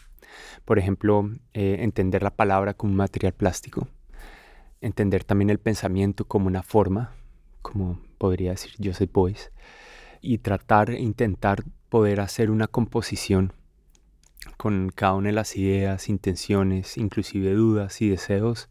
Por 0.65 0.79
ejemplo, 0.79 1.31
eh, 1.53 1.77
entender 1.81 2.23
la 2.23 2.35
palabra 2.35 2.75
como 2.75 2.93
un 2.93 2.97
material 2.97 3.35
plástico, 3.35 3.87
entender 4.81 5.25
también 5.25 5.51
el 5.51 5.59
pensamiento 5.59 6.25
como 6.25 6.47
una 6.47 6.63
forma, 6.63 7.13
como 7.73 7.99
podría 8.19 8.53
decir 8.53 8.73
Joseph 8.83 9.11
Boyce, 9.13 9.51
y 10.21 10.39
tratar 10.39 10.91
intentar 10.91 11.65
poder 11.89 12.21
hacer 12.21 12.51
una 12.51 12.69
composición 12.69 13.53
con 14.57 14.91
cada 14.95 15.15
una 15.15 15.31
de 15.31 15.35
las 15.35 15.57
ideas, 15.57 16.09
intenciones, 16.09 16.97
inclusive 16.97 17.53
dudas 17.53 18.01
y 18.01 18.09
deseos 18.09 18.69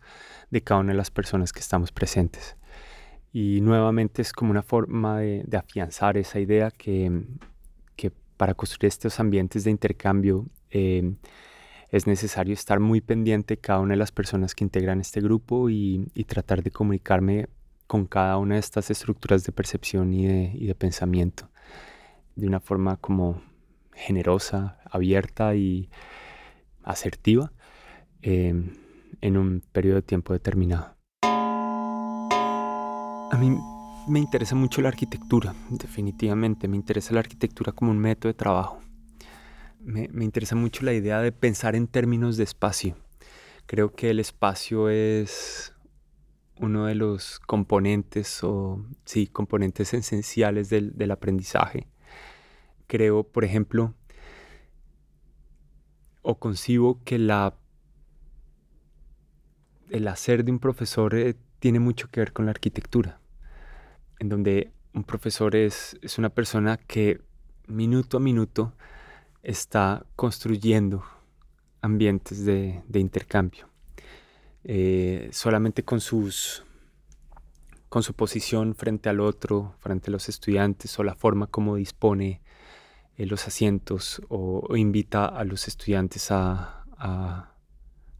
de 0.49 0.61
cada 0.61 0.79
una 0.79 0.93
de 0.93 0.97
las 0.97 1.11
personas 1.11 1.51
que 1.51 1.59
estamos 1.59 1.91
presentes. 1.91 2.55
Y 3.33 3.59
nuevamente 3.59 4.21
es 4.21 4.31
como 4.31 4.51
una 4.51 4.63
forma 4.63 5.19
de, 5.19 5.45
afianzar 5.57 6.15
esa 6.15 6.39
idea 6.39 6.71
que, 6.71 7.25
que, 7.97 8.13
para 8.37 8.53
construir 8.53 8.87
estos 8.87 9.19
ambientes 9.19 9.65
de 9.65 9.71
intercambio 9.71 10.45
em, 10.69 11.17
es 11.91 12.07
necesario 12.07 12.53
estar 12.53 12.79
muy 12.79 13.01
pendiente 13.01 13.57
cada 13.57 13.79
una 13.79 13.93
de 13.93 13.97
las 13.97 14.13
personas 14.13 14.55
que 14.55 14.63
integran 14.63 15.01
este 15.01 15.19
grupo 15.19 15.69
y, 15.69 16.05
tratar 16.27 16.63
de 16.63 16.71
comunicarme 16.71 17.47
con 17.87 18.05
cada 18.05 18.37
una 18.37 18.55
de 18.55 18.59
estas 18.59 18.89
estructuras 18.91 19.43
de 19.43 19.51
percepción 19.51 20.13
y 20.13 20.25
de, 20.25 20.51
y 20.53 20.67
de 20.67 20.75
pensamiento 20.75 21.49
de 22.35 22.47
una 22.47 22.59
forma 22.59 22.97
como 22.97 23.41
generosa, 23.93 24.77
abierta 24.89 25.55
y 25.55 25.89
asertiva 26.83 27.51
em, 28.21 28.75
en 29.21 29.37
un 29.37 29.63
periodo 29.71 29.95
de 29.95 30.01
tiempo 30.01 30.33
determinado. 30.33 30.95
A 33.31 33.37
mí 33.39 33.57
me 34.07 34.19
interesa 34.19 34.55
mucho 34.55 34.81
la 34.81 34.89
arquitectura, 34.89 35.55
definitivamente. 35.69 36.67
Me 36.67 36.75
interesa 36.75 37.13
la 37.13 37.21
arquitectura 37.21 37.71
como 37.71 37.91
un 37.91 37.97
método 37.97 38.31
de 38.31 38.37
trabajo. 38.37 38.79
Me, 39.79 40.09
me, 40.09 40.25
interesa 40.25 40.55
mucho 40.55 40.83
la 40.83 40.93
idea 40.93 41.21
de 41.21 41.31
pensar 41.31 41.75
en 41.75 41.87
términos 41.87 42.37
de 42.37 42.43
espacio. 42.43 42.95
Creo 43.65 43.93
que 43.93 44.09
el 44.09 44.19
espacio 44.19 44.89
es 44.89 45.74
uno 46.59 46.85
de 46.85 46.95
los 46.95 47.39
componentes 47.39 48.43
o 48.43 48.85
sí, 49.03 49.27
componentes 49.27 49.93
esenciales 49.93 50.69
del, 50.69 50.95
del 50.95 51.11
aprendizaje. 51.11 51.87
Creo, 52.87 53.23
por 53.23 53.43
ejemplo, 53.43 53.93
o 56.21 56.39
concibo 56.39 57.03
que 57.03 57.19
la, 57.19 57.55
el 59.89 60.07
hacer 60.07 60.43
de 60.43 60.51
un 60.51 60.59
profesor 60.59 61.15
eh, 61.15 61.35
tiene 61.59 61.79
mucho 61.79 62.09
que 62.09 62.19
ver 62.19 62.33
con 62.33 62.45
la 62.45 62.51
arquitectura, 62.51 63.19
en 64.19 64.29
donde 64.29 64.71
un 64.93 65.03
profesor 65.03 65.55
es, 65.55 65.97
es 66.01 66.17
una 66.17 66.29
persona 66.29 66.77
que 66.77 67.21
minuto 67.67 68.17
a 68.17 68.19
minuto 68.19 68.73
está 69.43 70.05
construyendo 70.15 71.03
ambientes 71.81 72.45
de, 72.45 72.81
de 72.87 72.99
intercambio. 72.99 73.74
Eh, 74.67 75.29
solamente 75.31 75.85
con 75.85 76.01
sus 76.01 76.63
con 77.87 78.01
su 78.01 78.15
posición 78.15 78.73
frente 78.73 79.09
al 79.09 79.19
otro, 79.19 79.75
frente 79.77 80.09
a 80.09 80.11
los 80.11 80.27
estudiantes 80.27 80.97
o 80.97 81.03
la 81.03 81.13
forma 81.13 81.45
como 81.45 81.75
dispone 81.75 82.41
eh, 83.15 83.27
los 83.27 83.47
asientos 83.47 84.23
o, 84.27 84.75
invita 84.75 85.27
a 85.27 85.43
los 85.45 85.67
estudiantes 85.67 86.31
a, 86.31 86.81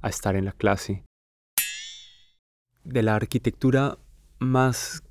estar 0.03 0.35
en 0.35 0.45
la 0.45 0.51
clase. 0.51 1.03
De 2.83 3.01
la 3.01 3.15
arquitectura 3.15 3.97
más 4.37 5.01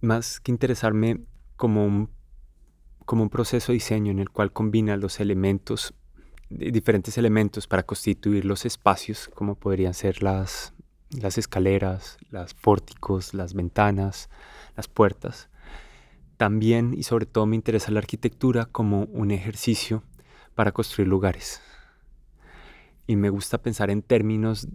más 0.00 0.38
que 0.38 0.52
interesarme 0.52 1.24
como 1.56 1.84
un, 1.84 2.10
como 3.04 3.24
un 3.24 3.30
proceso 3.30 3.72
de 3.72 3.74
diseño 3.74 4.12
en 4.12 4.20
el 4.20 4.30
cual 4.30 4.52
combina 4.52 4.96
los 4.96 5.18
elementos 5.18 5.92
diferentes 6.50 7.18
elementos 7.18 7.66
para 7.66 7.82
constituir 7.82 8.44
los 8.44 8.64
espacios, 8.64 9.28
como 9.34 9.54
podrían 9.54 9.94
ser 9.94 10.22
las, 10.22 10.72
las 11.10 11.38
escaleras, 11.38 12.18
las 12.30 12.54
pórticos, 12.54 13.34
las 13.34 13.54
ventanas, 13.54 14.28
las 14.76 14.88
puertas. 14.88 15.48
También 16.36 16.94
y 16.94 17.04
sobre 17.04 17.26
todo 17.26 17.46
me 17.46 17.56
interesa 17.56 17.90
la 17.90 18.00
arquitectura 18.00 18.66
como 18.66 19.04
un 19.04 19.30
ejercicio 19.30 20.02
para 20.54 20.72
construir 20.72 21.08
lugares. 21.08 21.60
Y 23.06 23.16
me 23.16 23.30
gusta 23.30 23.58
pensar 23.58 23.90
en 23.90 24.02
términos 24.02 24.68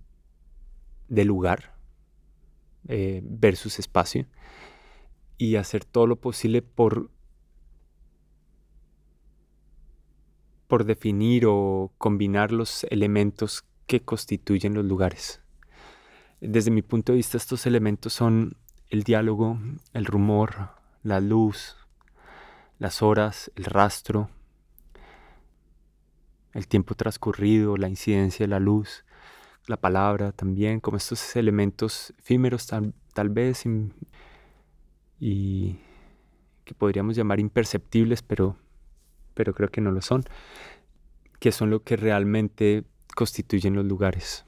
de 1.08 1.26
lugar 1.26 1.76
eh, 2.88 3.22
versus 3.24 3.80
espacio 3.80 4.26
y 5.38 5.56
hacer 5.56 5.86
todo 5.86 6.08
lo 6.08 6.18
posible 6.18 6.62
por 6.62 7.10
por 10.70 10.86
definir 10.86 11.46
o 11.48 11.92
combinar 11.98 12.52
los 12.52 12.84
elementos 12.92 13.66
que 13.88 14.02
constituyen 14.02 14.76
los 14.76 14.86
lugares. 14.86 15.42
Desde 16.42 16.70
mi 16.70 16.84
punto 16.84 17.12
de 17.12 17.18
vista 17.18 17.38
estos 17.38 17.66
elementos 17.66 18.14
son 18.14 18.56
el 18.88 19.02
diálogo, 19.02 19.58
el 19.94 20.06
rumor, 20.06 20.70
la 21.02 21.22
luz, 21.22 21.76
las 22.78 23.02
horas, 23.02 23.52
el 23.56 23.66
rastro, 23.66 24.30
el 26.54 26.68
tiempo 26.68 26.94
transcurrido, 26.94 27.76
la 27.76 27.90
incidencia 27.90 28.44
de 28.44 28.52
la 28.52 28.60
luz, 28.60 29.06
la 29.66 29.78
palabra 29.78 30.34
también, 30.34 30.82
como 30.82 30.98
estos 30.98 31.36
elementos 31.36 32.14
efímeros 32.20 32.68
tal, 32.68 33.30
vez 33.30 33.64
y 35.20 35.80
que 36.64 36.76
podríamos 36.76 37.16
llamar 37.16 37.40
imperceptibles, 37.40 38.22
pero 38.22 38.56
pero 39.40 39.54
creo 39.54 39.70
que 39.70 39.80
no 39.80 39.92
lo 39.92 40.02
son, 40.02 40.26
que 41.40 41.54
son 41.54 41.70
lo 41.70 41.82
que 41.82 41.96
realmente 41.96 42.84
constituyen 43.16 43.74
los 43.74 43.86
lugares 43.86 44.44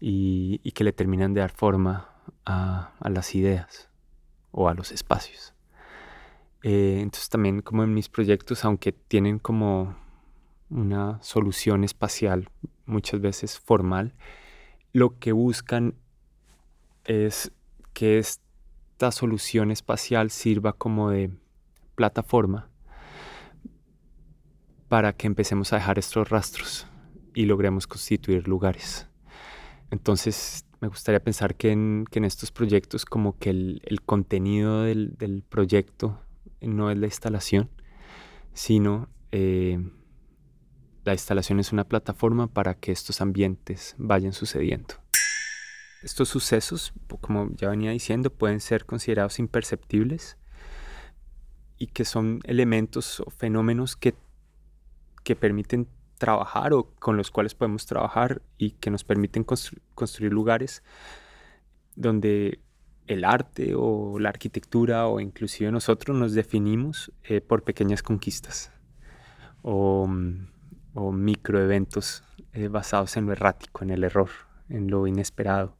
y, 0.00 0.58
que 0.72 0.84
le 0.84 0.92
terminan 0.92 1.32
de 1.32 1.40
dar 1.40 1.50
forma 1.50 2.10
a, 2.44 2.92
las 3.08 3.34
ideas 3.34 3.88
o 4.50 4.68
a 4.68 4.74
los 4.74 4.92
espacios. 4.92 5.54
Eh, 6.62 6.98
entonces 7.00 7.30
también 7.30 7.62
como 7.62 7.84
en 7.84 7.94
mis 7.94 8.10
proyectos, 8.10 8.66
aunque 8.66 8.92
tienen 8.92 9.38
como 9.38 9.96
una 10.68 11.18
solución 11.22 11.82
espacial 11.82 12.50
muchas 12.84 13.22
veces 13.22 13.58
formal, 13.58 14.12
lo 14.92 15.18
que 15.18 15.32
buscan 15.32 15.94
es 17.04 17.50
que 17.94 18.18
esta 18.18 19.10
solución 19.10 19.70
espacial 19.70 20.28
sirva 20.30 20.74
como 20.74 21.08
de 21.08 21.30
plataforma 21.94 22.68
para 24.88 25.12
que 25.12 25.26
empecemos 25.26 25.72
a 25.72 25.76
dejar 25.76 25.98
estos 25.98 26.28
rastros 26.28 26.86
y 27.34 27.46
logremos 27.46 27.86
constituir 27.86 28.48
lugares. 28.48 29.08
Entonces 29.90 30.64
me 30.80 30.88
gustaría 30.88 31.20
pensar 31.20 31.54
que 31.54 31.72
en, 31.72 32.06
estos 32.12 32.52
proyectos 32.52 33.04
como 33.04 33.38
que 33.38 33.50
el, 33.50 34.00
contenido 34.04 34.82
del, 34.82 35.44
proyecto 35.48 36.20
no 36.60 36.90
es 36.90 36.98
la 36.98 37.06
instalación, 37.06 37.70
sino 38.52 39.08
eh, 39.32 39.78
la 41.04 41.12
instalación 41.12 41.60
es 41.60 41.72
una 41.72 41.84
plataforma 41.84 42.48
para 42.48 42.74
que 42.74 42.92
estos 42.92 43.20
ambientes 43.20 43.94
vayan 43.98 44.32
sucediendo. 44.32 44.94
Estos 46.02 46.28
sucesos, 46.28 46.92
como 47.20 47.50
ya 47.54 47.70
venía 47.70 47.90
diciendo, 47.90 48.30
pueden 48.30 48.60
ser 48.60 48.84
considerados 48.84 49.38
imperceptibles 49.38 50.36
y 51.78 51.88
que 51.88 52.04
son 52.04 52.40
elementos 52.44 53.20
o 53.20 53.30
fenómenos 53.30 53.96
que 53.96 54.14
que 55.26 55.34
permiten 55.34 55.88
trabajar 56.18 56.72
o 56.72 56.94
con 57.00 57.16
los 57.16 57.32
cuales 57.32 57.56
podemos 57.56 57.84
trabajar 57.84 58.42
y 58.58 58.70
que 58.70 58.92
nos 58.92 59.02
permiten 59.02 59.42
construir 59.42 60.32
lugares 60.32 60.84
donde 61.96 62.60
el 63.08 63.24
arte 63.24 63.74
o 63.74 64.20
la 64.20 64.28
arquitectura 64.28 65.08
o 65.08 65.18
inclusive 65.18 65.72
nosotros 65.72 66.16
nos 66.16 66.32
definimos 66.32 67.10
eh, 67.24 67.40
por 67.40 67.64
pequeñas 67.64 68.04
conquistas 68.04 68.70
o, 69.62 70.08
o 70.94 71.10
microeventos 71.10 72.22
eh, 72.52 72.68
basados 72.68 73.16
en 73.16 73.26
lo 73.26 73.32
errático, 73.32 73.82
en 73.82 73.90
el 73.90 74.04
error, 74.04 74.30
en 74.68 74.92
lo 74.92 75.08
inesperado, 75.08 75.76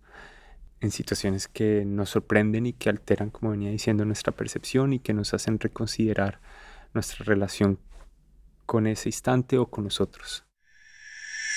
en 0.81 0.91
situaciones 0.91 1.47
que 1.47 1.85
nos 1.87 2.11
sorprenden 2.11 2.67
y 2.67 2.73
que 2.73 2.91
alteran, 2.91 3.31
como 3.31 3.53
venía 3.53 3.71
diciendo, 3.71 4.05
nuestra 4.05 4.33
percepción 4.33 4.93
y 4.93 4.99
que 4.99 5.15
nos 5.15 5.35
hacen 5.35 5.61
reconsiderar 5.61 6.41
nuestra 6.95 7.25
relación 7.25 7.79
con 8.67 8.87
ese 8.87 9.09
instante 9.09 9.57
o 9.59 9.67
con 9.67 9.85
nosotros. 9.85 10.45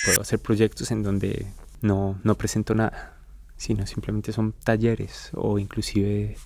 Puedo 0.05 0.21
hacer 0.21 0.39
proyectos 0.39 0.91
en 0.91 1.03
donde 1.03 1.47
no, 1.81 2.19
no 2.23 2.35
presento 2.35 2.73
nada, 2.75 3.17
sino 3.57 3.85
simplemente 3.85 4.31
son 4.31 4.53
talleres 4.53 5.31
o 5.33 5.59
inclusive 5.59 6.37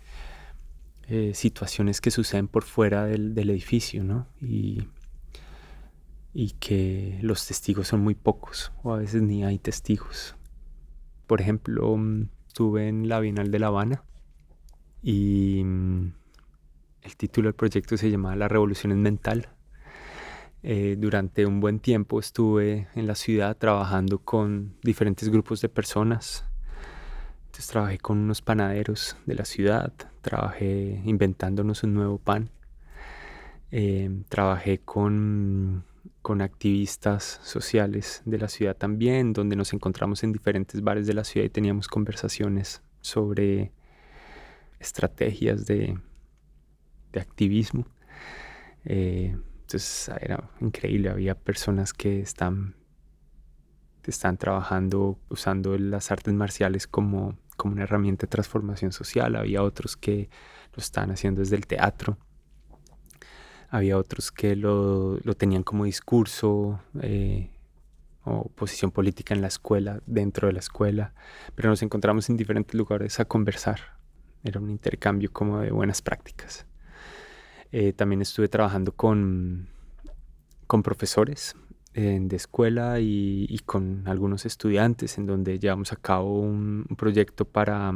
eh, 1.07 1.31
situaciones 1.35 2.01
que 2.01 2.11
suceden 2.11 2.47
por 2.47 2.63
fuera 2.63 3.05
del, 3.05 3.37
edificio, 3.37 4.03
¿no? 4.03 4.27
Y, 4.41 4.87
y 6.33 6.51
que 6.51 7.19
los 7.21 7.45
testigos 7.45 7.89
son 7.89 7.99
muy 8.01 8.15
pocos 8.15 8.71
o 8.81 8.93
a 8.93 8.97
veces 8.97 9.21
ni 9.21 9.43
hay 9.43 9.59
testigos. 9.59 10.35
Por 11.27 11.41
ejemplo, 11.41 11.95
mm, 11.95 12.29
estuve 12.47 12.87
en 12.87 13.07
la 13.07 13.19
Bienal 13.19 13.51
de 13.51 13.59
La 13.59 13.67
Habana 13.67 14.03
y 15.03 15.61
mm, 15.63 16.13
el 17.03 17.17
título 17.17 17.47
del 17.47 17.55
proyecto 17.55 17.97
se 17.97 18.09
llamaba 18.09 18.35
La 18.35 18.47
Revolución 18.47 18.91
es 18.93 18.97
Mental 18.97 19.49
eh, 20.65 20.95
durante 20.97 21.45
un 21.45 21.59
buen 21.59 21.79
tiempo 21.79 22.21
estuve 22.21 22.87
en 22.95 23.05
la 23.05 23.15
ciudad 23.15 23.57
trabajando 23.57 24.19
con 24.19 24.75
diferentes 24.81 25.27
grupos 25.27 25.59
de 25.59 25.67
personas. 25.67 26.45
Entonces 27.47 27.67
trabajé 27.67 27.97
con 27.97 28.17
unos 28.17 28.41
panaderos 28.41 29.17
de 29.25 29.35
la 29.35 29.43
ciudad, 29.43 29.91
trabajé 30.21 31.01
inventándonos 31.03 31.83
un 31.83 31.93
nuevo 31.93 32.17
pan, 32.17 32.49
eh, 33.71 34.09
trabajé 34.29 34.79
con, 34.79 35.83
con 36.21 36.41
activistas 36.41 37.41
sociales 37.43 38.21
de 38.23 38.37
la 38.37 38.47
ciudad 38.47 38.77
también, 38.77 39.33
donde 39.33 39.57
nos 39.57 39.73
encontramos 39.73 40.23
en 40.23 40.31
diferentes 40.31 40.81
bares 40.81 41.07
de 41.07 41.13
la 41.13 41.25
ciudad 41.25 41.45
y 41.45 41.49
teníamos 41.49 41.89
conversaciones 41.89 42.81
sobre 43.01 43.73
estrategias 44.79 45.65
de, 45.65 45.99
de 47.11 47.19
activismo. 47.19 47.85
Eh, 48.85 49.35
entonces 49.73 50.11
era 50.21 50.51
increíble, 50.61 51.09
había 51.09 51.33
personas 51.33 51.93
que 51.93 52.19
están, 52.19 52.75
están 54.05 54.37
trabajando 54.37 55.17
usando 55.29 55.75
las 55.79 56.11
artes 56.11 56.31
marciales 56.31 56.85
como, 56.85 57.39
como 57.57 57.73
una 57.73 57.83
herramienta 57.83 58.27
de 58.27 58.29
transformación 58.29 58.91
social, 58.91 59.35
había 59.35 59.63
otros 59.63 59.97
que 59.97 60.29
lo 60.75 60.81
están 60.81 61.09
haciendo 61.09 61.39
desde 61.41 61.55
el 61.55 61.65
teatro, 61.65 62.19
había 63.69 63.97
otros 63.97 64.31
que 64.31 64.55
lo, 64.55 65.17
tenían 65.35 65.63
como 65.63 65.85
discurso 65.85 66.79
eh, 67.01 67.49
o 68.23 68.49
posición 68.49 68.91
política 68.91 69.33
en 69.33 69.41
la 69.41 69.47
escuela, 69.47 70.03
dentro 70.05 70.47
de 70.47 70.53
la 70.53 70.59
escuela, 70.59 71.15
pero 71.55 71.69
nos 71.69 71.81
encontramos 71.81 72.29
en 72.29 72.37
diferentes 72.37 72.75
lugares 72.75 73.19
a 73.19 73.25
conversar. 73.25 73.97
Era 74.43 74.59
un 74.59 74.69
intercambio 74.69 75.33
como 75.33 75.61
de 75.61 75.71
buenas 75.71 76.03
prácticas. 76.03 76.67
Eh, 77.73 77.91
también 77.91 78.21
estuve 78.21 78.47
trabajando 78.47 78.93
con, 78.93 79.67
con 80.67 80.81
profesores 80.81 81.55
eh, 81.93 82.19
de 82.21 82.35
escuela 82.37 83.01
y, 83.01 83.59
con 83.65 84.07
algunos 84.07 84.45
estudiantes 84.45 85.17
en 85.17 85.25
donde 85.25 85.59
llevamos 85.59 85.91
a 85.91 85.97
cabo 85.97 86.39
un 86.39 86.85
proyecto 86.95 87.43
para 87.43 87.93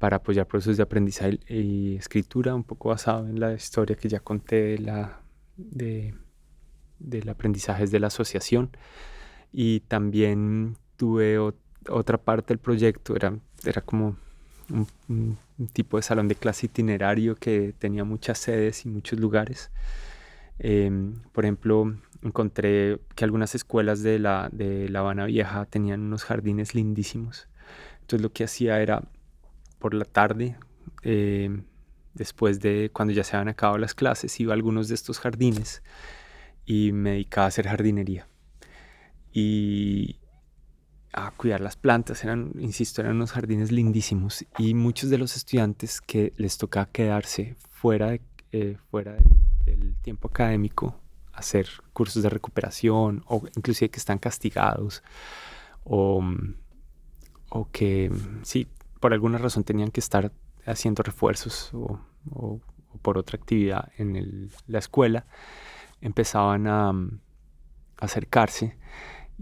para 0.00 0.16
apoyar 0.16 0.46
procesos 0.46 0.78
de 0.78 0.82
aprendizaje 0.82 1.38
y 1.46 1.96
escritura, 1.96 2.54
un 2.54 2.64
poco 2.64 2.88
basado 2.88 3.28
en 3.28 3.38
la 3.38 3.52
historia 3.52 3.96
que 3.96 4.08
ya 4.08 4.18
conté 4.18 4.56
de 4.56 4.78
la, 4.78 5.20
de, 5.58 6.14
del 6.98 7.28
aprendizaje 7.28 7.86
de 7.86 8.00
la 8.00 8.06
asociación. 8.06 8.70
Y 9.52 9.80
también 9.80 10.78
tuve 10.96 11.38
otra 11.38 12.16
parte 12.16 12.54
del 12.54 12.58
proyecto, 12.58 13.14
era, 13.14 13.38
era 13.62 13.82
como 13.82 14.16
un, 14.70 15.38
tipo 15.72 15.96
de 15.96 16.02
salón 16.02 16.28
de 16.28 16.34
clase 16.34 16.66
itinerario 16.66 17.36
que 17.36 17.74
tenía 17.78 18.04
muchas 18.04 18.38
sedes 18.38 18.86
y 18.86 18.88
muchos 18.88 19.18
lugares. 19.18 19.70
Em, 20.58 21.14
por 21.32 21.44
ejemplo, 21.44 21.94
encontré 22.22 23.00
que 23.14 23.24
algunas 23.24 23.54
escuelas 23.54 24.02
de 24.02 24.18
la, 24.18 24.48
de 24.52 24.88
La 24.88 25.00
Habana 25.00 25.26
Vieja 25.26 25.66
tenían 25.66 26.00
unos 26.00 26.24
jardines 26.24 26.74
lindísimos. 26.74 27.48
Entonces 28.02 28.22
lo 28.22 28.32
que 28.32 28.44
hacía 28.44 28.80
era 28.80 29.02
por 29.78 29.94
la 29.94 30.04
tarde, 30.04 30.56
eh, 31.02 31.62
después 32.14 32.60
de 32.60 32.90
cuando 32.92 33.14
ya 33.14 33.24
se 33.24 33.36
habían 33.36 33.48
acabado 33.48 33.78
las 33.78 33.94
clases, 33.94 34.38
iba 34.40 34.52
a 34.52 34.56
algunos 34.56 34.88
de 34.88 34.94
estos 34.94 35.18
jardines 35.18 35.82
y 36.66 36.92
me 36.92 37.12
dedicaba 37.12 37.46
a 37.46 37.48
hacer 37.48 37.66
jardinería. 37.66 38.28
Y 39.32 40.19
a 41.12 41.30
cuidar 41.32 41.60
las 41.60 41.76
plantas, 41.76 42.22
eran, 42.24 42.52
insisto, 42.58 43.00
eran 43.00 43.16
unos 43.16 43.32
jardines 43.32 43.72
lindísimos 43.72 44.44
y 44.58 44.74
muchos 44.74 45.10
de 45.10 45.18
los 45.18 45.36
estudiantes 45.36 46.00
que 46.00 46.32
les 46.36 46.56
tocaba 46.56 46.86
quedarse 46.86 47.56
fuera, 47.70 48.16
eh, 48.52 48.76
fuera 48.90 49.16
del, 49.64 49.96
tiempo 50.02 50.28
académico, 50.28 51.00
hacer 51.32 51.68
cursos 51.92 52.22
de 52.22 52.28
recuperación 52.28 53.22
o 53.26 53.42
inclusive 53.56 53.90
que 53.90 53.98
están 53.98 54.18
castigados 54.18 55.02
o, 55.84 56.22
o 57.50 57.70
que 57.70 58.10
sí, 58.42 58.68
por 59.00 59.12
alguna 59.12 59.38
razón 59.38 59.64
tenían 59.64 59.90
que 59.90 60.00
estar 60.00 60.32
haciendo 60.66 61.02
refuerzos 61.02 61.70
o, 61.72 62.60
por 63.02 63.16
otra 63.16 63.36
actividad 63.36 63.90
en 63.96 64.50
la 64.66 64.78
escuela, 64.78 65.26
empezaban 66.00 66.66
a, 66.66 66.92
acercarse 67.98 68.78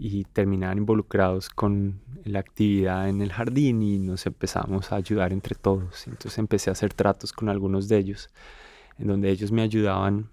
y 0.01 0.23
terminaban 0.23 0.77
involucrados 0.77 1.49
con 1.49 1.99
la 2.23 2.39
actividad 2.39 3.09
en 3.09 3.21
el 3.21 3.33
jardín 3.33 3.81
y 3.83 3.99
nos 3.99 4.25
empezamos 4.25 4.93
a 4.93 4.95
ayudar 4.95 5.33
entre 5.33 5.55
todos. 5.55 6.07
Entonces 6.07 6.37
empecé 6.37 6.69
a 6.69 6.73
hacer 6.73 6.93
tratos 6.93 7.33
con 7.33 7.49
algunos 7.49 7.89
de 7.89 7.97
ellos, 7.97 8.29
en 8.97 9.07
donde 9.07 9.29
ellos 9.29 9.51
me 9.51 9.61
ayudaban 9.61 10.29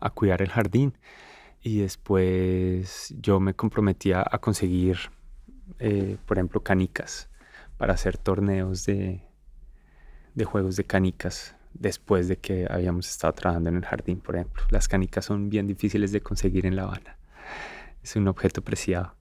a 0.00 0.08
cuidar 0.08 0.40
el 0.40 0.48
jardín 0.48 0.94
y 1.62 1.80
después 1.80 3.14
yo 3.20 3.40
me 3.40 3.52
comprometía 3.52 4.24
a 4.28 4.38
conseguir, 4.38 4.96
eh, 5.80 6.16
por 6.24 6.38
ejemplo, 6.38 6.62
canicas 6.62 7.28
para 7.76 7.92
hacer 7.92 8.16
torneos 8.16 8.86
de, 8.86 9.22
de 10.34 10.44
juegos 10.46 10.76
de 10.76 10.84
canicas 10.84 11.56
después 11.74 12.26
de 12.26 12.38
que 12.38 12.66
habíamos 12.70 13.06
estado 13.06 13.34
trabajando 13.34 13.68
en 13.68 13.76
el 13.76 13.84
jardín, 13.84 14.20
por 14.20 14.36
ejemplo. 14.36 14.62
Las 14.70 14.88
canicas 14.88 15.26
son 15.26 15.50
bien 15.50 15.66
difíciles 15.66 16.10
de 16.10 16.22
conseguir 16.22 16.64
en 16.64 16.74
La 16.74 16.84
Habana. 16.84 17.17
Es 18.02 18.16
un 18.16 18.28
objeto 18.28 18.62
preciado. 18.62 19.14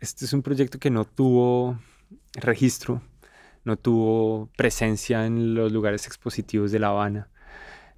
Este 0.00 0.24
es 0.24 0.32
un 0.32 0.42
proyecto 0.42 0.78
que 0.78 0.90
no 0.90 1.04
tuvo 1.04 1.78
registro, 2.34 3.02
no 3.64 3.76
tuvo 3.76 4.50
presencia 4.56 5.26
en 5.26 5.54
los 5.54 5.72
lugares 5.72 6.06
expositivos 6.06 6.72
de 6.72 6.78
La 6.78 6.88
Habana. 6.88 7.28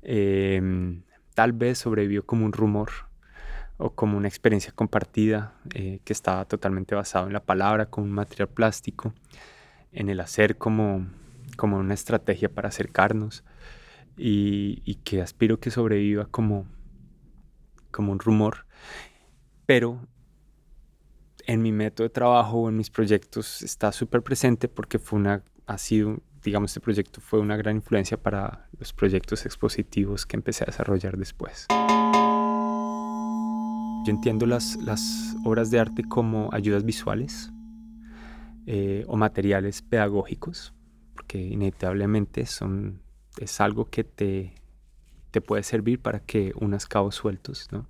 Em, 0.03 1.03
tal 1.35 1.53
vez 1.53 1.79
sobrevivió 1.79 2.25
como 2.25 2.47
un 2.47 2.53
rumor 2.53 2.91
o 3.79 3.95
como 3.95 4.17
una 4.17 4.29
experiencia 4.29 4.73
compartida 4.73 5.55
eh, 5.75 6.01
que 6.05 6.13
estaba 6.13 6.45
totalmente 6.47 6.95
basado 6.95 7.27
en 7.27 7.33
la 7.33 7.45
palabra, 7.45 7.87
como 7.87 8.07
un 8.07 8.13
material 8.13 8.49
plástico, 8.49 9.13
en 9.93 10.09
el 10.09 10.21
hacer 10.21 10.57
como, 10.57 11.07
como 11.57 11.79
una 11.79 11.95
estrategia 11.95 12.49
para 12.49 12.69
acercarnos 12.69 13.45
y, 14.17 14.97
que 15.05 15.21
aspiro 15.21 15.61
que 15.61 15.71
sobreviva 15.71 16.27
como, 16.27 16.67
como 17.91 18.13
un 18.13 18.19
rumor. 18.19 18.66
Pero 19.67 20.01
en 21.47 21.63
mi 21.63 21.73
método 21.73 22.05
de 22.05 22.11
trabajo 22.11 22.59
o 22.59 22.69
en 22.69 22.77
mis 22.77 22.91
proyectos 22.91 23.63
está 23.63 23.93
súper 23.93 24.23
presente 24.23 24.69
porque 24.69 24.99
fue 24.99 25.19
una, 25.19 25.43
ha 25.67 25.79
sido, 25.79 26.21
digamos, 26.43 26.71
este 26.71 26.81
proyecto 26.81 27.21
fue 27.21 27.41
una 27.41 27.57
gran 27.57 27.77
influencia 27.77 28.17
para 28.17 28.69
los 28.79 28.93
proyectos 28.93 29.45
expositivos 29.45 30.25
que 30.25 30.37
empecé 30.37 30.65
a 30.65 30.67
desarrollar 30.67 31.17
después. 31.17 31.67
Yo 34.07 34.13
entiendo 34.13 34.47
las, 34.47 34.79
obras 35.45 35.71
de 35.71 35.81
arte 35.81 36.05
como 36.05 36.49
ayudas 36.53 36.85
visuales 36.85 37.51
eh, 38.67 39.05
o 39.09 39.17
materiales 39.17 39.83
pedagógicos, 39.83 40.75
porque 41.15 41.39
inevitablemente 41.39 42.47
son, 42.47 43.03
es 43.39 43.61
algo 43.61 43.87
que 43.87 44.05
te, 44.05 44.55
te 45.33 45.41
puede 45.41 45.65
servir 45.65 46.01
para 46.01 46.21
que 46.21 46.53
unas 46.57 46.87
cabos 46.87 47.17
sueltos, 47.17 47.69
¿no? 47.73 47.89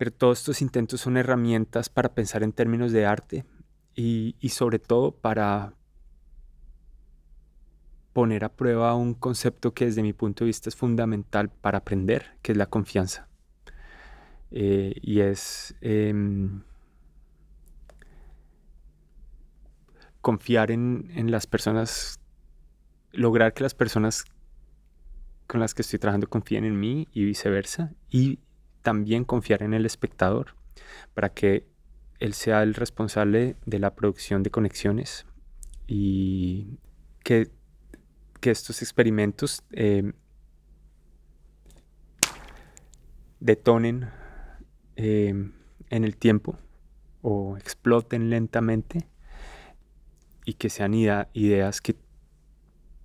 Pero 0.00 0.12
todos 0.12 0.38
estos 0.38 0.62
intentos 0.62 1.02
son 1.02 1.18
herramientas 1.18 1.90
para 1.90 2.14
pensar 2.14 2.42
en 2.42 2.52
términos 2.52 2.90
de 2.90 3.04
arte 3.04 3.44
y, 3.94 4.34
y 4.40 4.48
sobre 4.48 4.78
todo 4.78 5.12
para 5.12 5.74
poner 8.14 8.44
a 8.44 8.48
prueba 8.48 8.94
un 8.94 9.12
concepto 9.12 9.74
que 9.74 9.84
desde 9.84 10.02
mi 10.02 10.14
punto 10.14 10.44
de 10.44 10.46
vista 10.46 10.70
es 10.70 10.74
fundamental 10.74 11.50
para 11.50 11.76
aprender, 11.76 12.38
que 12.40 12.52
es 12.52 12.56
la 12.56 12.64
confianza. 12.64 13.28
Eh, 14.52 14.94
y 15.02 15.20
es 15.20 15.74
em, 15.82 16.62
confiar 20.22 20.70
en, 20.70 21.30
las 21.30 21.46
personas, 21.46 22.20
lograr 23.12 23.52
que 23.52 23.64
las 23.64 23.74
personas 23.74 24.24
con 25.46 25.60
las 25.60 25.74
que 25.74 25.82
estoy 25.82 25.98
trabajando 25.98 26.26
confíen 26.26 26.64
en 26.64 26.80
mí 26.80 27.06
y 27.12 27.26
viceversa, 27.26 27.92
y 28.08 28.38
también 28.82 29.24
confiar 29.24 29.62
en 29.62 29.74
el 29.74 29.86
espectador 29.86 30.54
para 31.14 31.30
que 31.30 31.66
él 32.18 32.34
sea 32.34 32.62
el 32.62 32.74
responsable 32.74 33.56
de 33.66 33.78
la 33.78 33.94
producción 33.94 34.42
de 34.42 34.50
conexiones 34.50 35.26
y 35.86 36.78
que, 37.24 37.50
estos 38.42 38.80
experimentos 38.80 39.62
em, 39.72 40.14
detonen 43.38 44.08
Em, 45.02 45.54
en 45.88 46.04
el 46.04 46.18
tiempo 46.18 46.58
o 47.22 47.56
exploten 47.56 48.28
lentamente 48.28 49.08
y 50.44 50.52
que 50.54 50.68
sean 50.68 50.92
ideas 50.92 51.80
que, 51.80 51.96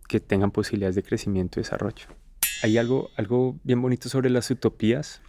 que 0.09 0.19
tengan 0.19 0.51
posibilidades 0.51 0.95
de 0.95 1.03
crecimiento 1.03 1.57
y 1.57 1.63
desarrollo. 1.63 2.07
Hay 2.63 2.77
algo, 2.77 3.11
algo 3.15 3.57
bien 3.63 3.81
bonito 3.81 4.09
sobre 4.09 4.29
las 4.29 4.51
utopías, 4.51 5.21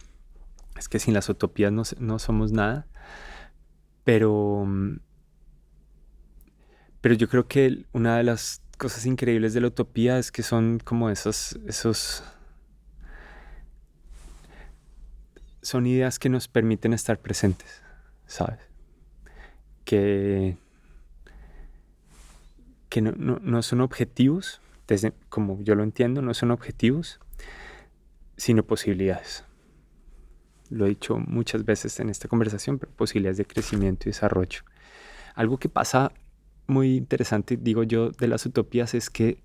es 0.77 0.89
que 0.89 0.99
sin 0.99 1.13
las 1.13 1.29
utopías 1.29 1.71
no, 1.71 1.83
no 1.99 2.19
somos 2.19 2.51
nada, 2.51 2.87
pero, 4.03 4.65
pero 7.01 7.15
yo 7.15 7.27
creo 7.27 7.47
que 7.47 7.85
una 7.93 8.17
de 8.17 8.23
las 8.23 8.61
cosas 8.77 9.05
increíbles 9.05 9.53
de 9.53 9.61
la 9.61 9.67
utopía 9.67 10.19
es 10.19 10.31
que 10.31 10.43
son 10.43 10.79
como 10.83 11.09
esos, 11.09 11.59
esos 11.67 12.23
son 15.67 15.85
ideas 15.85 16.19
que 16.19 16.29
nos 16.29 16.47
permiten 16.47 16.93
estar 16.93 17.19
presentes, 17.19 17.81
¿sabes? 18.25 18.59
Que, 19.83 20.57
que 22.89 23.01
no, 23.01 23.61
son 23.61 23.81
objetivos, 23.81 24.61
desde, 24.87 25.13
como 25.29 25.61
yo 25.61 25.75
lo 25.75 25.83
entiendo, 25.83 26.21
no 26.21 26.33
son 26.33 26.51
objetivos, 26.51 27.19
sino 28.37 28.63
posibilidades. 28.63 29.43
Lo 30.69 30.85
he 30.85 30.89
dicho 30.89 31.17
muchas 31.17 31.65
veces 31.65 31.99
en 31.99 32.09
esta 32.09 32.27
conversación, 32.27 32.79
pero 32.79 32.91
posibilidades 32.91 33.37
de 33.37 33.45
crecimiento 33.45 34.07
y 34.07 34.11
desarrollo. 34.11 34.61
Algo 35.35 35.57
que 35.57 35.69
pasa 35.69 36.11
muy 36.67 36.95
interesante, 36.95 37.57
digo 37.57 37.83
yo, 37.83 38.11
de 38.11 38.27
las 38.27 38.45
utopías 38.45 38.93
es 38.93 39.09
que 39.09 39.43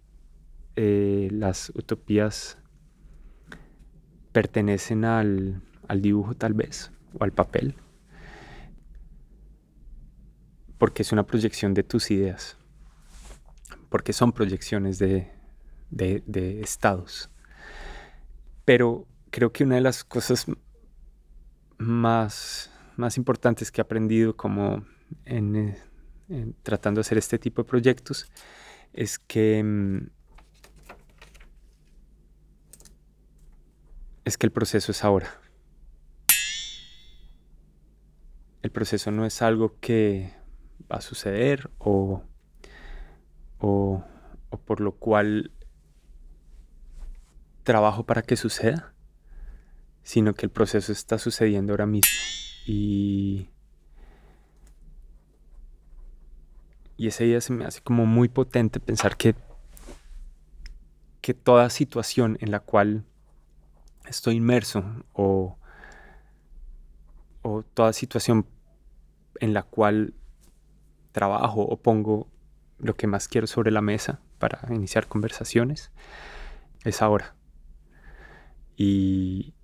eh, 0.76 1.28
las 1.30 1.70
utopías 1.74 2.58
pertenecen 4.32 5.04
al, 5.04 5.62
al 5.88 6.00
dibujo 6.00 6.34
tal 6.34 6.54
vez, 6.54 6.90
o 7.18 7.24
al 7.24 7.32
papel, 7.32 7.76
porque 10.78 11.02
es 11.02 11.12
una 11.12 11.26
proyección 11.26 11.74
de 11.74 11.84
tus 11.84 12.10
ideas, 12.10 12.56
porque 13.88 14.12
son 14.12 14.32
proyecciones 14.32 14.98
de, 14.98 15.30
estados. 16.60 17.30
Pero 18.64 19.06
creo 19.30 19.52
que 19.52 19.64
una 19.64 19.76
de 19.76 19.82
las 19.82 20.02
cosas 20.02 20.46
más, 21.82 22.70
más 22.96 23.16
importantes 23.16 23.70
que 23.70 23.80
he 23.80 23.82
aprendido 23.82 24.36
como 24.36 24.84
en, 25.24 25.76
tratando 26.62 26.98
de 26.98 27.02
hacer 27.02 27.18
este 27.18 27.38
tipo 27.38 27.62
de 27.62 27.68
proyectos 27.68 28.30
es 28.92 29.18
que 29.18 29.62
mm, 29.62 30.10
es 34.24 34.38
que 34.38 34.46
el 34.46 34.52
proceso 34.52 34.92
es 34.92 35.04
ahora. 35.04 35.40
El 38.62 38.70
proceso 38.70 39.10
no 39.10 39.26
es 39.26 39.42
algo 39.42 39.78
que 39.80 40.32
va 40.90 40.98
a 40.98 41.00
suceder 41.00 41.70
o, 41.78 42.22
o 43.58 44.04
por 44.64 44.80
lo 44.80 44.92
cual 44.92 45.50
trabajo 47.64 48.04
para 48.04 48.22
que 48.22 48.36
suceda, 48.36 48.91
sino 50.02 50.34
que 50.34 50.46
el 50.46 50.50
proceso 50.50 50.92
está 50.92 51.18
sucediendo 51.18 51.72
ahora 51.72 51.86
mismo. 51.86 52.10
Y, 52.66 53.48
y 56.96 57.06
esa 57.08 57.24
idea 57.24 57.40
se 57.40 57.52
me 57.52 57.64
hace 57.64 57.80
como 57.80 58.06
muy 58.06 58.28
potente 58.28 58.80
pensar 58.80 59.16
que, 59.16 59.34
que 61.20 61.34
toda 61.34 61.70
situación 61.70 62.38
en 62.40 62.50
la 62.50 62.60
cual 62.60 63.04
estoy 64.06 64.36
inmerso 64.36 64.84
o, 65.12 65.56
o 67.42 67.62
toda 67.62 67.92
situación 67.92 68.46
en 69.40 69.54
la 69.54 69.62
cual 69.62 70.14
trabajo 71.12 71.62
o 71.62 71.76
pongo 71.80 72.28
lo 72.78 72.94
que 72.94 73.06
más 73.06 73.28
quiero 73.28 73.46
sobre 73.46 73.70
la 73.70 73.80
mesa 73.80 74.20
para 74.38 74.60
iniciar 74.70 75.06
conversaciones 75.06 75.92
es 76.84 77.02
ahora. 77.02 77.36
Y, 78.76 79.54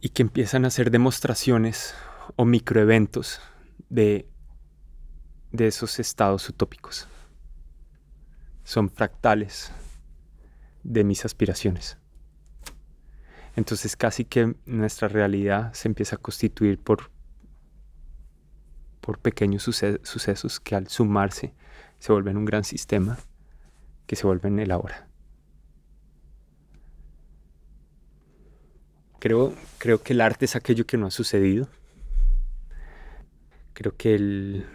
y 0.00 0.10
que 0.10 0.22
empiezan 0.22 0.64
a 0.64 0.68
hacer 0.68 0.90
demostraciones 0.90 1.94
o 2.36 2.44
microeventos 2.44 3.40
de, 3.88 4.28
de 5.52 5.66
esos 5.66 5.98
estados 5.98 6.48
utópicos. 6.48 7.08
Son 8.64 8.90
fractales 8.90 9.72
de 10.82 11.04
mis 11.04 11.24
aspiraciones. 11.24 11.98
Entonces 13.56 13.96
casi 13.96 14.24
que 14.24 14.54
nuestra 14.66 15.08
realidad 15.08 15.72
se 15.72 15.88
empieza 15.88 16.16
a 16.16 16.18
constituir 16.18 16.78
por, 16.78 17.10
por 19.00 19.18
pequeños 19.18 19.64
sucesos 19.64 20.60
que 20.60 20.76
al 20.76 20.88
sumarse 20.88 21.54
se 21.98 22.12
vuelven 22.12 22.36
un 22.36 22.44
gran 22.44 22.62
sistema 22.62 23.18
que 24.06 24.16
se 24.16 24.26
vuelven 24.26 24.58
el 24.60 24.70
ahora. 24.70 25.08
Creo, 29.18 29.54
creo 29.78 30.02
que 30.02 30.12
el 30.12 30.20
arte 30.20 30.44
es 30.44 30.54
aquello 30.54 30.86
que 30.86 30.96
no 30.96 31.06
ha 31.06 31.10
sucedido. 31.10 31.68
Creo 33.72 33.96
que 33.96 34.14
el... 34.14 34.66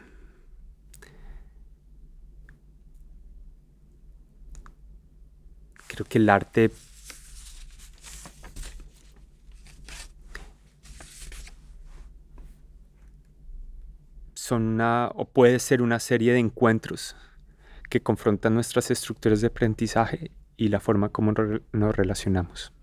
Creo 5.88 6.06
que 6.06 6.18
el 6.18 6.30
arte 6.30 6.72
son 14.34 14.64
una, 14.64 15.12
o 15.16 15.26
puede 15.26 15.60
ser 15.60 15.82
una 15.82 16.00
serie 16.00 16.34
de 16.34 16.40
encuentros 16.40 17.16
que 17.90 18.02
confrontan 18.02 18.56
nuestras 18.56 18.92
estructuras 18.92 19.42
de 19.42 19.48
aprendizaje 19.48 20.32
y 20.58 20.70
la 20.70 20.80
forma 20.80 21.10
como 21.10 21.32
nos 21.32 21.96
relacionamos. 21.96 22.74